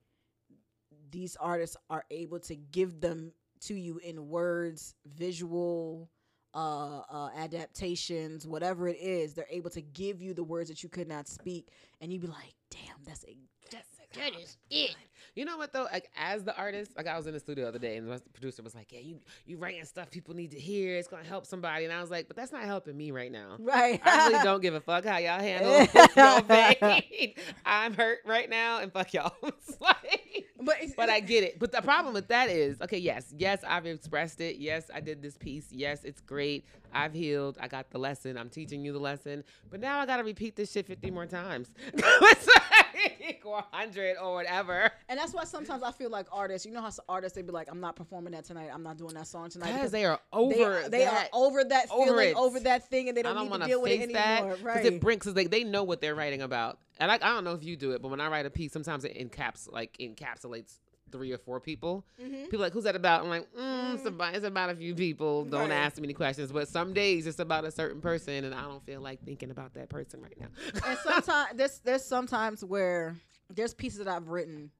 these 1.10 1.36
artists 1.36 1.76
are 1.90 2.04
able 2.10 2.40
to 2.40 2.56
give 2.56 3.00
them 3.00 3.32
to 3.60 3.74
you 3.74 3.98
in 3.98 4.28
words 4.28 4.94
visual 5.06 6.10
uh, 6.54 7.00
uh 7.10 7.30
adaptations 7.36 8.46
whatever 8.46 8.88
it 8.88 8.98
is 9.00 9.34
they're 9.34 9.46
able 9.50 9.70
to 9.70 9.82
give 9.82 10.22
you 10.22 10.32
the 10.34 10.44
words 10.44 10.68
that 10.68 10.82
you 10.82 10.88
could 10.88 11.08
not 11.08 11.28
speak 11.28 11.68
and 12.00 12.12
you'd 12.12 12.22
be 12.22 12.28
like 12.28 12.54
damn 12.70 12.96
that's 13.04 13.24
a 13.24 13.36
that's 13.70 13.88
That 14.14 14.34
is 14.40 14.56
it. 14.70 14.96
You 15.38 15.44
know 15.44 15.56
what 15.56 15.72
though? 15.72 15.84
Like 15.84 16.10
as 16.16 16.42
the 16.42 16.56
artist, 16.56 16.90
like 16.96 17.06
I 17.06 17.16
was 17.16 17.28
in 17.28 17.32
the 17.32 17.38
studio 17.38 17.66
the 17.66 17.68
other 17.68 17.78
day, 17.78 17.96
and 17.96 18.10
the 18.10 18.20
producer 18.32 18.60
was 18.60 18.74
like, 18.74 18.90
"Yeah, 18.90 18.98
you 18.98 19.20
you 19.46 19.56
writing 19.56 19.84
stuff 19.84 20.10
people 20.10 20.34
need 20.34 20.50
to 20.50 20.58
hear. 20.58 20.96
It's 20.96 21.06
gonna 21.06 21.22
help 21.22 21.46
somebody." 21.46 21.84
And 21.84 21.94
I 21.94 22.00
was 22.00 22.10
like, 22.10 22.26
"But 22.26 22.36
that's 22.36 22.50
not 22.50 22.64
helping 22.64 22.96
me 22.96 23.12
right 23.12 23.30
now." 23.30 23.54
right 23.60 24.00
I 24.04 24.30
really 24.30 24.42
don't 24.42 24.60
give 24.60 24.74
a 24.74 24.80
fuck 24.80 25.04
how 25.04 25.18
y'all 25.18 25.38
handle 25.38 25.86
your 26.16 26.42
pain. 26.42 27.34
I'm 27.64 27.94
hurt 27.94 28.18
right 28.26 28.50
now, 28.50 28.80
and 28.80 28.92
fuck 28.92 29.14
y'all. 29.14 29.32
Like- 29.80 30.46
but 30.60 30.76
but 30.96 31.08
I 31.08 31.20
get 31.20 31.44
it. 31.44 31.60
But 31.60 31.70
the 31.70 31.82
problem 31.82 32.14
with 32.14 32.26
that 32.28 32.50
is, 32.50 32.80
okay, 32.80 32.98
yes, 32.98 33.32
yes, 33.38 33.62
I've 33.66 33.86
expressed 33.86 34.40
it. 34.40 34.56
Yes, 34.56 34.90
I 34.92 35.00
did 35.00 35.22
this 35.22 35.36
piece. 35.36 35.68
Yes, 35.70 36.02
it's 36.02 36.20
great. 36.20 36.64
I've 36.92 37.12
healed. 37.14 37.58
I 37.60 37.68
got 37.68 37.90
the 37.90 37.98
lesson. 37.98 38.36
I'm 38.36 38.50
teaching 38.50 38.84
you 38.84 38.92
the 38.92 38.98
lesson. 38.98 39.44
But 39.70 39.78
now 39.78 40.00
I 40.00 40.06
got 40.06 40.16
to 40.16 40.24
repeat 40.24 40.56
this 40.56 40.72
shit 40.72 40.86
50 40.86 41.12
more 41.12 41.26
times. 41.26 41.70
Like, 43.28 43.42
or 43.44 43.54
100 43.70 44.16
or 44.20 44.34
whatever. 44.34 44.90
And 45.08 45.18
that's 45.18 45.32
why 45.34 45.44
sometimes 45.44 45.82
I 45.82 45.92
feel 45.92 46.10
like 46.10 46.26
artists, 46.32 46.66
you 46.66 46.72
know 46.72 46.80
how 46.80 46.90
artists 47.08 47.36
they'd 47.36 47.46
be 47.46 47.52
like, 47.52 47.68
I'm 47.70 47.80
not 47.80 47.96
performing 47.96 48.32
that 48.32 48.44
tonight. 48.44 48.70
I'm 48.72 48.82
not 48.82 48.96
doing 48.96 49.14
that 49.14 49.26
song 49.26 49.50
tonight 49.50 49.72
Because 49.72 49.90
they 49.90 50.04
are 50.04 50.18
they, 50.32 50.38
over 50.38 50.78
are, 50.80 50.88
they 50.88 51.06
are 51.06 51.24
over 51.32 51.64
that 51.64 51.90
over 51.90 52.04
feeling, 52.04 52.30
it. 52.30 52.36
over 52.36 52.60
that 52.60 52.88
thing, 52.88 53.08
and 53.08 53.16
they 53.16 53.22
don't, 53.22 53.34
don't 53.34 53.50
need 53.50 53.60
to 53.60 53.66
deal 53.66 53.82
with 53.82 53.92
it 53.92 54.00
anymore. 54.14 54.56
because 54.56 54.62
Right? 54.62 54.86
it 54.86 55.00
brings 55.00 55.20
because 55.20 55.34
they, 55.34 55.46
they 55.46 55.64
know 55.64 55.84
what 55.84 56.00
they're 56.00 56.14
writing 56.14 56.42
about. 56.42 56.78
And 56.98 57.08
like 57.08 57.22
I 57.22 57.28
don't 57.28 57.44
know 57.44 57.52
if 57.52 57.62
you 57.64 57.76
do 57.76 57.92
it, 57.92 58.02
but 58.02 58.08
when 58.08 58.20
I 58.20 58.28
write 58.28 58.46
a 58.46 58.50
piece, 58.50 58.72
sometimes 58.72 59.04
it 59.04 59.16
encaps 59.16 59.70
like 59.70 59.96
encapsulates 59.98 60.78
three 61.10 61.32
or 61.32 61.38
four 61.38 61.60
people. 61.60 62.04
Mhm. 62.20 62.44
People 62.44 62.60
are 62.60 62.66
like, 62.66 62.72
who's 62.72 62.84
that 62.84 62.96
about? 62.96 63.22
I'm 63.22 63.28
like, 63.28 63.52
mm, 63.54 63.94
it's, 63.94 64.02
Mm. 64.04 64.06
about, 64.06 64.34
it's 64.34 64.44
about 64.46 64.70
a 64.70 64.74
few 64.76 64.94
people. 64.94 65.44
Don't 65.44 65.70
Right. 65.70 65.72
ask 65.72 65.96
me 65.98 66.04
any 66.04 66.14
questions. 66.14 66.52
But 66.52 66.68
some 66.68 66.92
days 66.94 67.26
it's 67.26 67.38
about 67.38 67.64
a 67.64 67.70
certain 67.70 68.00
person, 68.00 68.44
and 68.44 68.54
I 68.54 68.62
don't 68.62 68.84
feel 68.84 69.00
like 69.00 69.22
thinking 69.24 69.50
about 69.50 69.74
that 69.74 69.88
person 69.88 70.20
right 70.20 70.38
now. 70.38 70.48
and 70.86 70.98
sometimes 71.02 71.48
there's 71.56 71.78
there's 71.80 72.04
sometimes 72.04 72.64
where 72.64 73.16
there's 73.50 73.74
pieces 73.74 73.98
that 74.04 74.08
I've 74.08 74.28
written 74.28 74.70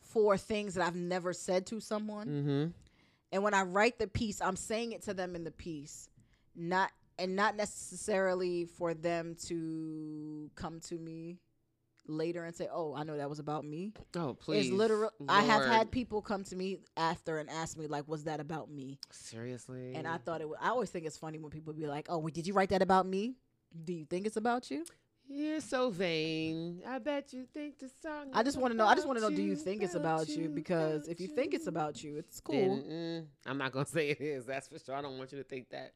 for 0.00 0.36
things 0.36 0.74
that 0.74 0.86
I've 0.86 0.96
never 0.96 1.32
said 1.32 1.66
to 1.66 1.80
someone, 1.80 2.28
mm-hmm. 2.28 2.66
and 3.32 3.42
when 3.42 3.54
I 3.54 3.62
write 3.62 3.98
the 3.98 4.06
piece, 4.06 4.40
I'm 4.40 4.56
saying 4.56 4.92
it 4.92 5.02
to 5.02 5.14
them 5.14 5.34
in 5.34 5.44
the 5.44 5.50
piece, 5.50 6.08
not 6.54 6.90
and 7.18 7.36
not 7.36 7.54
necessarily 7.56 8.64
for 8.64 8.92
them 8.92 9.36
to 9.46 10.50
come 10.56 10.80
to 10.80 10.98
me 10.98 11.38
later 12.06 12.44
and 12.44 12.54
say, 12.54 12.68
"Oh, 12.70 12.94
I 12.94 13.04
know 13.04 13.16
that 13.16 13.28
was 13.28 13.38
about 13.38 13.64
me." 13.64 13.92
Oh, 14.16 14.34
please. 14.34 14.66
It's 14.66 14.74
literal. 14.74 15.10
I 15.28 15.42
have 15.42 15.64
had 15.64 15.90
people 15.90 16.22
come 16.22 16.44
to 16.44 16.56
me 16.56 16.78
after 16.96 17.38
and 17.38 17.48
ask 17.50 17.76
me 17.76 17.86
like, 17.86 18.06
"Was 18.08 18.24
that 18.24 18.40
about 18.40 18.70
me?" 18.70 18.98
Seriously. 19.10 19.94
And 19.94 20.06
I 20.06 20.18
thought 20.18 20.40
it. 20.40 20.48
Was, 20.48 20.58
I 20.60 20.68
always 20.68 20.90
think 20.90 21.06
it's 21.06 21.18
funny 21.18 21.38
when 21.38 21.50
people 21.50 21.72
be 21.72 21.86
like, 21.86 22.06
"Oh, 22.08 22.18
wait, 22.18 22.34
did 22.34 22.46
you 22.46 22.54
write 22.54 22.70
that 22.70 22.82
about 22.82 23.06
me? 23.06 23.36
Do 23.84 23.92
you 23.92 24.04
think 24.04 24.26
it's 24.26 24.36
about 24.36 24.70
you?" 24.70 24.84
You're 25.26 25.60
so 25.60 25.88
vain. 25.88 26.82
I 26.86 26.98
bet 26.98 27.32
you 27.32 27.46
think 27.52 27.78
the 27.78 27.90
song. 28.02 28.28
I 28.34 28.42
just 28.42 28.58
want 28.58 28.72
to 28.72 28.76
know. 28.76 28.86
I 28.86 28.94
just 28.94 29.06
want 29.06 29.18
to 29.18 29.22
know. 29.22 29.34
Do 29.34 29.42
you 29.42 29.56
think 29.56 29.82
it's 29.82 29.94
about 29.94 30.28
you? 30.28 30.48
Because 30.48 31.08
if 31.08 31.18
you 31.18 31.28
think 31.28 31.54
it's 31.54 31.66
about 31.66 32.02
you, 32.02 32.18
it's 32.18 32.40
cool. 32.40 32.76
Then, 32.76 32.84
mm, 32.84 33.26
I'm 33.50 33.58
not 33.58 33.72
gonna 33.72 33.86
say 33.98 34.10
it 34.10 34.20
is. 34.20 34.44
That's 34.44 34.68
for 34.68 34.78
sure. 34.78 34.94
I 34.94 35.02
don't 35.02 35.16
want 35.16 35.32
you 35.32 35.38
to 35.38 35.44
think 35.44 35.70
that. 35.70 35.92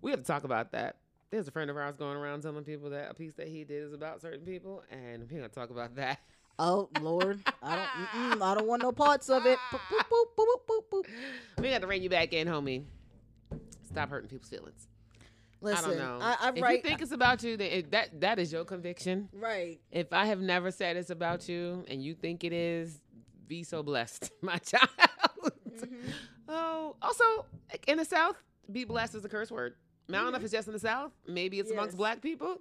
We 0.00 0.12
have 0.12 0.20
to 0.20 0.26
talk 0.26 0.44
about 0.44 0.72
that. 0.72 0.96
There's 1.30 1.48
a 1.48 1.50
friend 1.50 1.70
of 1.70 1.76
ours 1.76 1.96
going 1.96 2.16
around 2.16 2.42
telling 2.42 2.62
people 2.64 2.90
that 2.90 3.10
a 3.10 3.14
piece 3.14 3.34
that 3.34 3.48
he 3.48 3.64
did 3.64 3.82
is 3.82 3.92
about 3.92 4.20
certain 4.20 4.44
people, 4.46 4.84
and 4.90 5.28
we're 5.28 5.38
gonna 5.38 5.48
talk 5.48 5.70
about 5.70 5.96
that. 5.96 6.20
Oh 6.58 6.88
Lord, 7.00 7.42
I 7.62 7.76
don't. 8.14 8.42
I 8.42 8.54
don't 8.54 8.66
want 8.66 8.82
no 8.82 8.92
parts 8.92 9.28
of 9.28 9.44
it. 9.44 9.58
Boop, 9.70 9.80
boop, 10.38 10.82
boop. 10.92 11.04
We 11.58 11.70
got 11.70 11.80
to 11.80 11.86
rein 11.86 12.02
you 12.02 12.08
back 12.10 12.32
in, 12.32 12.46
homie. 12.46 12.84
Stop 13.90 14.10
hurting 14.10 14.28
people's 14.28 14.50
feelings. 14.50 14.88
Listen, 15.60 15.84
I 15.84 15.88
don't 15.88 15.98
know. 15.98 16.18
I, 16.20 16.36
I 16.40 16.48
if 16.54 16.62
write. 16.62 16.76
you 16.76 16.82
think 16.82 17.02
it's 17.02 17.12
about 17.12 17.42
you, 17.42 17.56
then 17.56 17.70
it, 17.72 17.90
that 17.90 18.20
that 18.20 18.38
is 18.38 18.52
your 18.52 18.64
conviction. 18.64 19.28
right. 19.32 19.80
If 19.90 20.12
I 20.12 20.26
have 20.26 20.40
never 20.40 20.70
said 20.70 20.96
it's 20.96 21.10
about 21.10 21.48
you 21.48 21.84
and 21.88 22.02
you 22.02 22.14
think 22.14 22.44
it 22.44 22.52
is, 22.52 23.00
be 23.48 23.64
so 23.64 23.82
blessed, 23.82 24.30
my 24.42 24.58
child. 24.58 24.88
Mhm. 25.76 25.88
Oh, 26.48 26.94
also 27.02 27.24
in 27.88 27.98
the 27.98 28.04
South, 28.04 28.36
be 28.70 28.84
blessed 28.84 29.16
is 29.16 29.24
a 29.24 29.28
curse 29.28 29.50
word. 29.50 29.74
I 30.08 30.12
don't 30.12 30.30
know 30.32 30.38
if 30.38 30.44
it's 30.44 30.52
just 30.52 30.68
in 30.68 30.74
the 30.74 30.80
South. 30.80 31.12
Maybe 31.26 31.58
it's 31.58 31.70
amongst 31.70 31.96
black 31.96 32.20
people. 32.22 32.58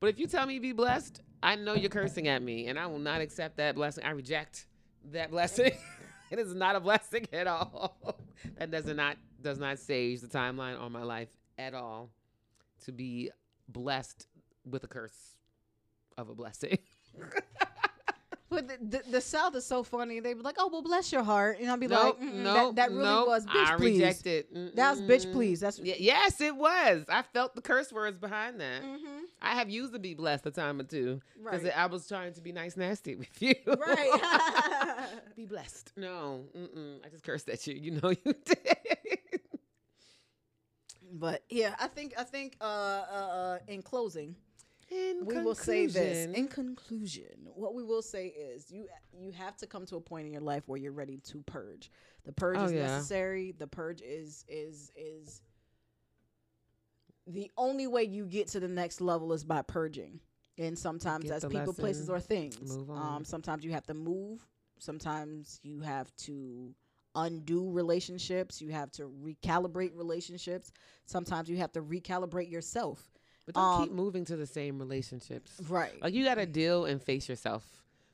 But 0.00 0.10
if 0.10 0.18
you 0.18 0.26
tell 0.26 0.46
me 0.46 0.58
be 0.58 0.72
blessed, 0.72 1.22
I 1.42 1.54
know 1.56 1.74
you're 1.74 1.90
cursing 1.90 2.28
at 2.28 2.42
me, 2.42 2.66
and 2.66 2.78
I 2.78 2.86
will 2.86 2.98
not 2.98 3.20
accept 3.20 3.56
that 3.58 3.74
blessing. 3.74 4.04
I 4.04 4.10
reject 4.10 4.66
that 5.12 5.30
blessing. 5.30 5.72
it 6.30 6.38
is 6.38 6.54
not 6.54 6.76
a 6.76 6.80
blessing 6.80 7.26
at 7.32 7.46
all. 7.46 8.18
that 8.58 8.70
does 8.70 8.86
not 8.86 9.16
does 9.40 9.58
not 9.58 9.78
sage 9.78 10.20
the 10.20 10.26
timeline 10.26 10.80
on 10.80 10.92
my 10.92 11.02
life 11.02 11.28
at 11.58 11.74
all. 11.74 12.10
To 12.84 12.92
be 12.92 13.30
blessed 13.68 14.26
with 14.64 14.84
a 14.84 14.88
curse 14.88 15.36
of 16.18 16.28
a 16.28 16.34
blessing. 16.34 16.78
But 18.48 18.68
the, 18.68 18.76
the, 18.80 19.10
the 19.10 19.20
South 19.20 19.56
is 19.56 19.66
so 19.66 19.82
funny. 19.82 20.20
They'd 20.20 20.34
be 20.34 20.40
like, 20.40 20.54
"Oh, 20.58 20.68
well, 20.72 20.80
bless 20.82 21.10
your 21.10 21.24
heart," 21.24 21.58
and 21.60 21.68
I'll 21.68 21.76
be 21.76 21.88
Nope, 21.88 22.18
like, 22.20 22.28
mm, 22.30 22.34
nope, 22.34 22.76
that, 22.76 22.90
"That 22.90 22.92
really 22.92 23.02
nope, 23.04 23.26
was 23.26 23.44
bitch, 23.46 23.66
I 23.66 23.76
please." 23.76 23.98
reject 23.98 24.26
it. 24.28 24.76
That 24.76 24.90
was 24.92 25.02
bitch, 25.02 25.32
please. 25.32 25.58
That's 25.60 25.80
Y- 25.80 25.96
yes, 25.98 26.40
it 26.40 26.54
was. 26.54 27.04
I 27.08 27.22
felt 27.22 27.56
the 27.56 27.60
curse 27.60 27.92
words 27.92 28.18
behind 28.18 28.60
that. 28.60 28.82
Mhm. 28.84 29.22
I 29.42 29.54
have 29.56 29.68
used 29.68 29.92
to 29.94 29.98
be 29.98 30.14
blessed 30.14 30.46
a 30.46 30.52
time 30.52 30.78
or 30.80 30.84
two 30.84 31.20
because 31.42 31.64
right, 31.64 31.76
I 31.76 31.86
was 31.86 32.06
trying 32.06 32.34
to 32.34 32.40
be 32.40 32.52
nice, 32.52 32.76
nasty 32.76 33.16
with 33.22 33.42
you. 33.42 33.54
right. 33.66 35.08
be 35.36 35.44
blessed. 35.46 35.92
No, 35.96 36.44
mm-mm. 36.56 37.04
I 37.04 37.08
just 37.08 37.24
cursed 37.24 37.48
at 37.48 37.66
you. 37.66 37.74
You 37.74 38.00
know 38.00 38.10
you 38.10 38.32
did. 38.44 39.40
but 41.12 41.42
yeah, 41.48 41.74
I 41.80 41.86
think 41.88 42.14
I 42.18 42.24
think 42.24 42.56
uh, 42.60 42.64
uh, 42.64 43.14
uh, 43.14 43.58
in 43.68 43.82
closing, 43.82 44.36
In 44.88 45.26
we 45.26 45.38
will 45.38 45.54
say 45.54 45.86
this. 45.86 45.94
conclusion- 46.26 46.34
In 46.34 46.48
conclusion, 46.48 47.48
what 47.54 47.74
we 47.74 47.82
will 47.82 48.02
say 48.02 48.28
is 48.28 48.70
you 48.70 48.88
you 49.12 49.32
have 49.32 49.56
to 49.58 49.66
come 49.66 49.84
to 49.86 49.96
a 49.96 50.00
point 50.00 50.26
in 50.26 50.32
your 50.32 50.42
life 50.42 50.68
where 50.68 50.78
you're 50.78 50.92
ready 50.92 51.18
to 51.18 51.42
purge. 51.42 51.90
The 52.24 52.32
purge 52.32 52.58
Oh, 52.58 52.64
is 52.66 52.72
yeah. 52.72 52.86
necessary. 52.86 53.52
The 53.52 53.66
purge 53.66 54.00
is 54.02 54.44
is 54.48 54.92
is 54.94 55.42
the 57.26 57.50
only 57.56 57.86
way 57.88 58.04
you 58.04 58.26
get 58.26 58.48
to 58.48 58.60
the 58.60 58.68
next 58.68 59.00
level 59.00 59.32
is 59.32 59.42
by 59.44 59.62
purging. 59.62 60.20
And 60.58 60.78
sometimes 60.78 61.24
Get 61.24 61.30
that's 61.30 61.42
the 61.42 61.50
people, 61.50 61.74
places, 61.74 62.08
or 62.08 62.20
things. 62.20 62.76
Um, 62.88 63.24
sometimes 63.24 63.64
you 63.64 63.72
have 63.72 63.84
to 63.86 63.94
move. 63.94 64.46
Sometimes 64.78 65.60
you 65.62 65.80
have 65.80 66.14
to 66.18 66.74
undo 67.14 67.70
relationships. 67.70 68.60
You 68.62 68.70
have 68.70 68.90
to 68.92 69.08
recalibrate 69.22 69.96
relationships. 69.96 70.70
Sometimes 71.04 71.48
you 71.50 71.56
have 71.58 71.72
to 71.72 71.82
recalibrate 71.82 72.50
yourself. 72.50 73.10
But 73.46 73.54
don't 73.54 73.82
keep 73.82 73.90
um, 73.90 73.96
moving 73.96 74.24
to 74.26 74.36
the 74.36 74.46
same 74.46 74.78
relationships. 74.78 75.52
Right. 75.68 76.00
Like 76.02 76.12
you 76.12 76.24
got 76.24 76.34
to 76.34 76.46
deal 76.46 76.84
and 76.84 77.00
face 77.02 77.28
yourself. 77.28 77.64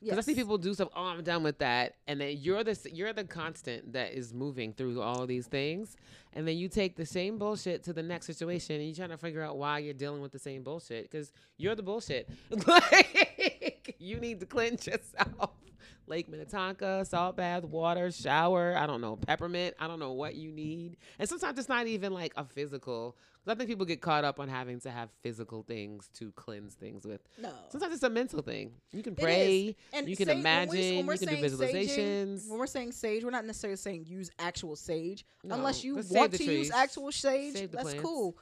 Because 0.03 0.17
I 0.17 0.21
see 0.21 0.35
people 0.35 0.57
do 0.57 0.73
stuff. 0.73 0.89
Oh, 0.95 1.05
I'm 1.05 1.23
done 1.23 1.43
with 1.43 1.59
that, 1.59 1.95
and 2.07 2.19
then 2.19 2.35
you're 2.37 2.63
the 2.63 2.77
you're 2.91 3.13
the 3.13 3.23
constant 3.23 3.93
that 3.93 4.13
is 4.13 4.33
moving 4.33 4.73
through 4.73 5.01
all 5.01 5.21
of 5.21 5.27
these 5.27 5.47
things, 5.47 5.95
and 6.33 6.47
then 6.47 6.57
you 6.57 6.67
take 6.67 6.95
the 6.95 7.05
same 7.05 7.37
bullshit 7.37 7.83
to 7.83 7.93
the 7.93 8.03
next 8.03 8.25
situation, 8.25 8.75
and 8.75 8.85
you're 8.85 8.95
trying 8.95 9.09
to 9.09 9.17
figure 9.17 9.41
out 9.41 9.57
why 9.57 9.79
you're 9.79 9.93
dealing 9.93 10.21
with 10.21 10.31
the 10.31 10.39
same 10.39 10.63
bullshit 10.63 11.09
because 11.09 11.31
you're 11.57 11.75
the 11.75 11.83
bullshit. 11.83 12.29
like 12.67 13.95
you 13.97 14.19
need 14.19 14.39
to 14.41 14.45
cleanse 14.45 14.85
yourself. 14.87 15.51
Lake 16.07 16.27
Minnetonka, 16.27 17.05
salt 17.05 17.37
bath, 17.37 17.63
water, 17.63 18.11
shower. 18.11 18.75
I 18.77 18.85
don't 18.85 18.99
know, 18.99 19.15
peppermint. 19.15 19.75
I 19.79 19.87
don't 19.87 19.99
know 19.99 20.11
what 20.11 20.35
you 20.35 20.51
need, 20.51 20.97
and 21.17 21.29
sometimes 21.29 21.57
it's 21.57 21.69
not 21.69 21.87
even 21.87 22.13
like 22.13 22.33
a 22.35 22.43
physical. 22.43 23.15
I 23.45 23.55
think 23.55 23.69
people 23.69 23.85
get 23.85 23.99
caught 24.01 24.23
up 24.23 24.39
on 24.39 24.47
having 24.47 24.79
to 24.81 24.89
have 24.89 25.09
physical 25.21 25.63
things 25.63 26.07
to 26.13 26.31
cleanse 26.31 26.75
things 26.75 27.05
with. 27.05 27.21
No. 27.37 27.51
Sometimes 27.69 27.95
it's 27.95 28.03
a 28.03 28.09
mental 28.09 28.41
thing. 28.41 28.71
You 28.93 29.03
can 29.03 29.15
pray. 29.15 29.75
And 29.91 30.07
you 30.07 30.15
can 30.15 30.27
sage- 30.27 30.43
when 30.43 30.69
we- 30.69 30.77
when 30.77 30.99
imagine, 30.99 31.07
you 31.11 31.17
can 31.17 31.41
do 31.41 31.57
saying 31.57 31.87
saging, 31.89 32.49
when 32.49 32.59
we're 32.59 32.67
saying 32.67 32.91
sage, 32.93 33.23
we're 33.25 33.31
not 33.31 33.45
necessarily 33.45 33.75
saying 33.75 34.05
use 34.07 34.31
actual 34.39 34.75
sage. 34.77 35.25
No, 35.43 35.55
Unless 35.55 35.83
you 35.83 36.01
save 36.01 36.17
want 36.17 36.33
to 36.35 36.43
use 36.43 36.71
actual 36.71 37.11
sage, 37.11 37.53
that's 37.69 37.83
plants. 37.83 38.01
cool. 38.01 38.37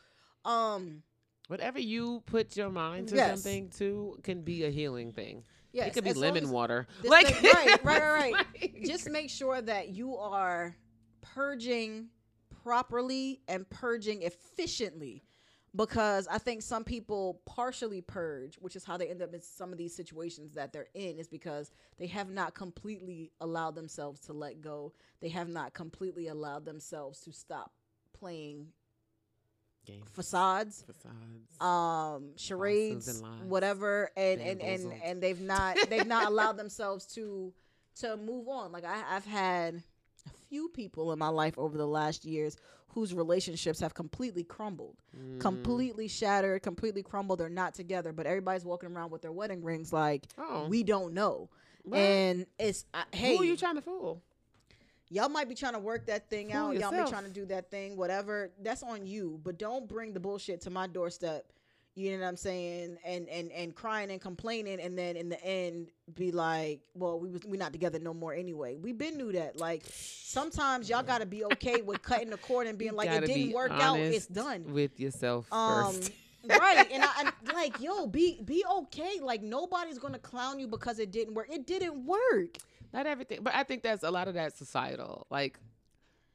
Um, 0.46 1.02
Whatever 1.48 1.80
you 1.80 2.22
put 2.28 2.56
your 2.56 2.70
mind 2.70 3.10
to 3.10 3.16
Yes. 3.16 3.42
something 3.42 3.70
to 3.80 4.18
can 4.24 4.42
be 4.44 4.64
a 4.66 4.70
healing 4.70 5.12
thing. 5.12 5.44
yes, 5.74 5.88
it 5.88 5.94
could 5.94 6.04
be 6.04 6.14
lemon 6.14 6.50
water. 6.52 6.86
Like 7.04 7.28
thing- 7.28 7.52
right, 7.52 7.84
right, 7.84 8.02
right, 8.02 8.34
like- 8.62 8.84
Just 8.86 9.10
make 9.10 9.30
sure 9.30 9.62
that 9.62 9.90
you 9.90 10.16
are 10.16 10.76
purging 11.22 12.10
properly 12.64 13.42
and 13.48 13.70
purging 13.70 14.22
efficiently. 14.24 15.24
Because 15.74 16.28
I 16.28 16.38
think 16.38 16.64
some 16.64 16.84
people 16.84 17.40
partially 17.46 18.02
purge, 18.02 18.56
which 18.56 18.76
is 18.76 18.84
how 18.84 18.98
they 18.98 19.08
end 19.08 19.22
up 19.22 19.34
in 19.34 19.42
some 19.42 19.72
of 19.72 19.78
these 19.78 19.96
situations 19.96 20.54
that 20.56 20.74
they're 20.74 20.90
in, 20.94 21.18
is 21.18 21.30
because 21.30 21.72
they 21.98 22.08
have 22.08 22.30
not 22.30 22.54
completely 22.54 23.32
allowed 23.40 23.76
themselves 23.76 24.20
to 24.22 24.34
let 24.34 24.60
go. 24.60 24.92
They 25.22 25.30
have 25.30 25.48
not 25.48 25.74
completely 25.74 26.28
allowed 26.28 26.66
themselves 26.66 27.22
to 27.22 27.32
stop 27.32 27.72
playing 28.12 28.68
Games, 29.86 30.08
facades 30.14 30.84
facades. 30.86 31.60
um 31.60 32.34
charades 32.36 33.08
and 33.08 33.50
whatever 33.50 34.12
and 34.16 34.40
and 34.40 34.50
and 34.50 34.60
bamboozled. 34.60 34.94
and 35.04 35.24
they've 35.24 35.42
not 35.42 35.78
they've 35.90 36.06
not 36.06 36.28
allowed 36.28 36.58
themselves 36.58 37.08
to 37.16 37.52
to 37.96 38.16
move 38.18 38.48
on 38.48 38.72
like 38.72 38.86
I, 38.86 39.02
i've 39.16 39.26
had 39.26 39.82
few 40.52 40.68
people 40.68 41.14
in 41.14 41.18
my 41.18 41.30
life 41.30 41.58
over 41.58 41.78
the 41.78 41.88
last 41.88 42.26
years 42.26 42.58
whose 42.90 43.14
relationships 43.14 43.80
have 43.80 43.94
completely 43.94 44.44
crumbled 44.44 44.98
Mm. 45.18 45.40
completely 45.40 46.10
shattered 46.10 46.62
completely 46.62 47.02
crumbled 47.02 47.40
they're 47.40 47.48
not 47.48 47.74
together 47.74 48.12
but 48.12 48.26
everybody's 48.26 48.66
walking 48.66 48.92
around 48.94 49.12
with 49.12 49.22
their 49.22 49.32
wedding 49.32 49.64
rings 49.64 49.94
like 49.94 50.28
Oh, 50.38 50.68
we 50.68 50.84
don't 50.84 51.14
know 51.14 51.50
what? 51.84 51.98
and 52.00 52.46
it's 52.60 52.84
I 52.94 53.04
hey 53.14 53.38
who 53.38 53.44
are 53.44 53.46
you 53.46 53.56
trying 53.56 53.76
to 53.76 53.82
fool? 53.82 54.22
y'all 55.10 55.30
might 55.30 55.48
be 55.48 55.56
trying 55.56 55.74
to 55.74 55.80
work 55.80 56.06
that 56.08 56.30
thing 56.30 56.50
Fool 56.50 56.58
out. 56.58 56.74
Y'all 56.78 56.92
may 56.92 56.98
yourself. 56.98 57.10
trying 57.10 57.24
to 57.26 57.30
do 57.32 57.46
that 57.48 57.70
thing, 57.72 57.96
whatever. 57.98 58.52
That's 58.62 58.82
on 58.84 59.06
you. 59.06 59.40
But 59.44 59.58
don't 59.58 59.86
bring 59.88 60.14
the 60.14 60.20
bullshit 60.22 60.62
to 60.62 60.70
my 60.70 60.88
doorstep. 60.88 61.46
You 61.94 62.12
know 62.12 62.24
what 62.24 62.30
I'm 62.30 62.38
saying? 62.38 62.98
And 63.06 63.28
and 63.28 63.52
and 63.52 63.76
crying 63.76 64.12
and 64.12 64.22
complaining, 64.22 64.80
and 64.80 64.98
then 64.98 65.18
in 65.18 65.28
the 65.28 65.44
end 65.44 65.90
be 66.14 66.32
like, 66.32 66.80
well, 66.94 67.20
we 67.20 67.30
was 67.30 67.42
we 67.46 67.58
not 67.58 67.74
together 67.74 68.00
no 68.00 68.14
more 68.14 68.34
anyway. 68.34 68.78
We 68.78 68.94
been 68.94 69.18
knew 69.18 69.34
that. 69.34 69.60
Like 69.60 69.84
sometimes 69.92 70.90
y'all 70.90 71.04
got 71.04 71.20
to 71.20 71.26
be 71.26 71.44
okay 71.46 71.82
with 71.82 72.02
cutting 72.02 72.30
the 72.30 72.38
cord 72.38 72.68
and 72.68 72.78
being 72.78 72.92
You 72.92 72.98
like, 72.98 73.12
it 73.12 73.26
didn't 73.26 73.54
work 73.54 73.72
out. 73.72 74.00
It's 74.00 74.28
done. 74.28 74.72
with 74.72 75.00
yourself 75.00 75.52
Um, 75.52 75.94
first. 75.94 76.12
right, 76.50 76.88
and 76.92 77.04
I 77.04 77.10
and 77.20 77.32
like, 77.54 77.80
yo, 77.82 78.08
be 78.08 78.42
be 78.44 78.64
okay. 78.78 79.20
Like 79.22 79.42
nobody's 79.44 80.00
gonna 80.00 80.18
clown 80.20 80.60
you 80.60 80.68
because 80.68 80.98
it 80.98 81.12
didn't 81.12 81.34
work. 81.34 81.48
It 81.52 81.68
didn't 81.68 82.06
work. 82.06 82.58
Not 82.94 83.06
everything, 83.06 83.40
but 83.42 83.54
I 83.54 83.64
think 83.64 83.84
that's 83.84 84.04
a 84.04 84.12
lot 84.12 84.28
of 84.28 84.34
that 84.36 84.58
societal. 84.58 85.28
Like 85.30 85.60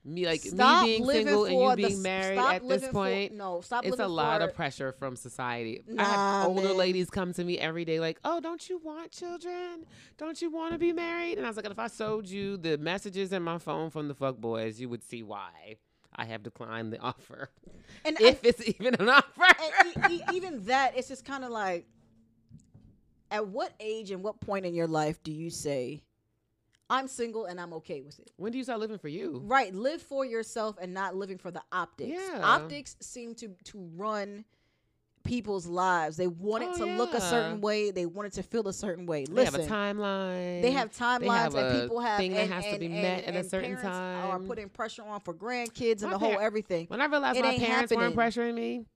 me, 0.07 0.25
like 0.25 0.41
Stop 0.41 0.85
me 0.85 0.99
being 0.99 1.11
single 1.11 1.45
and 1.47 1.55
you 1.59 1.71
the- 1.71 1.77
being 1.89 2.03
married 2.03 2.39
stop 2.39 2.55
at 2.55 2.63
this 2.63 2.69
living 2.69 2.89
for- 2.89 2.93
point. 2.93 3.33
no, 3.35 3.61
stop. 3.61 3.85
it's 3.85 3.99
a 3.99 4.07
lot 4.07 4.41
of 4.43 4.55
pressure 4.55 4.93
from 4.93 5.17
society. 5.17 5.83
I 5.89 5.93
Nah, 5.93 6.05
have 6.05 6.49
older 6.49 6.69
man. 6.69 6.77
ladies 6.77 7.11
come 7.11 7.33
to 7.35 7.43
me 7.45 7.59
every 7.59 7.85
day 7.85 7.99
like, 8.01 8.19
"Oh, 8.25 8.41
don't 8.41 8.69
you 8.69 8.79
want 8.79 9.11
children? 9.13 9.85
Don't 10.17 10.41
you 10.41 10.51
want 10.51 10.73
to 10.75 10.79
be 10.79 10.93
married?" 10.93 11.39
And 11.39 11.47
I 11.47 11.51
was 11.51 11.57
like, 11.57 11.67
"If 11.67 11.79
I 11.79 11.89
showed 11.89 12.29
you 12.29 12.57
the 12.57 12.79
messages 12.79 13.33
in 13.33 13.43
my 13.43 13.59
phone 13.59 13.91
from 13.91 14.09
the 14.09 14.15
fuck 14.15 14.37
boys, 14.39 14.81
you 14.81 14.89
would 14.89 15.03
see 15.03 15.23
why 15.23 15.77
I 16.15 16.25
have 16.27 16.43
declined 16.43 16.93
the 16.93 16.99
offer, 17.13 17.51
And 18.05 18.17
if 18.21 18.45
it's 18.45 18.67
even 18.69 18.95
an 18.95 19.09
offer." 19.09 19.45
and 19.99 20.13
e- 20.13 20.17
e- 20.17 20.23
even 20.35 20.65
that, 20.67 20.97
it's 20.97 21.09
just 21.09 21.25
kind 21.25 21.43
of 21.45 21.51
like, 21.51 21.87
at 23.31 23.49
what 23.49 23.73
age 23.81 24.11
and 24.13 24.23
what 24.23 24.41
point 24.41 24.65
in 24.67 24.75
your 24.75 24.87
life 24.87 25.23
do 25.23 25.33
you 25.33 25.51
say, 25.51 26.03
"I'm 26.89 27.09
single 27.09 27.47
and 27.47 27.61
I'm 27.61 27.73
okay 27.75 28.01
with 28.01 28.19
it"? 28.19 28.31
when 28.37 28.53
do 28.53 28.59
you 28.59 28.65
start 28.65 28.81
living 28.81 28.99
for 28.99 29.09
you? 29.09 29.41
Right, 29.45 29.75
live 29.75 30.03
for 30.03 30.25
yourself 30.25 30.77
and 30.81 30.93
not 30.95 31.17
living 31.17 31.39
for 31.39 31.51
the 31.51 31.63
optics. 31.73 32.11
Yeah. 32.11 32.41
Optics 32.43 32.97
seem 33.01 33.35
to 33.37 33.49
to 33.65 33.91
run 33.97 34.45
people's 35.25 35.67
lives. 35.67 36.17
They 36.17 36.29
want 36.29 36.63
it 36.63 36.71
Oh, 36.75 36.79
to 36.79 36.85
look 36.97 37.13
a 37.13 37.21
certain 37.21 37.61
way. 37.61 37.91
They 37.91 38.07
want 38.07 38.29
it 38.29 38.33
to 38.35 38.45
feel 38.45 38.69
a 38.69 38.73
certain 38.73 39.07
way. 39.07 39.25
They 39.25 39.33
Listen, 39.33 39.61
have 39.61 39.69
a 39.71 39.73
timeline. 39.75 40.63
They 40.63 40.71
have 40.71 40.93
timelines 40.93 41.27
have 41.29 41.55
and 41.57 41.81
people 41.83 41.99
have 42.01 42.19
thing 42.19 42.33
that 42.35 42.43
and, 42.43 42.53
has 42.53 42.65
to 42.73 42.79
be 42.79 42.87
and- 42.87 42.95
met 42.95 43.25
at 43.25 43.35
a 43.35 43.43
certain 43.49 43.77
time. 43.77 44.31
Are 44.31 44.39
putting 44.39 44.69
pressure 44.69 45.03
on 45.03 45.21
for 45.21 45.35
grandkids 45.35 46.03
and 46.03 46.11
My 46.11 46.11
the 46.13 46.19
whole 46.19 46.39
everything. 46.39 46.87
When 46.87 47.01
I 47.01 47.07
realized 47.07 47.39
It 47.39 47.43
my 47.43 47.59
parents 47.59 47.93
weren't 47.93 48.15
pressuring 48.15 48.55
me, 48.55 48.87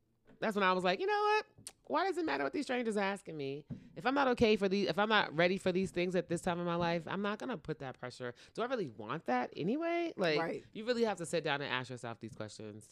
that's 0.41 0.55
when 0.55 0.65
I 0.65 0.73
was 0.73 0.85
like, 0.85 1.01
you 1.01 1.07
know 1.07 1.13
what? 1.37 1.45
Why 1.87 2.07
does 2.07 2.17
it 2.19 2.25
matter 2.25 2.45
what 2.45 2.53
these 2.53 2.65
strangers 2.67 2.97
are 2.97 3.01
asking 3.03 3.37
me? 3.37 3.65
If 3.97 4.07
I'm 4.07 4.15
not 4.15 4.29
okay 4.29 4.57
for 4.57 4.69
these, 4.69 4.89
if 4.89 4.99
I'm 4.99 5.09
not 5.09 5.35
ready 5.37 5.59
for 5.59 5.73
these 5.73 5.91
things 5.91 6.15
at 6.15 6.29
this 6.29 6.41
time 6.41 6.59
in 6.61 6.65
my 6.65 6.77
life, 6.77 7.03
I'm 7.07 7.21
not 7.23 7.39
gonna 7.39 7.57
put 7.57 7.81
that 7.81 7.99
pressure. 7.99 8.33
Do 8.55 8.63
I 8.63 8.67
really 8.67 8.89
want 8.97 9.27
that 9.27 9.53
anyway? 9.57 10.13
Like, 10.17 10.39
Right. 10.39 10.65
you 10.73 10.85
really 10.85 11.05
have 11.05 11.17
to 11.19 11.27
sit 11.27 11.43
down 11.45 11.61
and 11.61 11.73
ask 11.73 11.91
yourself 11.91 12.21
these 12.21 12.33
questions. 12.35 12.89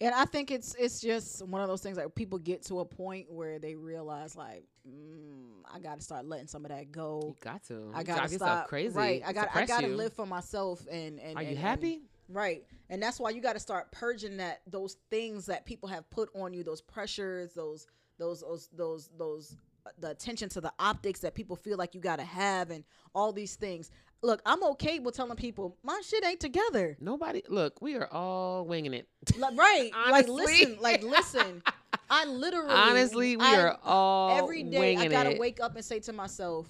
And 0.00 0.14
I 0.14 0.24
think 0.26 0.50
it's 0.50 0.74
it's 0.74 1.00
just 1.00 1.46
one 1.46 1.62
of 1.62 1.68
those 1.68 1.80
things 1.80 1.96
like 1.96 2.14
people 2.14 2.38
get 2.38 2.62
to 2.66 2.80
a 2.80 2.84
point 2.84 3.30
where 3.30 3.58
they 3.58 3.76
realize 3.76 4.36
like 4.36 4.64
mm, 4.86 5.52
I 5.72 5.78
got 5.78 5.98
to 5.98 6.04
start 6.04 6.26
letting 6.26 6.48
some 6.48 6.64
of 6.64 6.70
that 6.72 6.90
go. 6.92 7.22
You 7.28 7.36
got 7.40 7.62
to. 7.68 7.90
I 7.94 8.02
got 8.02 8.16
to 8.16 8.22
yourself 8.32 8.38
stop. 8.40 8.68
crazy. 8.68 8.94
Right. 8.96 9.22
I 9.24 9.32
got 9.32 9.48
I 9.54 9.64
got 9.66 9.80
to 9.82 9.88
live 9.88 10.12
for 10.12 10.26
myself 10.26 10.84
and 10.90 11.18
and 11.20 11.38
Are 11.38 11.42
you 11.42 11.50
and- 11.50 11.58
happy? 11.58 12.02
Right. 12.28 12.64
And 12.90 13.02
that's 13.02 13.18
why 13.18 13.30
you 13.30 13.40
got 13.40 13.54
to 13.54 13.60
start 13.60 13.90
purging 13.92 14.36
that 14.38 14.60
those 14.66 14.96
things 15.10 15.46
that 15.46 15.64
people 15.64 15.88
have 15.88 16.08
put 16.10 16.28
on 16.34 16.52
you, 16.52 16.62
those 16.64 16.80
pressures, 16.80 17.52
those 17.54 17.86
those 18.18 18.40
those 18.40 18.68
those 18.72 19.10
those 19.18 19.56
uh, 19.86 19.90
the 19.98 20.10
attention 20.10 20.48
to 20.50 20.60
the 20.60 20.72
optics 20.78 21.20
that 21.20 21.34
people 21.34 21.56
feel 21.56 21.76
like 21.76 21.94
you 21.94 22.00
got 22.00 22.16
to 22.18 22.24
have 22.24 22.70
and 22.70 22.84
all 23.14 23.32
these 23.32 23.56
things. 23.56 23.90
Look, 24.22 24.40
I'm 24.46 24.62
okay 24.64 25.00
with 25.00 25.14
telling 25.14 25.36
people 25.36 25.76
my 25.82 26.00
shit 26.02 26.24
ain't 26.24 26.40
together. 26.40 26.96
Nobody. 26.98 27.42
Look, 27.48 27.82
we 27.82 27.94
are 27.96 28.10
all 28.10 28.64
winging 28.64 28.94
it. 28.94 29.06
Like, 29.38 29.56
right. 29.56 29.90
like 30.10 30.28
listen, 30.28 30.78
like 30.80 31.02
listen. 31.02 31.62
I 32.08 32.24
literally 32.26 32.70
Honestly, 32.72 33.36
we 33.36 33.44
I- 33.44 33.60
are 33.60 33.78
all 33.84 34.38
every 34.38 34.62
day 34.62 34.96
I 34.96 35.08
gotta 35.08 35.36
wake 35.38 35.60
up 35.60 35.76
and 35.76 35.84
say 35.84 36.00
to 36.00 36.12
myself, 36.12 36.68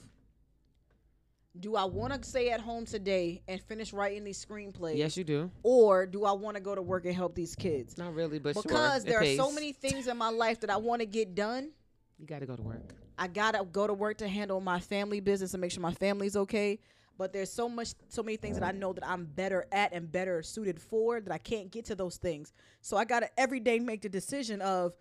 do 1.58 1.76
I 1.76 1.84
want 1.84 2.20
to 2.20 2.28
stay 2.28 2.50
at 2.50 2.60
home 2.60 2.84
today 2.84 3.42
and 3.46 3.60
finish 3.62 3.92
writing 3.92 4.24
these 4.24 4.44
screenplays? 4.44 4.96
Yes, 4.96 5.16
you 5.16 5.24
do. 5.24 5.50
Or 5.62 6.04
do 6.04 6.24
I 6.24 6.32
want 6.32 6.56
to 6.56 6.60
go 6.60 6.74
to 6.74 6.82
work 6.82 7.04
and 7.04 7.14
help 7.14 7.34
these 7.34 7.54
kids? 7.54 7.96
Not 7.96 8.14
really, 8.14 8.38
but 8.38 8.54
sure, 8.54 8.62
Because 8.62 9.04
it 9.04 9.08
there 9.08 9.20
are 9.20 9.36
so 9.36 9.52
many 9.52 9.72
things 9.72 10.08
in 10.08 10.16
my 10.16 10.30
life 10.30 10.60
that 10.60 10.70
I 10.70 10.76
want 10.76 11.00
to 11.00 11.06
get 11.06 11.34
done. 11.34 11.70
You 12.18 12.26
got 12.26 12.40
to 12.40 12.46
go 12.46 12.56
to 12.56 12.62
work. 12.62 12.94
I 13.16 13.28
gotta 13.28 13.64
go 13.64 13.86
to 13.86 13.94
work 13.94 14.18
to 14.18 14.28
handle 14.28 14.60
my 14.60 14.80
family 14.80 15.20
business 15.20 15.54
and 15.54 15.60
make 15.60 15.70
sure 15.70 15.80
my 15.80 15.94
family's 15.94 16.34
okay. 16.36 16.80
But 17.16 17.32
there's 17.32 17.52
so 17.52 17.68
much, 17.68 17.94
so 18.08 18.24
many 18.24 18.36
things 18.36 18.58
that 18.58 18.66
I 18.66 18.72
know 18.72 18.92
that 18.92 19.06
I'm 19.08 19.24
better 19.24 19.66
at 19.70 19.92
and 19.92 20.10
better 20.10 20.42
suited 20.42 20.80
for 20.80 21.20
that 21.20 21.32
I 21.32 21.38
can't 21.38 21.70
get 21.70 21.84
to 21.86 21.94
those 21.94 22.16
things. 22.16 22.52
So 22.80 22.96
I 22.96 23.04
gotta 23.04 23.28
every 23.38 23.60
day 23.60 23.78
make 23.78 24.02
the 24.02 24.08
decision 24.08 24.60
of, 24.60 24.96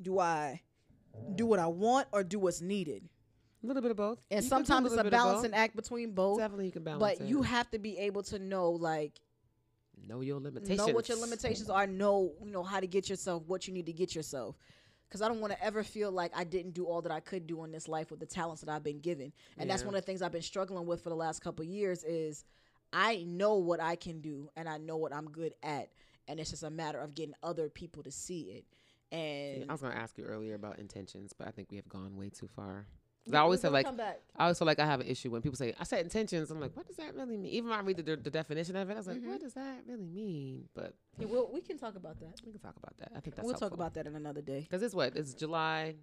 do 0.00 0.20
I 0.20 0.62
do 1.34 1.44
what 1.44 1.58
I 1.58 1.66
want 1.66 2.06
or 2.12 2.22
do 2.22 2.38
what's 2.38 2.60
needed? 2.60 3.08
A 3.62 3.66
little 3.66 3.82
bit 3.82 3.90
of 3.92 3.96
both. 3.96 4.18
And 4.30 4.42
You 4.42 4.48
sometimes 4.48 4.86
it's 4.86 4.94
a 4.94 5.04
bit 5.04 5.06
of 5.06 5.12
both. 5.12 5.20
balancing 5.20 5.54
act 5.54 5.76
between 5.76 6.12
both. 6.12 6.38
Definitely, 6.38 6.66
you 6.66 6.72
can 6.72 6.82
balance 6.84 7.00
But 7.00 7.20
it. 7.24 7.28
you 7.28 7.42
have 7.42 7.70
to 7.70 7.78
be 7.78 7.96
able 7.98 8.22
to 8.24 8.38
know, 8.38 8.70
like, 8.70 9.20
know 10.08 10.20
your 10.20 10.40
limitations. 10.40 10.78
know 10.78 10.88
what 10.92 11.08
your 11.08 11.18
limitations 11.18 11.70
are. 11.70 11.86
Know 11.86 12.32
you 12.44 12.50
know 12.50 12.62
how 12.64 12.80
to 12.80 12.86
get 12.86 13.08
yourself 13.08 13.44
what 13.46 13.68
you 13.68 13.72
need 13.74 13.86
to 13.86 13.92
get 13.92 14.14
yourself. 14.14 14.56
Because 15.08 15.22
I 15.22 15.28
don't 15.28 15.40
want 15.40 15.52
to 15.52 15.62
ever 15.62 15.82
feel 15.82 16.10
like 16.10 16.32
I 16.34 16.42
didn't 16.44 16.72
do 16.72 16.86
all 16.86 17.02
that 17.02 17.12
I 17.12 17.20
could 17.20 17.46
do 17.46 17.62
in 17.64 17.70
this 17.70 17.86
life 17.86 18.10
with 18.10 18.18
the 18.18 18.26
talents 18.26 18.62
that 18.62 18.70
I've 18.70 18.82
been 18.82 19.00
given. 19.00 19.32
And 19.58 19.68
that's 19.68 19.84
one 19.84 19.94
of 19.94 20.00
the 20.00 20.06
things 20.06 20.22
I've 20.22 20.32
been 20.32 20.40
struggling 20.40 20.86
with 20.86 21.02
for 21.02 21.10
the 21.10 21.14
last 21.16 21.40
couple 21.40 21.62
of 21.62 21.68
years 21.68 22.02
is 22.02 22.44
I 22.94 23.22
know 23.28 23.56
what 23.56 23.80
I 23.80 23.94
can 23.94 24.20
do 24.22 24.48
and 24.56 24.66
I 24.68 24.78
know 24.78 24.96
what 24.96 25.14
I'm 25.14 25.26
good 25.26 25.52
at, 25.62 25.90
and 26.28 26.40
it's 26.40 26.50
just 26.50 26.62
a 26.62 26.70
matter 26.70 26.98
of 26.98 27.14
getting 27.14 27.34
other 27.42 27.68
people 27.68 28.02
to 28.04 28.10
see 28.10 28.40
it. 28.52 28.64
And 29.14 29.66
I 29.68 29.72
was 29.72 29.82
going 29.82 29.92
to 29.92 29.98
ask 29.98 30.16
you 30.16 30.24
earlier 30.24 30.54
about 30.54 30.78
intentions, 30.78 31.34
but 31.36 31.46
I 31.46 31.50
think 31.50 31.70
we 31.70 31.76
have 31.76 31.88
gone 31.88 32.16
way 32.16 32.30
too 32.30 32.48
far. 32.48 32.86
'Cause 33.24 33.32
We- 33.32 33.38
I 33.38 33.40
always 33.40 33.58
we're 33.62 33.62
feel 33.62 33.72
like. 33.72 33.86
I 34.36 34.42
always 34.44 34.58
feel 34.58 34.66
like 34.66 34.80
I 34.80 34.86
have 34.86 35.00
an 35.00 35.06
issue 35.06 35.30
when 35.30 35.42
people 35.42 35.56
say 35.56 35.72
I 35.78 35.84
said 35.84 36.00
intentions. 36.04 36.50
I'm 36.50 36.60
like, 36.60 36.76
what 36.76 36.86
does 36.88 36.96
that 36.96 37.14
really 37.14 37.36
mean? 37.36 37.52
Even 37.52 37.70
when 37.70 37.78
I 37.78 37.82
read 37.82 37.98
the, 37.98 38.16
the 38.16 38.30
definition 38.30 38.74
of 38.74 38.90
it, 38.90 38.94
I 38.94 38.96
was 38.96 39.06
like, 39.06 39.18
Mhm. 39.18 39.26
what 39.28 39.40
does 39.40 39.54
that 39.54 39.84
really 39.86 40.06
mean? 40.06 40.68
But 40.74 40.94
Yeah, 41.18 41.26
we'll, 41.26 41.48
we 41.52 41.60
can 41.60 41.78
talk 41.78 41.94
about 41.94 42.18
that. 42.18 42.40
we 42.44 42.50
can 42.50 42.60
talk 42.60 42.76
about 42.76 42.96
that. 42.98 43.12
I 43.14 43.20
think 43.20 43.36
that's 43.36 43.46
we'll 43.46 43.54
talk 43.54 43.72
about 43.74 43.94
that 43.94 44.06
in 44.08 44.16
another 44.16 44.42
day. 44.42 44.60
because 44.62 44.82
it's 44.82 44.94
what 44.94 45.16
it's 45.16 45.34
July. 45.34 45.94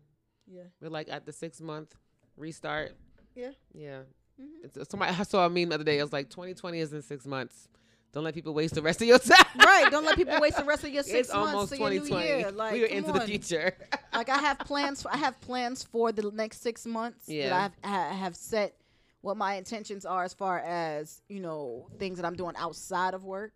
Yeah. 0.47 0.63
We're 0.81 0.89
like 0.89 1.09
at 1.09 1.25
the 1.25 1.33
six 1.33 1.59
month 1.59 1.93
restart. 2.37 2.93
Yeah. 3.35 3.51
Yeah. 3.73 4.01
Mhm. 4.39 4.63
It's, 4.63 4.89
somebody 4.89 5.13
I 5.13 5.23
saw 5.23 5.45
a 5.45 5.49
meme 5.49 5.69
the 5.69 5.75
other 5.75 5.83
day. 5.83 5.99
It 5.99 6.03
was 6.03 6.13
like 6.13 6.29
2020 6.29 6.79
is 6.79 6.93
in 6.93 7.01
six 7.01 7.25
months. 7.25 7.67
Don't 8.11 8.23
let 8.23 8.33
people 8.33 8.53
waste 8.53 8.73
the 8.73 8.81
rest 8.81 9.01
of 9.01 9.07
your 9.07 9.19
time. 9.19 9.45
right. 9.57 9.91
Don't 9.91 10.03
let 10.03 10.15
people 10.15 10.39
waste 10.39 10.57
the 10.57 10.63
rest 10.63 10.83
of 10.83 10.89
your 10.91 11.03
six 11.15 11.29
it's 11.29 11.33
months 11.33 11.53
almost 11.53 11.71
to 11.73 11.77
your 11.79 11.89
new 11.89 11.99
2020. 11.99 12.27
year. 12.41 12.51
Like, 12.51 12.73
we 12.73 12.83
are 12.83 12.87
into 12.87 13.11
the 13.11 13.21
future. 13.21 13.73
like 14.13 14.29
I 14.29 14.37
have 14.39 14.59
plans. 14.59 15.03
For, 15.03 15.13
I 15.13 15.17
have 15.17 15.39
plans 15.41 15.83
for 15.83 16.11
the 16.11 16.31
next 16.31 16.61
six 16.61 16.85
months 16.85 17.25
that 17.27 17.51
I 17.51 17.61
have, 17.61 17.71
I 17.83 18.13
have 18.13 18.35
set 18.35 18.75
what 19.21 19.37
my 19.37 19.55
intentions 19.55 20.05
are 20.05 20.23
as 20.23 20.33
far 20.33 20.59
as 20.59 21.21
you 21.27 21.39
know 21.41 21.87
things 21.99 22.17
that 22.17 22.25
I'm 22.25 22.35
doing 22.35 22.55
outside 22.57 23.13
of 23.13 23.25
work, 23.25 23.51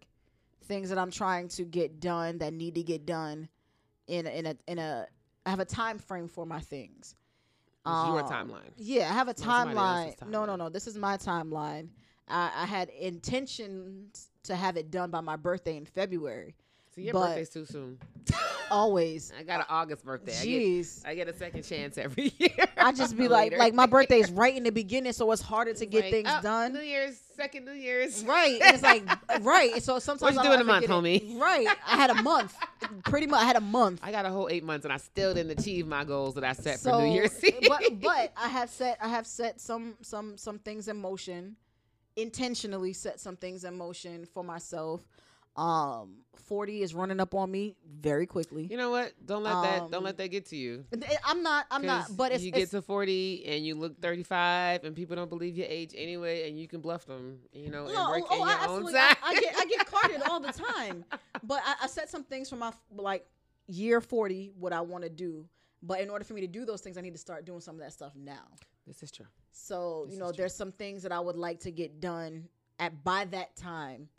things 0.65 0.89
that 0.89 0.97
I'm 0.97 1.11
trying 1.11 1.47
to 1.49 1.63
get 1.63 1.99
done 1.99 2.37
that 2.39 2.53
need 2.53 2.75
to 2.75 2.83
get 2.83 3.05
done 3.05 3.47
in 4.07 4.27
a, 4.27 4.29
in 4.29 4.45
a 4.45 4.55
in 4.67 4.79
a. 4.79 5.07
I 5.45 5.49
have 5.49 5.59
a 5.59 5.65
time 5.65 5.97
frame 5.99 6.27
for 6.27 6.45
my 6.45 6.59
things. 6.59 7.15
It's 7.85 8.07
your 8.07 8.21
Um, 8.23 8.29
timeline. 8.29 8.71
Yeah, 8.77 9.09
I 9.09 9.13
have 9.13 9.27
a 9.27 9.37
somebody 9.37 9.75
timeline. 9.75 10.27
No, 10.29 10.45
no, 10.45 10.55
no. 10.55 10.69
This 10.69 10.87
is 10.87 10.95
my 10.97 11.17
timeline. 11.17 11.89
I, 12.29 12.49
I 12.55 12.65
had 12.65 12.87
intentions 12.89 14.29
to 14.43 14.55
have 14.55 14.77
it 14.77 14.91
done 14.91 15.09
by 15.11 15.21
my 15.21 15.35
birthday 15.35 15.77
in 15.77 15.85
February. 15.85 16.55
See, 16.95 17.03
your 17.03 17.13
but- 17.13 17.27
birthday's 17.27 17.49
too 17.49 17.65
soon. 17.65 17.97
Always. 18.71 19.31
I 19.37 19.43
got 19.43 19.59
an 19.59 19.65
August 19.69 20.05
birthday. 20.05 20.31
I 20.31 20.45
get, 20.45 20.61
Jeez. 20.61 21.05
I 21.05 21.15
get 21.15 21.27
a 21.27 21.33
second 21.33 21.63
chance 21.63 21.97
every 21.97 22.33
year. 22.39 22.67
I 22.77 22.91
just 22.91 23.17
be 23.17 23.27
like, 23.27 23.55
like 23.57 23.73
my 23.73 23.85
birthday's 23.85 24.31
right 24.31 24.55
in 24.55 24.63
the 24.63 24.71
beginning, 24.71 25.13
so 25.13 25.31
it's 25.31 25.41
harder 25.41 25.73
to 25.73 25.85
get 25.85 26.05
like, 26.05 26.11
things 26.11 26.29
oh, 26.31 26.41
done. 26.41 26.73
New 26.73 26.79
Year's, 26.79 27.19
second 27.35 27.65
New 27.65 27.73
Year's. 27.73 28.23
Right. 28.23 28.59
And 28.61 28.73
it's 28.73 28.83
like 28.83 29.03
right. 29.41 29.81
So 29.83 29.99
sometimes 29.99 30.21
What 30.21 30.33
you 30.33 30.39
I 30.39 30.43
do 30.43 30.53
in 30.53 30.61
a 30.61 30.63
month, 30.63 30.85
it. 30.85 30.89
homie? 30.89 31.39
Right. 31.39 31.67
I 31.85 31.95
had 31.95 32.09
a 32.09 32.21
month. 32.21 32.55
Pretty 33.05 33.27
much 33.27 33.41
I 33.41 33.45
had 33.45 33.57
a 33.57 33.61
month. 33.61 33.99
I 34.03 34.11
got 34.11 34.25
a 34.25 34.29
whole 34.29 34.49
eight 34.49 34.63
months 34.63 34.85
and 34.85 34.93
I 34.93 34.97
still 34.97 35.33
didn't 35.33 35.59
achieve 35.59 35.87
my 35.87 36.03
goals 36.03 36.35
that 36.35 36.43
I 36.43 36.53
set 36.53 36.79
so, 36.79 36.91
for 36.91 37.01
New 37.01 37.13
Year's 37.13 37.33
but 37.67 37.81
but 38.01 38.33
I 38.37 38.47
have 38.47 38.69
set 38.69 38.97
I 39.01 39.07
have 39.07 39.27
set 39.27 39.59
some 39.59 39.95
some 40.01 40.37
some 40.37 40.59
things 40.59 40.87
in 40.87 40.97
motion, 40.97 41.55
intentionally 42.15 42.93
set 42.93 43.19
some 43.19 43.35
things 43.35 43.63
in 43.63 43.77
motion 43.77 44.25
for 44.25 44.43
myself. 44.43 45.01
Um, 45.55 46.15
forty 46.47 46.81
is 46.81 46.95
running 46.95 47.19
up 47.19 47.35
on 47.35 47.51
me 47.51 47.75
very 47.99 48.25
quickly. 48.25 48.65
you 48.65 48.75
know 48.75 48.89
what? 48.89 49.13
Don't 49.23 49.43
let 49.43 49.61
that 49.61 49.77
don't 49.91 49.93
Um, 49.95 50.03
let 50.03 50.17
that 50.17 50.29
get 50.29 50.47
to 50.47 50.55
you. 50.55 50.83
I'm 51.23 51.43
not. 51.43 51.67
I'm 51.69 51.85
not. 51.85 52.07
But 52.17 52.31
it's, 52.31 52.43
you 52.43 52.51
get 52.51 52.71
to 52.71 52.81
forty 52.81 53.45
and 53.45 53.63
you 53.63 53.75
look 53.75 54.01
thirty 54.01 54.23
five 54.23 54.83
and 54.83 54.95
people 54.95 55.15
don't 55.15 55.29
believe 55.29 55.55
your 55.55 55.67
age 55.69 55.93
anyway 55.95 56.49
and 56.49 56.59
you 56.59 56.67
can 56.67 56.81
bluff 56.81 57.05
them, 57.05 57.37
you 57.51 57.69
know, 57.69 57.85
and 57.85 57.93
no. 57.93 58.09
work 58.09 58.23
Oh, 58.31 58.33
in 58.33 58.39
your 58.39 58.49
I, 58.49 58.65
own 58.67 58.83
time. 58.85 58.95
I, 58.95 59.15
I 59.25 59.33
get 59.39 59.55
I 59.59 59.65
get 59.65 59.85
carded 59.85 60.21
all 60.27 60.39
the 60.39 60.51
time. 60.53 61.05
But 61.43 61.61
I, 61.63 61.75
I 61.83 61.87
set 61.87 62.09
some 62.09 62.23
things 62.23 62.49
for 62.49 62.55
my 62.55 62.73
like 62.95 63.23
year 63.67 64.01
forty. 64.01 64.53
What 64.57 64.73
I 64.73 64.81
want 64.81 65.03
to 65.03 65.09
do. 65.11 65.45
But 65.83 65.99
in 66.01 66.09
order 66.09 66.25
for 66.25 66.33
me 66.33 66.41
to 66.41 66.47
do 66.47 66.65
those 66.65 66.81
things, 66.81 66.97
I 66.97 67.01
need 67.01 67.13
to 67.13 67.19
start 67.19 67.45
doing 67.45 67.59
some 67.61 67.75
of 67.75 67.81
that 67.81 67.93
stuff 67.93 68.13
now. 68.15 68.47
this 68.87 69.03
is 69.03 69.11
true. 69.11 69.27
So 69.53 70.03
This 70.07 70.15
you 70.15 70.19
know, 70.19 70.31
there's 70.31 70.53
some 70.55 70.71
things 70.71 71.03
that 71.03 71.11
I 71.11 71.19
would 71.19 71.37
like 71.37 71.59
to 71.61 71.71
get 71.71 72.01
done 72.01 72.47
at 72.79 73.03
by 73.03 73.25
that 73.25 73.55
time, 73.55 74.09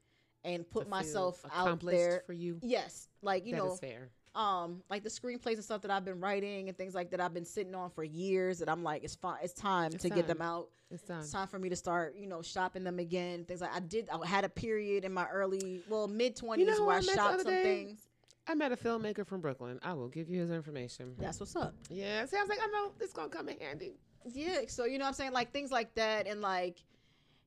and 0.45 0.69
put 0.69 0.89
myself 0.89 1.45
out 1.53 1.81
there. 1.81 2.23
for 2.27 2.33
you. 2.33 2.59
Yes, 2.63 3.09
like 3.23 3.45
you 3.47 3.53
That 3.53 3.59
know, 3.59 3.75
fair. 3.75 4.11
um, 4.35 4.83
like 4.89 5.03
the 5.03 5.09
screenplays 5.11 5.55
and 5.55 5.65
stuff 5.65 5.83
that 5.83 5.91
I've 5.91 6.05
been 6.05 6.21
writing 6.21 6.69
and 6.69 6.77
things 6.79 6.95
like 6.95 7.11
that 7.11 7.21
I've 7.21 7.35
been 7.35 7.45
sitting 7.45 7.75
on 7.75 7.91
for 7.91 8.05
years. 8.05 8.59
That 8.61 8.69
I'm 8.69 8.83
like, 8.83 9.03
it's 9.05 9.17
fine. 9.17 9.39
It's 9.43 9.55
time 9.55 9.93
It's 9.93 10.03
to 10.03 10.11
get 10.11 10.27
them 10.27 10.41
out. 10.41 10.69
It's 10.91 11.03
time. 11.03 11.21
It's 11.21 11.33
time 11.33 11.49
for 11.49 11.59
me 11.59 11.69
to 11.71 11.77
start, 11.77 12.15
you 12.17 12.29
know, 12.29 12.43
shopping 12.43 12.85
them 12.85 12.99
again. 13.01 13.45
Things 13.45 13.61
like 13.61 13.75
I 13.75 13.81
did. 13.81 14.09
I 14.11 14.25
had 14.27 14.45
a 14.45 14.49
period 14.49 15.05
in 15.05 15.13
my 15.13 15.27
early, 15.29 15.83
well, 15.89 16.07
mid 16.07 16.37
twenties 16.37 16.69
who 16.77 16.87
where 16.87 16.97
I 16.97 16.99
I, 16.99 17.03
shopped 17.03 17.41
some 17.43 17.51
day? 17.53 17.63
things. 17.63 18.01
I 18.47 18.55
met 18.55 18.71
a 18.71 18.77
filmmaker 18.77 19.27
from 19.27 19.41
Brooklyn. 19.41 19.81
I 19.83 19.95
will 19.95 20.09
give 20.09 20.29
you 20.29 20.39
his 20.43 20.51
information. 20.51 21.15
That's 21.19 21.41
what's 21.41 21.57
up. 21.57 21.75
Yeah, 21.89 22.27
see, 22.27 22.37
I 22.37 22.41
was 22.41 22.51
like, 22.51 22.61
I 22.63 22.67
know 22.67 22.93
it's 23.01 23.15
gonna 23.15 23.31
come 23.31 23.49
in 23.49 23.59
handy. 23.59 23.95
Yeah, 24.33 24.61
so 24.69 24.85
you 24.85 24.99
know 24.99 25.05
what 25.05 25.09
I'm 25.09 25.15
saying? 25.15 25.33
Like 25.33 25.53
things 25.53 25.71
like 25.71 25.95
that 25.95 26.27
and 26.27 26.41
like 26.41 26.83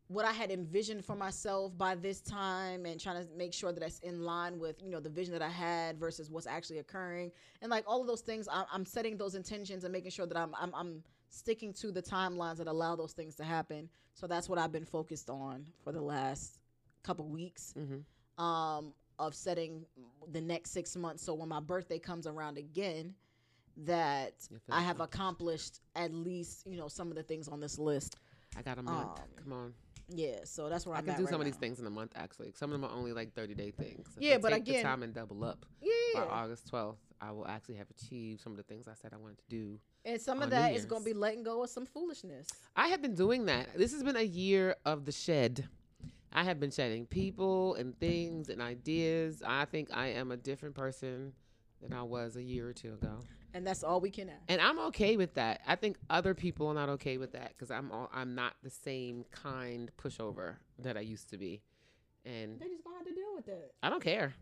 what 0.09 0.25
I 0.25 0.32
had 0.32 0.51
envisioned 0.51 1.03
for 1.03 1.15
myself 1.15 1.78
by 1.78 1.95
this 1.95 2.21
time 2.21 2.86
and 2.86 2.99
trying 2.99 3.25
to 3.25 3.30
make 3.36 3.53
sure 3.53 3.73
that 3.73 3.80
that's 3.80 3.99
in 3.99 4.21
line 4.23 4.57
with, 4.57 4.82
you 4.82 4.89
know, 4.89 4.99
the 5.01 5.09
vision 5.09 5.34
that 5.34 5.41
I 5.41 5.49
had 5.49 5.99
versus 5.99 6.30
what's 6.30 6.47
actually 6.47 6.80
occurring. 6.80 7.32
And 7.61 7.69
like 7.69 7.84
all 7.88 7.99
of 7.99 8.07
those 8.07 8.21
things, 8.21 8.47
I'm 8.51 8.86
setting 8.86 9.17
those 9.17 9.36
intentions 9.36 9.84
and 9.84 9.91
making 9.91 10.11
sure 10.11 10.25
that 10.25 10.38
I'm, 10.38 10.55
I'm, 10.57 10.73
I'm 10.73 11.03
sticking 11.30 11.73
to 11.73 11.91
the 11.91 12.01
timelines 12.01 12.57
that 12.57 12.67
allow 12.67 12.95
those 12.95 13.11
things 13.11 13.36
to 13.36 13.43
happen. 13.43 13.89
So 14.13 14.28
that's 14.28 14.47
what 14.47 14.57
I've 14.57 14.71
been 14.71 14.86
focused 14.86 15.30
on 15.30 15.65
for 15.84 15.91
the 15.91 16.01
last 16.01 16.59
couple 17.03 17.28
weeks 17.28 17.73
Mm-hmm. 17.78 18.43
um, 18.43 18.93
of 19.19 19.34
setting 19.36 19.84
the 20.32 20.41
next 20.41 20.71
six 20.71 20.95
months. 20.95 21.23
So 21.23 21.34
when 21.34 21.49
my 21.49 21.59
birthday 21.59 21.99
comes 21.99 22.28
around 22.28 22.57
again, 22.57 23.13
that 23.86 24.34
I 24.69 24.82
have 24.82 24.99
accomplished. 24.99 25.80
at 25.95 26.13
least 26.13 26.65
you 26.67 26.78
know 26.78 26.88
some 26.88 27.09
of 27.09 27.15
the 27.15 27.23
things 27.23 27.47
on 27.47 27.59
this 27.59 27.78
list. 27.78 28.15
I 28.57 28.61
got 28.61 28.78
a 28.78 28.82
month. 28.84 29.19
Um, 29.19 29.25
Come 29.43 29.53
on. 29.53 29.73
Yeah, 30.09 30.38
so 30.45 30.69
that's 30.69 30.86
where 30.86 30.95
I 30.95 30.99
I'm 30.99 31.05
can 31.05 31.17
do 31.17 31.23
right 31.23 31.30
some 31.32 31.41
of 31.41 31.45
these 31.45 31.57
things 31.57 31.80
in 31.80 31.86
a 31.86 31.89
month. 31.89 32.13
Actually, 32.15 32.53
some 32.55 32.71
of 32.71 32.80
them 32.80 32.89
are 32.89 32.95
only 32.95 33.11
like 33.13 33.34
thirty 33.34 33.53
day 33.53 33.71
things. 33.71 34.07
If 34.15 34.23
Yeah, 34.23 34.36
I 34.36 34.38
but 34.38 34.49
take 34.53 34.65
the 34.65 34.71
again- 34.71 34.86
time 34.86 35.03
and 35.03 35.13
double 35.13 35.43
up 35.43 35.65
Yeah, 35.82 35.91
by 36.15 36.21
August 36.21 36.67
twelfth, 36.69 37.01
I 37.21 37.32
will 37.32 37.45
actually 37.47 37.75
have 37.75 37.88
achieved 37.89 38.41
some 38.41 38.53
of 38.53 38.57
the 38.57 38.63
things 38.63 38.88
I 38.88 38.93
said 38.93 39.11
I 39.13 39.17
wanted 39.17 39.38
to 39.39 39.43
do. 39.49 39.80
and 40.05 40.21
some 40.21 40.41
of 40.41 40.49
that 40.51 40.73
is 40.73 40.86
going 40.86 41.01
to 41.01 41.05
be 41.05 41.13
letting 41.13 41.43
go 41.43 41.61
of 41.63 41.69
some 41.69 41.86
foolishness. 41.86 42.47
I 42.75 42.88
have 42.88 43.01
been 43.01 43.15
doing 43.15 43.45
that. 43.47 43.67
This 43.78 43.91
has 43.91 44.01
been 44.03 44.15
a 44.15 44.21
year 44.23 44.75
of 44.86 45.03
the 45.05 45.11
shed. 45.11 45.67
I 46.32 46.43
have 46.45 46.59
been 46.59 46.71
shedding 46.71 47.05
people 47.05 47.75
and 47.75 47.97
things 47.99 48.47
and 48.49 48.61
ideas. 48.61 49.41
I 49.45 49.65
think 49.65 49.89
I 49.93 50.07
am 50.07 50.32
a 50.32 50.38
different 50.38 50.75
person 50.75 51.34
than 51.82 51.91
I 51.93 52.03
was 52.03 52.36
a 52.38 52.43
year 52.43 52.67
or 52.69 52.73
two 52.73 52.93
ago. 52.93 53.19
And 53.58 53.66
that's 53.66 53.84
all 53.84 53.99
we 53.99 54.12
can 54.12 54.30
ask. 54.30 54.43
And 54.49 54.62
I'm 54.62 54.78
okay 54.89 55.18
with 55.18 55.34
that. 55.34 55.62
I 55.66 55.76
think 55.76 55.97
other 56.12 56.36
people 56.36 56.68
are 56.68 56.76
not 56.76 56.89
okay 56.89 57.18
with 57.18 57.32
that 57.32 57.49
because 57.49 57.72
I'm 57.72 57.91
all, 57.91 58.08
I'm 58.14 58.36
not 58.36 58.53
the 58.62 58.70
same 58.70 59.26
kind 59.32 59.89
pushover 59.97 60.58
that 60.78 60.95
I 60.95 60.99
used 60.99 61.32
to 61.32 61.39
be, 61.39 61.64
and 62.24 62.60
They 62.60 62.68
just 62.68 62.84
going 62.84 62.93
to 62.93 62.99
have 62.99 63.08
to 63.08 63.16
deal 63.16 63.36
with 63.36 63.45
that. 63.47 63.72
I 63.82 63.89
don't 63.89 64.03
care, 64.03 64.36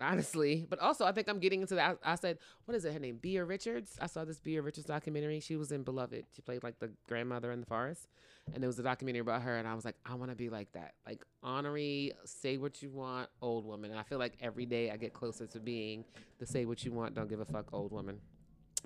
honestly. 0.00 0.66
But 0.68 0.78
also, 0.78 1.04
I 1.04 1.12
think 1.12 1.28
I'm 1.28 1.38
getting 1.38 1.60
into 1.60 1.74
that. 1.76 1.98
I, 2.04 2.12
I 2.12 2.14
said, 2.16 2.38
what 2.64 2.74
is 2.74 2.84
it? 2.84 2.92
Her 2.92 2.98
name, 2.98 3.18
Beah 3.20 3.44
Richards. 3.44 3.96
I 4.00 4.06
saw 4.06 4.24
this 4.24 4.38
Beah 4.38 4.62
Richards 4.62 4.86
documentary. 4.86 5.40
She 5.40 5.56
was 5.56 5.72
in 5.72 5.82
Beloved. 5.82 6.24
She 6.34 6.42
played 6.42 6.62
like 6.62 6.78
the 6.78 6.90
grandmother 7.08 7.52
in 7.52 7.60
the 7.60 7.66
forest, 7.66 8.08
and 8.52 8.62
there 8.62 8.68
was 8.68 8.78
a 8.78 8.82
documentary 8.82 9.20
about 9.20 9.42
her. 9.42 9.56
And 9.56 9.66
I 9.66 9.74
was 9.74 9.84
like, 9.84 9.96
I 10.04 10.14
want 10.14 10.30
to 10.30 10.36
be 10.36 10.48
like 10.48 10.72
that, 10.72 10.94
like 11.06 11.22
honorary, 11.42 12.12
say 12.24 12.56
what 12.56 12.82
you 12.82 12.90
want, 12.90 13.28
old 13.40 13.64
woman. 13.64 13.90
And 13.90 13.98
I 13.98 14.02
feel 14.02 14.18
like 14.18 14.34
every 14.40 14.66
day 14.66 14.90
I 14.90 14.96
get 14.96 15.12
closer 15.12 15.46
to 15.46 15.60
being 15.60 16.04
the 16.38 16.46
say 16.46 16.64
what 16.64 16.84
you 16.84 16.92
want, 16.92 17.14
don't 17.14 17.28
give 17.28 17.40
a 17.40 17.44
fuck, 17.44 17.72
old 17.72 17.92
woman. 17.92 18.20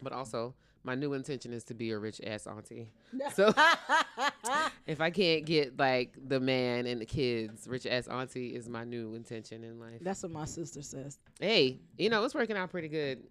But 0.02 0.12
also, 0.12 0.54
my 0.82 0.94
new 0.94 1.12
intention 1.12 1.52
is 1.52 1.64
to 1.64 1.74
be 1.74 1.90
a 1.90 1.98
rich 1.98 2.20
ass 2.26 2.46
auntie. 2.46 2.90
So 3.34 3.48
if 4.86 5.00
I 5.00 5.10
can't 5.10 5.44
get 5.44 5.78
like 5.78 6.14
the 6.26 6.40
man 6.40 6.86
and 6.86 7.00
the 7.00 7.06
kids, 7.06 7.66
rich 7.68 7.86
ass 7.86 8.08
auntie 8.08 8.54
is 8.54 8.68
my 8.68 8.84
new 8.84 9.14
intention 9.14 9.64
in 9.64 9.78
life. 9.78 9.98
that's 10.00 10.22
what 10.22 10.32
my 10.32 10.44
sister 10.44 10.82
says. 10.82 11.18
Hey, 11.38 11.80
you 11.98 12.08
know, 12.08 12.24
it's 12.24 12.34
working 12.34 12.56
out 12.56 12.70
pretty 12.70 12.88
good. 12.88 13.22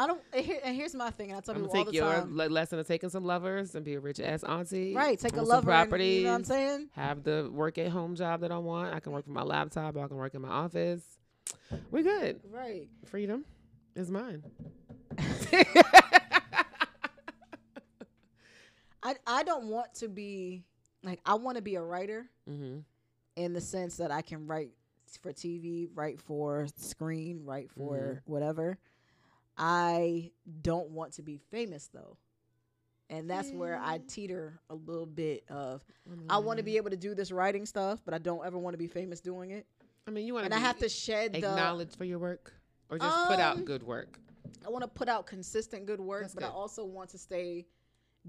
I 0.00 0.06
don't. 0.06 0.20
And, 0.32 0.44
here, 0.44 0.60
and 0.62 0.76
here's 0.76 0.94
my 0.94 1.10
thing, 1.10 1.30
and 1.30 1.38
I 1.38 1.40
tell 1.40 1.56
I'm 1.56 1.62
people 1.62 1.76
all 1.78 1.84
the 1.86 1.92
your 1.92 2.12
time. 2.12 2.36
le- 2.36 2.44
lesson 2.44 2.78
of 2.78 2.86
taking 2.86 3.08
some 3.08 3.24
lovers 3.24 3.74
and 3.74 3.84
be 3.84 3.94
a 3.94 4.00
rich 4.00 4.20
ass 4.20 4.44
auntie. 4.44 4.94
Right, 4.94 5.18
take 5.18 5.36
a 5.36 5.42
lover. 5.42 5.72
And, 5.72 6.00
you 6.00 6.22
know 6.22 6.30
what 6.30 6.34
I'm 6.36 6.44
saying? 6.44 6.90
Have 6.92 7.24
the 7.24 7.50
work 7.52 7.78
at 7.78 7.88
home 7.88 8.14
job 8.14 8.42
that 8.42 8.52
I 8.52 8.58
want. 8.58 8.94
I 8.94 9.00
can 9.00 9.10
work 9.10 9.24
from 9.24 9.34
my 9.34 9.42
laptop. 9.42 9.96
I 9.96 10.06
can 10.06 10.16
work 10.16 10.34
in 10.34 10.42
my 10.42 10.50
office. 10.50 11.02
We're 11.90 12.04
good. 12.04 12.40
Right. 12.48 12.86
Freedom 13.06 13.44
is 13.98 14.10
mine. 14.10 14.42
I 19.02 19.14
I 19.26 19.42
don't 19.42 19.66
want 19.66 19.94
to 19.96 20.08
be 20.08 20.64
like 21.02 21.20
I 21.24 21.34
want 21.34 21.56
to 21.56 21.62
be 21.62 21.76
a 21.76 21.82
writer 21.82 22.28
mm-hmm. 22.48 22.80
in 23.36 23.52
the 23.52 23.60
sense 23.60 23.96
that 23.98 24.10
I 24.10 24.22
can 24.22 24.46
write 24.46 24.70
for 25.22 25.32
TV, 25.32 25.88
write 25.94 26.20
for 26.20 26.66
screen, 26.76 27.42
write 27.44 27.70
for 27.70 27.96
Mhm. 27.96 28.20
whatever. 28.26 28.78
I 29.56 30.32
don't 30.62 30.90
want 30.90 31.14
to 31.14 31.22
be 31.22 31.38
famous 31.50 31.88
though. 31.88 32.16
And 33.10 33.28
that's 33.28 33.50
where 33.52 33.80
I 33.82 34.00
teeter 34.06 34.60
a 34.68 34.74
little 34.74 35.06
bit 35.06 35.44
of 35.48 35.82
I 36.28 36.38
want 36.38 36.58
to 36.58 36.62
be 36.62 36.76
able 36.76 36.90
to 36.90 36.96
do 36.96 37.14
this 37.14 37.32
writing 37.32 37.64
stuff, 37.64 38.02
but 38.04 38.12
I 38.12 38.18
don't 38.18 38.44
ever 38.44 38.58
want 38.58 38.74
to 38.74 38.78
be 38.78 38.86
famous 38.86 39.20
doing 39.20 39.50
it. 39.50 39.66
I 40.06 40.10
mean, 40.10 40.26
you 40.26 40.34
want 40.34 40.44
to 40.44 40.46
And 40.46 40.54
I 40.54 40.58
have 40.58 40.78
to 40.78 40.88
shed 40.88 41.32
the 41.32 41.38
acknowledge 41.38 41.96
for 41.96 42.04
your 42.04 42.18
work, 42.18 42.52
or 42.90 42.98
just 42.98 43.26
put 43.28 43.38
out 43.38 43.56
Um, 43.58 43.64
good 43.64 43.82
work. 43.82 44.18
I 44.66 44.70
want 44.70 44.82
to 44.82 44.88
put 44.88 45.08
out 45.08 45.26
consistent 45.26 45.86
good 45.86 46.00
work, 46.00 46.22
That's 46.22 46.34
but 46.34 46.44
I 46.44 46.48
also 46.48 46.84
want 46.84 47.10
to 47.10 47.18
stay 47.18 47.66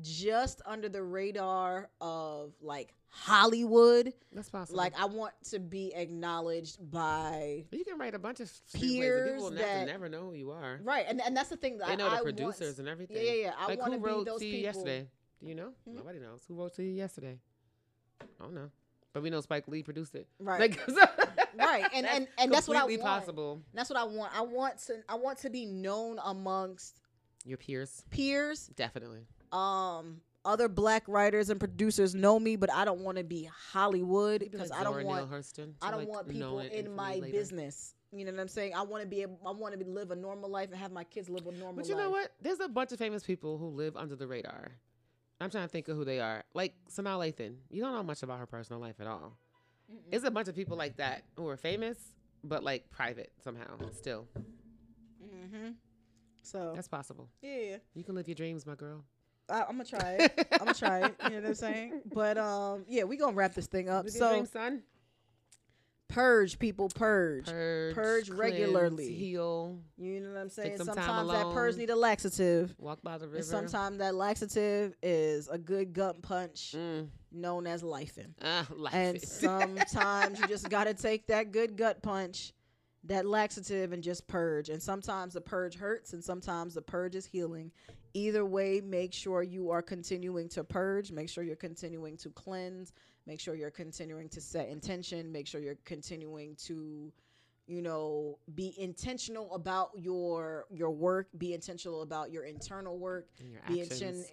just 0.01 0.61
under 0.65 0.87
the 0.89 1.01
radar 1.03 1.89
of 1.99 2.53
like 2.61 2.93
Hollywood. 3.09 4.13
That's 4.31 4.49
possible. 4.49 4.77
Like 4.77 4.93
I 4.99 5.05
want 5.05 5.33
to 5.49 5.59
be 5.59 5.93
acknowledged 5.95 6.77
by 6.91 7.65
you 7.71 7.83
can 7.83 7.97
write 7.97 8.13
a 8.15 8.19
bunch 8.19 8.39
of 8.39 8.51
peers 8.73 9.31
people 9.31 9.43
will 9.45 9.51
never, 9.51 9.67
that- 9.67 9.87
never 9.87 10.09
know 10.09 10.21
who 10.29 10.33
you 10.35 10.51
are. 10.51 10.79
right, 10.83 11.05
and 11.07 11.19
and 11.21 11.35
that's 11.35 11.49
the 11.49 11.57
thing 11.57 11.77
that 11.79 11.87
They 11.87 11.93
I, 11.93 11.95
know 11.95 12.09
the 12.09 12.17
I 12.17 12.21
producers 12.21 12.67
Want, 12.67 12.79
and 12.79 12.87
everything. 12.87 13.17
yeah, 13.17 13.23
yeah, 13.31 13.41
yeah. 13.45 13.53
I 13.57 13.65
like 13.67 13.79
want 13.79 13.93
who 13.93 13.97
to 13.99 14.03
be 14.03 14.09
wrote 14.09 14.25
those 14.25 14.39
people. 14.39 14.59
yesterday? 14.59 15.07
Do 15.41 15.47
you 15.47 15.55
know? 15.55 15.71
Hmm? 15.87 15.95
Nobody 15.95 16.19
knows 16.19 16.43
who 16.47 16.53
wrote 16.55 16.75
to 16.75 16.83
you 16.83 16.91
yesterday. 16.93 17.39
I 18.21 18.43
don't 18.43 18.53
know, 18.53 18.69
but 19.13 19.23
we 19.23 19.29
know 19.31 19.41
Spike 19.41 19.67
Lee 19.67 19.81
produced 19.83 20.13
it. 20.15 20.27
Right, 20.39 20.59
Like, 20.59 20.79
right, 21.57 21.85
and 21.93 22.05
and 22.05 22.27
and 22.37 22.51
that's 22.51 22.67
what 22.67 22.77
I 22.77 22.85
want. 22.85 23.01
possible. 23.01 23.61
That's 23.73 23.89
what 23.89 23.97
I 23.99 24.03
want. 24.03 24.31
I 24.37 24.41
want 24.41 24.77
to 24.87 24.95
I 25.07 25.15
want 25.15 25.39
to 25.39 25.49
be 25.49 25.65
known 25.65 26.19
amongst 26.23 27.01
Your 27.45 27.57
peers, 27.57 28.03
peers. 28.09 28.67
definitely. 28.75 29.21
Um, 29.51 30.21
other 30.45 30.67
black 30.69 31.03
writers 31.07 31.49
and 31.49 31.59
producers 31.59 32.15
know 32.15 32.39
me, 32.39 32.55
but 32.55 32.71
I 32.71 32.85
don't 32.85 33.01
want 33.01 33.17
to 33.17 33.23
be 33.23 33.49
Hollywood 33.71 34.41
because 34.41 34.69
like 34.69 34.79
I 34.79 34.83
don't 34.83 35.03
want 35.03 35.29
Hurston 35.31 35.73
I 35.81 35.91
don't 35.91 35.99
like, 36.01 36.07
want 36.09 36.29
people 36.29 36.59
in 36.59 36.95
my 36.95 37.15
later. 37.15 37.31
business. 37.31 37.93
You 38.11 38.25
know 38.25 38.31
what 38.31 38.41
I'm 38.41 38.47
saying? 38.47 38.73
I 38.75 38.81
want 38.81 39.03
to 39.03 39.07
be 39.07 39.21
able, 39.21 39.37
I 39.45 39.51
want 39.51 39.73
to 39.73 39.77
be, 39.77 39.85
live 39.85 40.09
a 40.09 40.15
normal 40.15 40.49
life 40.49 40.69
and 40.71 40.79
have 40.79 40.91
my 40.91 41.03
kids 41.03 41.29
live 41.29 41.45
a 41.45 41.51
normal 41.51 41.73
But 41.75 41.87
you 41.87 41.93
life. 41.95 42.05
know 42.05 42.09
what? 42.09 42.31
There's 42.41 42.59
a 42.59 42.67
bunch 42.67 42.91
of 42.91 42.97
famous 42.97 43.21
people 43.23 43.59
who 43.59 43.67
live 43.67 43.95
under 43.95 44.15
the 44.15 44.25
radar. 44.25 44.71
I'm 45.39 45.51
trying 45.51 45.65
to 45.65 45.69
think 45.71 45.87
of 45.89 45.95
who 45.95 46.03
they 46.05 46.19
are. 46.19 46.43
Like 46.55 46.73
Sanaa 46.91 47.19
Lathan. 47.19 47.57
You 47.69 47.81
don't 47.83 47.93
know 47.93 48.01
much 48.03 48.23
about 48.23 48.39
her 48.39 48.47
personal 48.47 48.81
life 48.81 48.95
at 48.99 49.05
all. 49.07 49.37
Mm-mm. 49.91 49.99
It's 50.11 50.23
a 50.25 50.31
bunch 50.31 50.47
of 50.47 50.55
people 50.55 50.77
like 50.77 50.97
that 50.97 51.23
who 51.35 51.47
are 51.47 51.57
famous, 51.57 51.97
but 52.43 52.63
like 52.63 52.89
private 52.91 53.31
somehow. 53.43 53.77
Still, 53.93 54.27
Mm-hmm. 55.23 55.71
So 56.41 56.71
that's 56.75 56.87
possible. 56.87 57.29
yeah, 57.41 57.77
You 57.93 58.03
can 58.03 58.15
live 58.15 58.27
your 58.27 58.35
dreams, 58.35 58.65
my 58.65 58.75
girl. 58.75 59.03
I, 59.49 59.61
I'm 59.63 59.77
gonna 59.77 59.85
try 59.85 60.17
it. 60.19 60.47
I'm 60.53 60.59
gonna 60.59 60.73
try 60.73 60.99
it. 61.05 61.15
You 61.23 61.29
know 61.31 61.35
what 61.41 61.45
I'm 61.49 61.55
saying? 61.55 62.01
But 62.13 62.37
um, 62.37 62.85
yeah, 62.87 63.03
we 63.03 63.17
gonna 63.17 63.35
wrap 63.35 63.53
this 63.55 63.67
thing 63.67 63.89
up. 63.89 64.05
Live 64.05 64.13
your 64.13 64.19
So 64.21 64.31
dreams, 64.31 64.51
son. 64.51 64.83
Purge, 66.09 66.59
people, 66.59 66.89
purge. 66.89 67.45
Purge, 67.45 67.95
Purge 67.95 68.25
cleanse, 68.25 68.39
regularly. 68.39 69.13
heal, 69.13 69.79
You 69.97 70.19
know 70.19 70.31
what 70.31 70.39
I'm 70.41 70.49
saying? 70.49 70.77
some 70.77 70.87
time 70.87 70.95
Sometimes 70.95 71.31
that 71.31 71.53
purge 71.53 71.77
need 71.77 71.89
a 71.89 71.95
laxative. 71.95 72.75
walk 72.77 72.99
by 73.01 73.17
the 73.17 73.25
river. 73.27 73.37
And 73.37 73.45
sometimes 73.45 73.99
that 73.99 74.15
laxative 74.15 74.95
is 75.01 75.47
a 75.47 75.57
good 75.57 75.93
gut 75.93 76.21
punch 76.21 76.73
mm, 76.77 77.07
known 77.31 77.65
as 77.67 77.81
lifing. 77.83 78.33
ah, 78.43 78.67
life 78.75 78.93
And 78.93 79.21
sometimes 79.23 80.39
you 80.39 80.47
just 80.47 80.69
got 80.69 80.83
to 80.85 80.93
take 80.93 81.27
that 81.27 81.51
good 81.51 81.77
gut 81.77 82.01
punch, 82.01 82.53
that 83.05 83.25
laxative, 83.25 83.93
and 83.93 84.03
just 84.03 84.27
purge. 84.27 84.69
And 84.69 84.81
sometimes 84.81 85.33
the 85.35 85.41
purge 85.41 85.75
hurts, 85.75 86.13
and 86.13 86.23
sometimes 86.23 86.73
the 86.73 86.81
purge 86.81 87.15
is 87.15 87.25
healing. 87.25 87.71
Either 88.15 88.43
way, 88.43 88.81
make 88.81 89.13
sure 89.13 89.43
you 89.43 89.69
are 89.69 89.83
continuing 89.83 90.49
to 90.49 90.63
purge. 90.63 91.11
Make 91.11 91.29
sure 91.29 91.43
you're 91.43 91.55
continuing 91.55 92.17
to 92.17 92.29
cleanse. 92.31 92.91
Make 93.25 93.39
sure 93.39 93.55
you're 93.55 93.71
continuing 93.71 94.29
to 94.29 94.41
set 94.41 94.69
intention. 94.69 95.31
Make 95.31 95.47
sure 95.47 95.61
you're 95.61 95.77
continuing 95.85 96.55
to 96.65 97.11
you 97.69 97.83
know 97.83 98.39
be 98.55 98.73
intentional 98.79 99.53
about 99.53 99.91
your 99.95 100.65
your 100.71 100.89
work 100.89 101.27
be 101.37 101.53
intentional 101.53 102.01
about 102.01 102.31
your 102.31 102.43
internal 102.43 102.97
work 102.97 103.27
your 103.39 103.61
be 103.67 103.79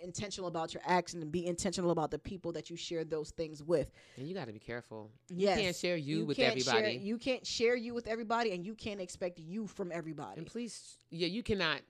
intentional 0.02 0.48
about 0.48 0.72
your 0.72 0.82
action 0.86 1.20
and 1.20 1.30
be 1.30 1.46
intentional 1.46 1.90
about 1.90 2.10
the 2.10 2.18
people 2.18 2.50
that 2.50 2.70
you 2.70 2.76
share 2.76 3.04
those 3.04 3.30
things 3.32 3.62
with 3.62 3.90
and 4.16 4.26
you 4.26 4.34
got 4.34 4.46
to 4.46 4.52
be 4.52 4.58
careful. 4.58 5.10
yes 5.28 5.58
You 5.58 5.64
can't 5.64 5.76
share 5.76 5.96
you, 5.96 6.24
with 6.24 6.38
everybody. 6.38 6.80
Share, 6.80 6.90
you 6.90 7.18
can't 7.18 7.46
share 7.46 7.76
you 7.76 7.92
with 7.92 8.06
everybody, 8.06 8.52
and 8.52 8.64
you 8.64 8.74
can't 8.74 9.00
expect 9.00 9.38
you 9.38 9.66
from 9.66 9.92
everybody. 9.92 10.38
And 10.38 10.46
please, 10.46 10.96
yeah, 11.10 11.26
you 11.26 11.42
cannot. 11.42 11.82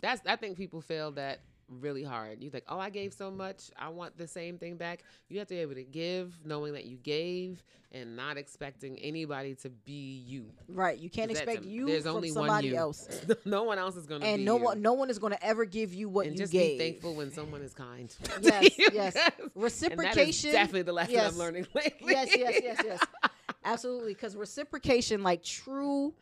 That's 0.00 0.22
I 0.26 0.36
think 0.36 0.56
people 0.56 0.80
fail 0.80 1.10
that 1.12 1.40
really 1.68 2.02
hard. 2.04 2.42
You 2.42 2.50
think, 2.50 2.64
oh, 2.68 2.78
I 2.78 2.90
gave 2.90 3.12
so 3.12 3.30
much, 3.30 3.70
I 3.78 3.88
want 3.88 4.16
the 4.16 4.26
same 4.26 4.58
thing 4.58 4.76
back. 4.76 5.02
You 5.28 5.38
have 5.38 5.48
to 5.48 5.54
be 5.54 5.60
able 5.60 5.74
to 5.74 5.82
give, 5.84 6.38
knowing 6.44 6.72
that 6.74 6.84
you 6.84 6.96
gave, 6.96 7.62
and 7.92 8.14
not 8.16 8.36
expecting 8.36 8.98
anybody 8.98 9.54
to 9.56 9.70
be 9.70 10.22
you. 10.26 10.46
right? 10.68 10.98
You 10.98 11.10
can't 11.10 11.30
expect 11.30 11.64
a- 11.64 11.68
you 11.68 11.86
there's 11.86 12.06
only 12.06 12.30
one 12.30 12.48
somebody 12.48 12.68
you. 12.68 12.76
else, 12.76 13.08
no 13.44 13.64
one 13.64 13.78
else 13.78 13.96
is 13.96 14.06
gonna 14.06 14.20
be 14.20 14.26
and 14.26 14.44
no 14.44 14.56
you. 14.56 14.64
one, 14.64 14.82
no 14.82 14.92
one 14.92 15.10
is 15.10 15.18
going 15.18 15.32
to 15.32 15.44
ever 15.44 15.64
give 15.64 15.92
you 15.94 16.08
what 16.08 16.26
and 16.26 16.34
you 16.34 16.38
just 16.42 16.52
gave. 16.52 16.78
be 16.78 16.84
thankful 16.84 17.14
when 17.14 17.30
someone 17.32 17.62
is 17.62 17.72
kind. 17.74 18.10
to 18.10 18.40
Yes, 18.42 18.78
you, 18.78 18.86
And 18.90 19.04
that 19.04 19.36
is 19.36 19.50
Reciprocation, 19.54 20.52
definitely 20.52 20.82
the 20.82 20.92
lesson 20.92 21.14
yes. 21.14 21.32
I'm 21.32 21.38
learning 21.38 21.66
lately. 21.74 22.12
yes, 22.12 22.28
yes, 22.36 22.60
yes, 22.62 22.80
yes, 22.84 23.00
absolutely. 23.64 24.14
Because 24.14 24.36
reciprocation, 24.36 25.22
like 25.22 25.42
true, 25.42 26.14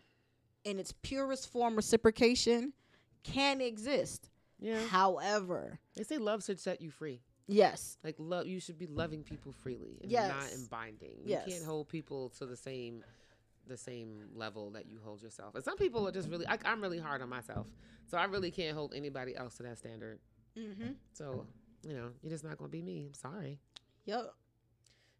in 0.65 0.79
its 0.79 0.93
purest 1.03 1.51
form, 1.53 1.77
reciprocation 1.77 2.73
can 3.23 3.61
exist. 3.61 4.31
Yeah. 4.65 4.87
However, 4.87 5.79
They 5.97 6.03
say 6.05 6.19
love 6.19 6.43
should 6.45 6.59
set 6.59 6.81
you 6.81 6.91
free. 6.91 7.21
yes, 7.47 7.99
Like 8.03 8.17
love, 8.19 8.47
you 8.47 8.59
should 8.61 8.79
be 8.79 8.87
loving 8.87 9.23
people 9.23 9.53
freely 9.53 9.99
and 10.03 10.11
Yes. 10.11 10.29
not 10.31 10.53
in 10.53 10.65
binding. 10.67 11.19
Yes. 11.25 11.47
You 11.47 11.53
can't 11.53 11.65
hold 11.67 11.89
people 11.89 12.31
to 12.39 12.47
the 12.47 12.57
same, 12.57 13.05
the 13.67 13.77
same 13.77 14.29
level 14.35 14.71
that 14.71 14.87
you 14.87 14.99
hold 15.05 15.23
yourself. 15.23 15.55
And 15.55 15.63
some 15.65 15.77
people 15.77 16.07
are 16.09 16.13
just 16.13 16.29
really. 16.29 16.47
I, 16.47 16.59
I'm 16.65 16.81
really 16.81 16.99
hard 16.99 17.21
on 17.23 17.29
myself, 17.29 17.67
so 18.11 18.17
I 18.19 18.25
really 18.25 18.51
can't 18.51 18.77
hold 18.77 18.95
anybody 18.95 19.37
else 19.37 19.55
to 19.59 19.63
that 19.65 19.79
standard. 19.79 20.19
mm-hmm. 20.57 20.93
So 21.13 21.47
you 21.87 21.93
know, 21.95 22.09
you're 22.23 22.31
just 22.31 22.45
not 22.45 22.57
gonna 22.57 22.71
be 22.71 22.83
me. 22.83 23.07
I'm 23.09 23.15
sorry. 23.15 23.61
yep. 24.07 24.33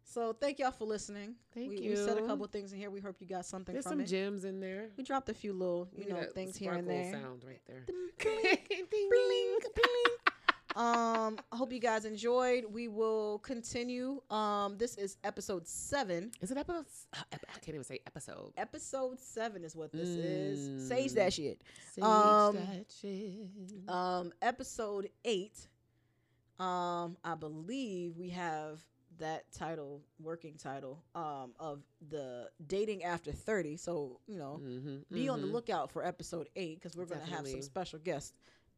So 0.07 0.33
thank 0.33 0.59
y'all 0.59 0.71
for 0.71 0.85
listening. 0.85 1.33
Thank 1.53 1.69
we, 1.71 1.79
you. 1.79 1.89
We 1.91 1.95
said 1.95 2.17
a 2.17 2.21
couple 2.25 2.45
things 2.47 2.71
in 2.71 2.77
here. 2.79 2.89
We 2.91 2.99
hope 3.01 3.15
you 3.19 3.27
got 3.27 3.43
something 3.45 3.73
There's 3.73 3.83
from 3.85 3.93
some 3.93 4.01
it. 4.01 4.05
gems 4.05 4.45
in 4.45 4.59
there. 4.59 4.89
We 4.97 5.03
dropped 5.03 5.29
a 5.29 5.33
few 5.33 5.51
little, 5.51 5.89
you 5.97 6.07
know, 6.09 6.23
things 6.33 6.55
here 6.55 6.73
and 6.73 6.85
sparkle 6.85 7.03
there. 7.11 7.21
Sound 7.21 7.43
right 7.45 7.61
there. 7.67 7.85
Ding, 7.87 8.85
bling, 8.89 9.57
bling. 9.75 10.85
um, 10.85 11.37
I 11.51 11.55
hope 11.55 11.73
you 11.73 11.79
guys 11.79 12.05
enjoyed. 12.05 12.65
We 12.71 12.87
will 12.87 13.39
continue. 13.39 14.21
Um, 14.29 14.77
this 14.77 14.95
is 14.95 15.17
episode 15.23 15.67
seven. 15.67 16.31
Is 16.39 16.51
it 16.51 16.57
episode? 16.57 16.85
I 17.13 17.37
can't 17.61 17.69
even 17.69 17.83
say 17.83 17.99
episode. 18.05 18.53
Episode 18.57 19.19
seven 19.19 19.63
is 19.63 19.75
what 19.75 19.91
this 19.91 20.09
Mm. 20.09 20.23
is. 20.23 20.87
Sage 20.87 21.13
that 21.13 21.33
shit. 21.33 21.61
Sage 21.93 22.03
Um, 22.03 22.55
that 22.57 22.85
shit. 23.01 23.89
Um, 23.89 24.31
episode 24.41 25.09
eight. 25.25 25.67
Um, 26.59 27.17
I 27.23 27.35
believe 27.35 28.17
we 28.17 28.29
have 28.29 28.79
that 29.19 29.51
title, 29.51 30.01
working 30.19 30.55
title, 30.57 31.03
um, 31.15 31.53
of 31.59 31.81
the 32.09 32.49
dating 32.67 33.03
after 33.03 33.31
thirty. 33.31 33.77
So 33.77 34.19
you 34.27 34.37
know, 34.37 34.61
Mhm, 34.61 35.05
be 35.13 35.27
on 35.29 35.41
the 35.41 35.47
mhm. 35.47 35.53
lookout 35.53 35.91
for 35.91 36.05
episode 36.05 36.47
eight 36.55 36.79
because 36.79 36.95
we're 36.95 37.05
gonna 37.05 37.25
have 37.25 37.47
some 37.47 37.61
special 37.61 37.99
guests, 37.99 38.33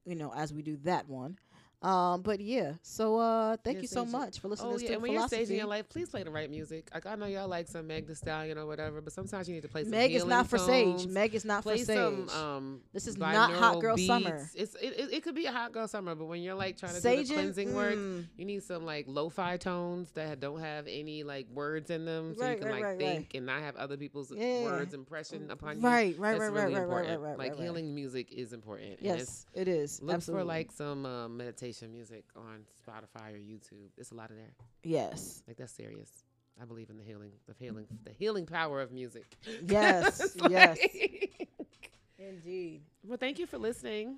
you 0.05 0.15
know, 0.15 0.33
as 0.33 0.53
we 0.53 0.61
do 0.61 0.77
that 0.77 1.07
one. 1.07 1.37
Um, 1.79 2.23
but 2.23 2.39
yeah, 2.39 2.73
so 2.81 3.19
uh, 3.19 3.55
thank 3.63 3.83
you 3.83 3.87
so 3.87 4.03
much 4.03 4.39
for 4.39 4.47
listening 4.47 4.73
Oh 4.73 4.77
to 4.79 4.83
yeah, 4.83 4.93
and 4.93 5.01
when 5.03 5.11
you're 5.13 5.27
staging 5.27 5.57
your 5.57 5.67
life, 5.67 5.87
please 5.89 6.09
play 6.09 6.23
the 6.23 6.31
right 6.31 6.49
music. 6.49 6.89
Like 6.91 7.05
I 7.05 7.13
know 7.15 7.27
y'all 7.27 7.47
like 7.47 7.67
some 7.67 7.85
Meg 7.85 8.07
Thee 8.07 8.15
Stallion 8.15 8.57
or 8.57 8.65
whatever, 8.65 8.99
but 8.99 9.13
sometimes 9.13 9.47
you 9.47 9.53
need 9.53 9.61
to 9.61 9.67
play 9.67 9.83
some. 9.83 9.91
Music. 9.91 10.09
Meg 10.11 10.15
is 10.15 10.25
not 10.25 10.47
for 10.47 10.57
tones. 10.57 11.03
Sage. 11.03 11.11
Meg 11.11 11.35
is 11.35 11.45
not 11.45 11.61
play 11.61 11.77
for 11.77 11.85
Sage. 11.85 12.29
some. 12.29 12.29
Um, 12.29 12.81
This 12.93 13.05
is 13.05 13.15
not 13.17 13.51
Hot 13.51 13.79
Girl 13.79 13.95
beats. 13.95 14.07
Summer. 14.07 14.49
It's 14.55 14.73
it, 14.73 14.93
it, 14.99 15.13
it 15.13 15.23
could 15.23 15.35
be 15.35 15.45
a 15.45 15.51
hot 15.51 15.71
girl 15.71 15.87
summer, 15.87 16.15
but 16.15 16.25
when 16.25 16.41
you're 16.41 16.55
like 16.55 16.77
trying 16.77 16.95
to 16.95 16.99
Sage 16.99 17.27
do 17.27 17.35
the 17.35 17.41
cleansing 17.41 17.75
work, 17.75 17.95
mm, 17.95 18.25
you 18.37 18.45
need 18.45 18.63
some 18.63 18.83
like 18.83 19.05
lo-fi 19.07 19.57
tones 19.57 20.09
that 20.13 20.39
don't 20.39 20.59
have 20.59 20.87
any 20.87 21.23
like 21.23 21.45
words 21.53 21.91
in 21.91 22.05
them, 22.05 22.33
so 22.35 22.41
Right, 22.41 22.53
you 22.53 22.57
can 22.57 22.67
right, 22.69 22.73
like 22.75 22.83
right, 22.85 22.97
think 22.99 23.35
and 23.35 23.45
not 23.45 23.61
have 23.61 23.75
other 23.75 23.97
people's 23.97 24.31
Yeah. 24.35 24.63
words 24.63 24.95
impression 24.95 25.51
upon 25.51 25.77
you. 25.77 25.83
right, 25.87 26.17
right, 26.17 26.39
That's 26.39 26.49
right, 26.49 26.63
really 26.63 26.73
right, 26.73 26.79
right, 26.81 26.87
right, 26.87 26.99
important. 26.99 27.21
right, 27.21 27.29
right, 27.29 27.37
like 27.37 27.55
healing 27.59 27.93
music 27.93 28.31
is 28.31 28.51
important. 28.51 28.97
Yes, 28.99 29.45
it 29.53 29.67
is. 29.67 30.01
Look 30.01 30.23
for 30.23 30.43
like 30.43 30.71
some 30.71 31.05
uh, 31.05 31.27
meditation 31.67 31.91
music 31.91 32.23
on 32.35 32.63
Spotify 32.87 33.33
or 33.33 33.37
YouTube. 33.37 33.89
It's 33.97 34.11
a 34.11 34.15
lot 34.15 34.29
of 34.29 34.37
there. 34.37 34.53
yes, 34.83 35.43
Like 35.47 35.57
that's 35.57 35.73
serious. 35.73 36.09
I 36.61 36.65
believe 36.65 36.89
in 36.89 36.97
the 36.97 37.03
healing, 37.03 37.31
the 37.47 37.53
healing, 37.59 37.85
the 38.03 38.11
healing 38.11 38.45
power 38.45 38.81
of 38.81 38.91
music. 38.91 39.25
Yes, 39.67 40.19
It's 40.35 40.35
yes. 40.49 40.77
indeed. 42.19 42.81
well, 43.03 43.17
thank 43.17 43.37
you 43.37 43.45
for 43.45 43.57
listening. 43.57 44.17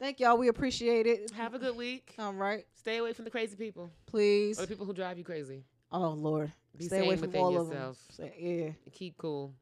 Thank 0.00 0.18
y'all. 0.20 0.36
We 0.36 0.48
appreciate 0.48 1.06
it. 1.06 1.30
Have 1.32 1.54
a 1.54 1.58
good 1.58 1.76
week. 1.76 2.14
All 2.18 2.32
right, 2.34 2.66
Stay 2.74 2.96
away 2.98 3.12
from 3.12 3.24
the 3.24 3.30
crazy 3.30 3.54
people 3.56 3.90
please. 4.06 4.58
or 4.58 4.62
the 4.62 4.68
people 4.68 4.84
who 4.86 4.92
drive 4.92 5.16
you 5.16 5.24
crazy. 5.24 5.62
Oh 5.92 6.10
Lord, 6.10 6.50
Be 6.76 6.86
stay 6.86 7.04
away 7.06 7.16
from 7.16 7.34
all 7.36 7.52
yourself. 7.52 7.98
of 8.10 8.16
them. 8.16 8.30
Say- 8.30 8.74
yeah. 8.86 8.90
Keep 8.92 9.16
cool. 9.18 9.54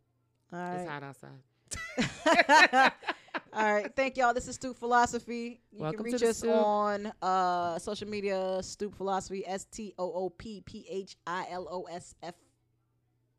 All 0.52 0.76
It's 0.76 0.88
hot 0.88 1.02
outside. 1.02 2.92
all 3.58 3.74
right, 3.74 3.90
thank 3.96 4.16
y'all. 4.16 4.32
This 4.32 4.46
is 4.46 4.54
Stoop 4.54 4.78
Philosophy. 4.78 5.60
You 5.72 5.82
Welcome 5.82 6.04
can 6.04 6.12
reach 6.12 6.22
us 6.22 6.38
Stoop. 6.38 6.52
on 6.52 7.12
uh, 7.20 7.78
social 7.80 8.06
media. 8.08 8.60
Stoop 8.62 8.94
Philosophy. 8.94 9.44
S 9.44 9.64
T 9.64 9.94
O 9.98 10.12
O 10.12 10.30
P 10.30 10.62
P 10.64 10.86
H 10.88 11.16
I 11.26 11.46
L 11.50 11.66
O 11.68 11.82
S 11.90 12.14
F. 12.22 12.34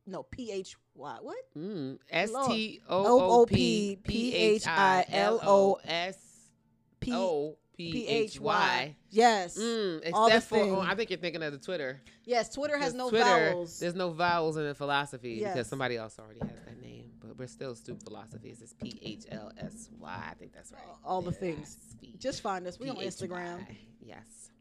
No, 0.06 0.24
P 0.24 0.52
H 0.52 0.76
Y. 0.96 1.18
What? 1.22 1.38
Mm. 1.58 2.00
S. 2.10 2.32
T 2.48 2.82
O 2.90 3.42
O 3.42 3.46
P 3.46 3.98
P 4.04 4.36
H 4.36 4.68
I 4.68 5.06
L 5.10 5.40
O 5.42 5.80
S 5.86 6.18
P 7.00 7.14
O 7.14 7.58
P 7.80 8.08
H 8.08 8.40
Y. 8.40 8.96
Yes. 9.10 9.58
Mm, 9.58 10.02
except 10.04 10.48
for, 10.48 10.58
oh. 10.58 10.80
I 10.82 10.96
think 10.96 11.10
you're 11.10 11.20
thinking 11.20 11.42
of 11.44 11.52
the 11.54 11.58
Twitter. 11.60 12.02
Yes. 12.26 12.50
Twitter 12.54 12.78
has 12.78 12.94
no 12.94 13.10
Twitter, 13.10 13.24
vowels. 13.24 13.80
There's 13.80 13.96
no 13.96 14.12
vowels 14.12 14.58
in 14.58 14.66
the 14.66 14.76
philosophy 14.76 15.38
Yes. 15.42 15.54
because 15.54 15.68
somebody 15.68 15.96
else 15.98 16.20
already 16.20 16.40
has 16.42 16.50
that 16.66 16.82
name. 16.82 17.12
But 17.22 17.38
we're 17.38 17.48
still 17.48 17.76
stupid 17.76 18.04
Philosophy. 18.04 18.50
It's 18.60 18.74
P 18.74 19.00
H 19.02 19.26
L 19.32 19.52
S 19.58 19.90
Y. 19.98 20.24
I 20.30 20.34
think 20.36 20.54
that's 20.54 20.72
right. 20.72 20.82
All 21.06 21.22
the 21.22 21.32
things. 21.32 21.78
Just 22.18 22.42
find 22.42 22.68
us. 22.68 22.80
We 22.80 22.90
on 22.90 22.98
Instagram. 22.98 23.66
Yes. 24.02 24.52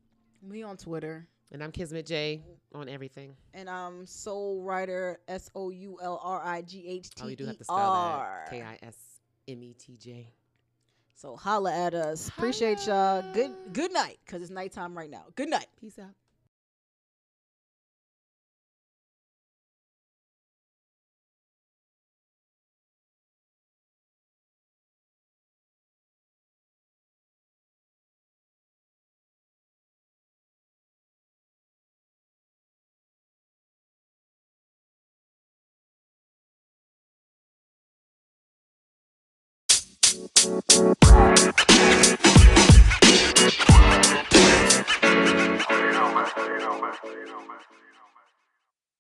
We 0.43 0.63
on 0.63 0.77
Twitter. 0.77 1.27
And 1.51 1.65
I'm 1.65 1.73
Kismet 1.73 2.07
J 2.07 2.43
on 2.75 2.89
everything. 2.89 3.35
And 3.55 3.69
I'm 3.71 4.07
Soul 4.07 4.63
Writer. 4.63 5.19
S 5.29 5.51
O 5.55 5.71
U 5.71 5.99
L 6.03 6.21
R 6.23 6.43
I 6.45 6.63
G 6.63 6.87
H 6.87 7.11
T 7.11 7.23
Oh, 7.25 7.29
you 7.29 7.37
do 7.37 7.47
have 7.47 7.55
E 7.55 7.59
to 7.59 7.65
spell 7.65 7.77
that. 7.77 8.51
K 8.51 8.63
I 8.63 8.79
S 8.83 8.97
M 9.49 9.63
E 9.63 9.75
T 9.79 9.97
J. 9.97 10.33
So 11.19 11.35
holla 11.35 11.73
at 11.75 11.95
us. 11.95 12.29
Appreciate 12.29 12.87
y'all. 12.87 13.25
Good 13.35 13.51
good 13.73 13.93
night, 13.93 14.21
cause 14.29 14.41
it's 14.41 14.53
nighttime 14.53 14.97
right 14.97 15.11
now. 15.11 15.25
Good 15.35 15.49
night. 15.49 15.67
Peace 15.81 15.99
out. 15.99 16.15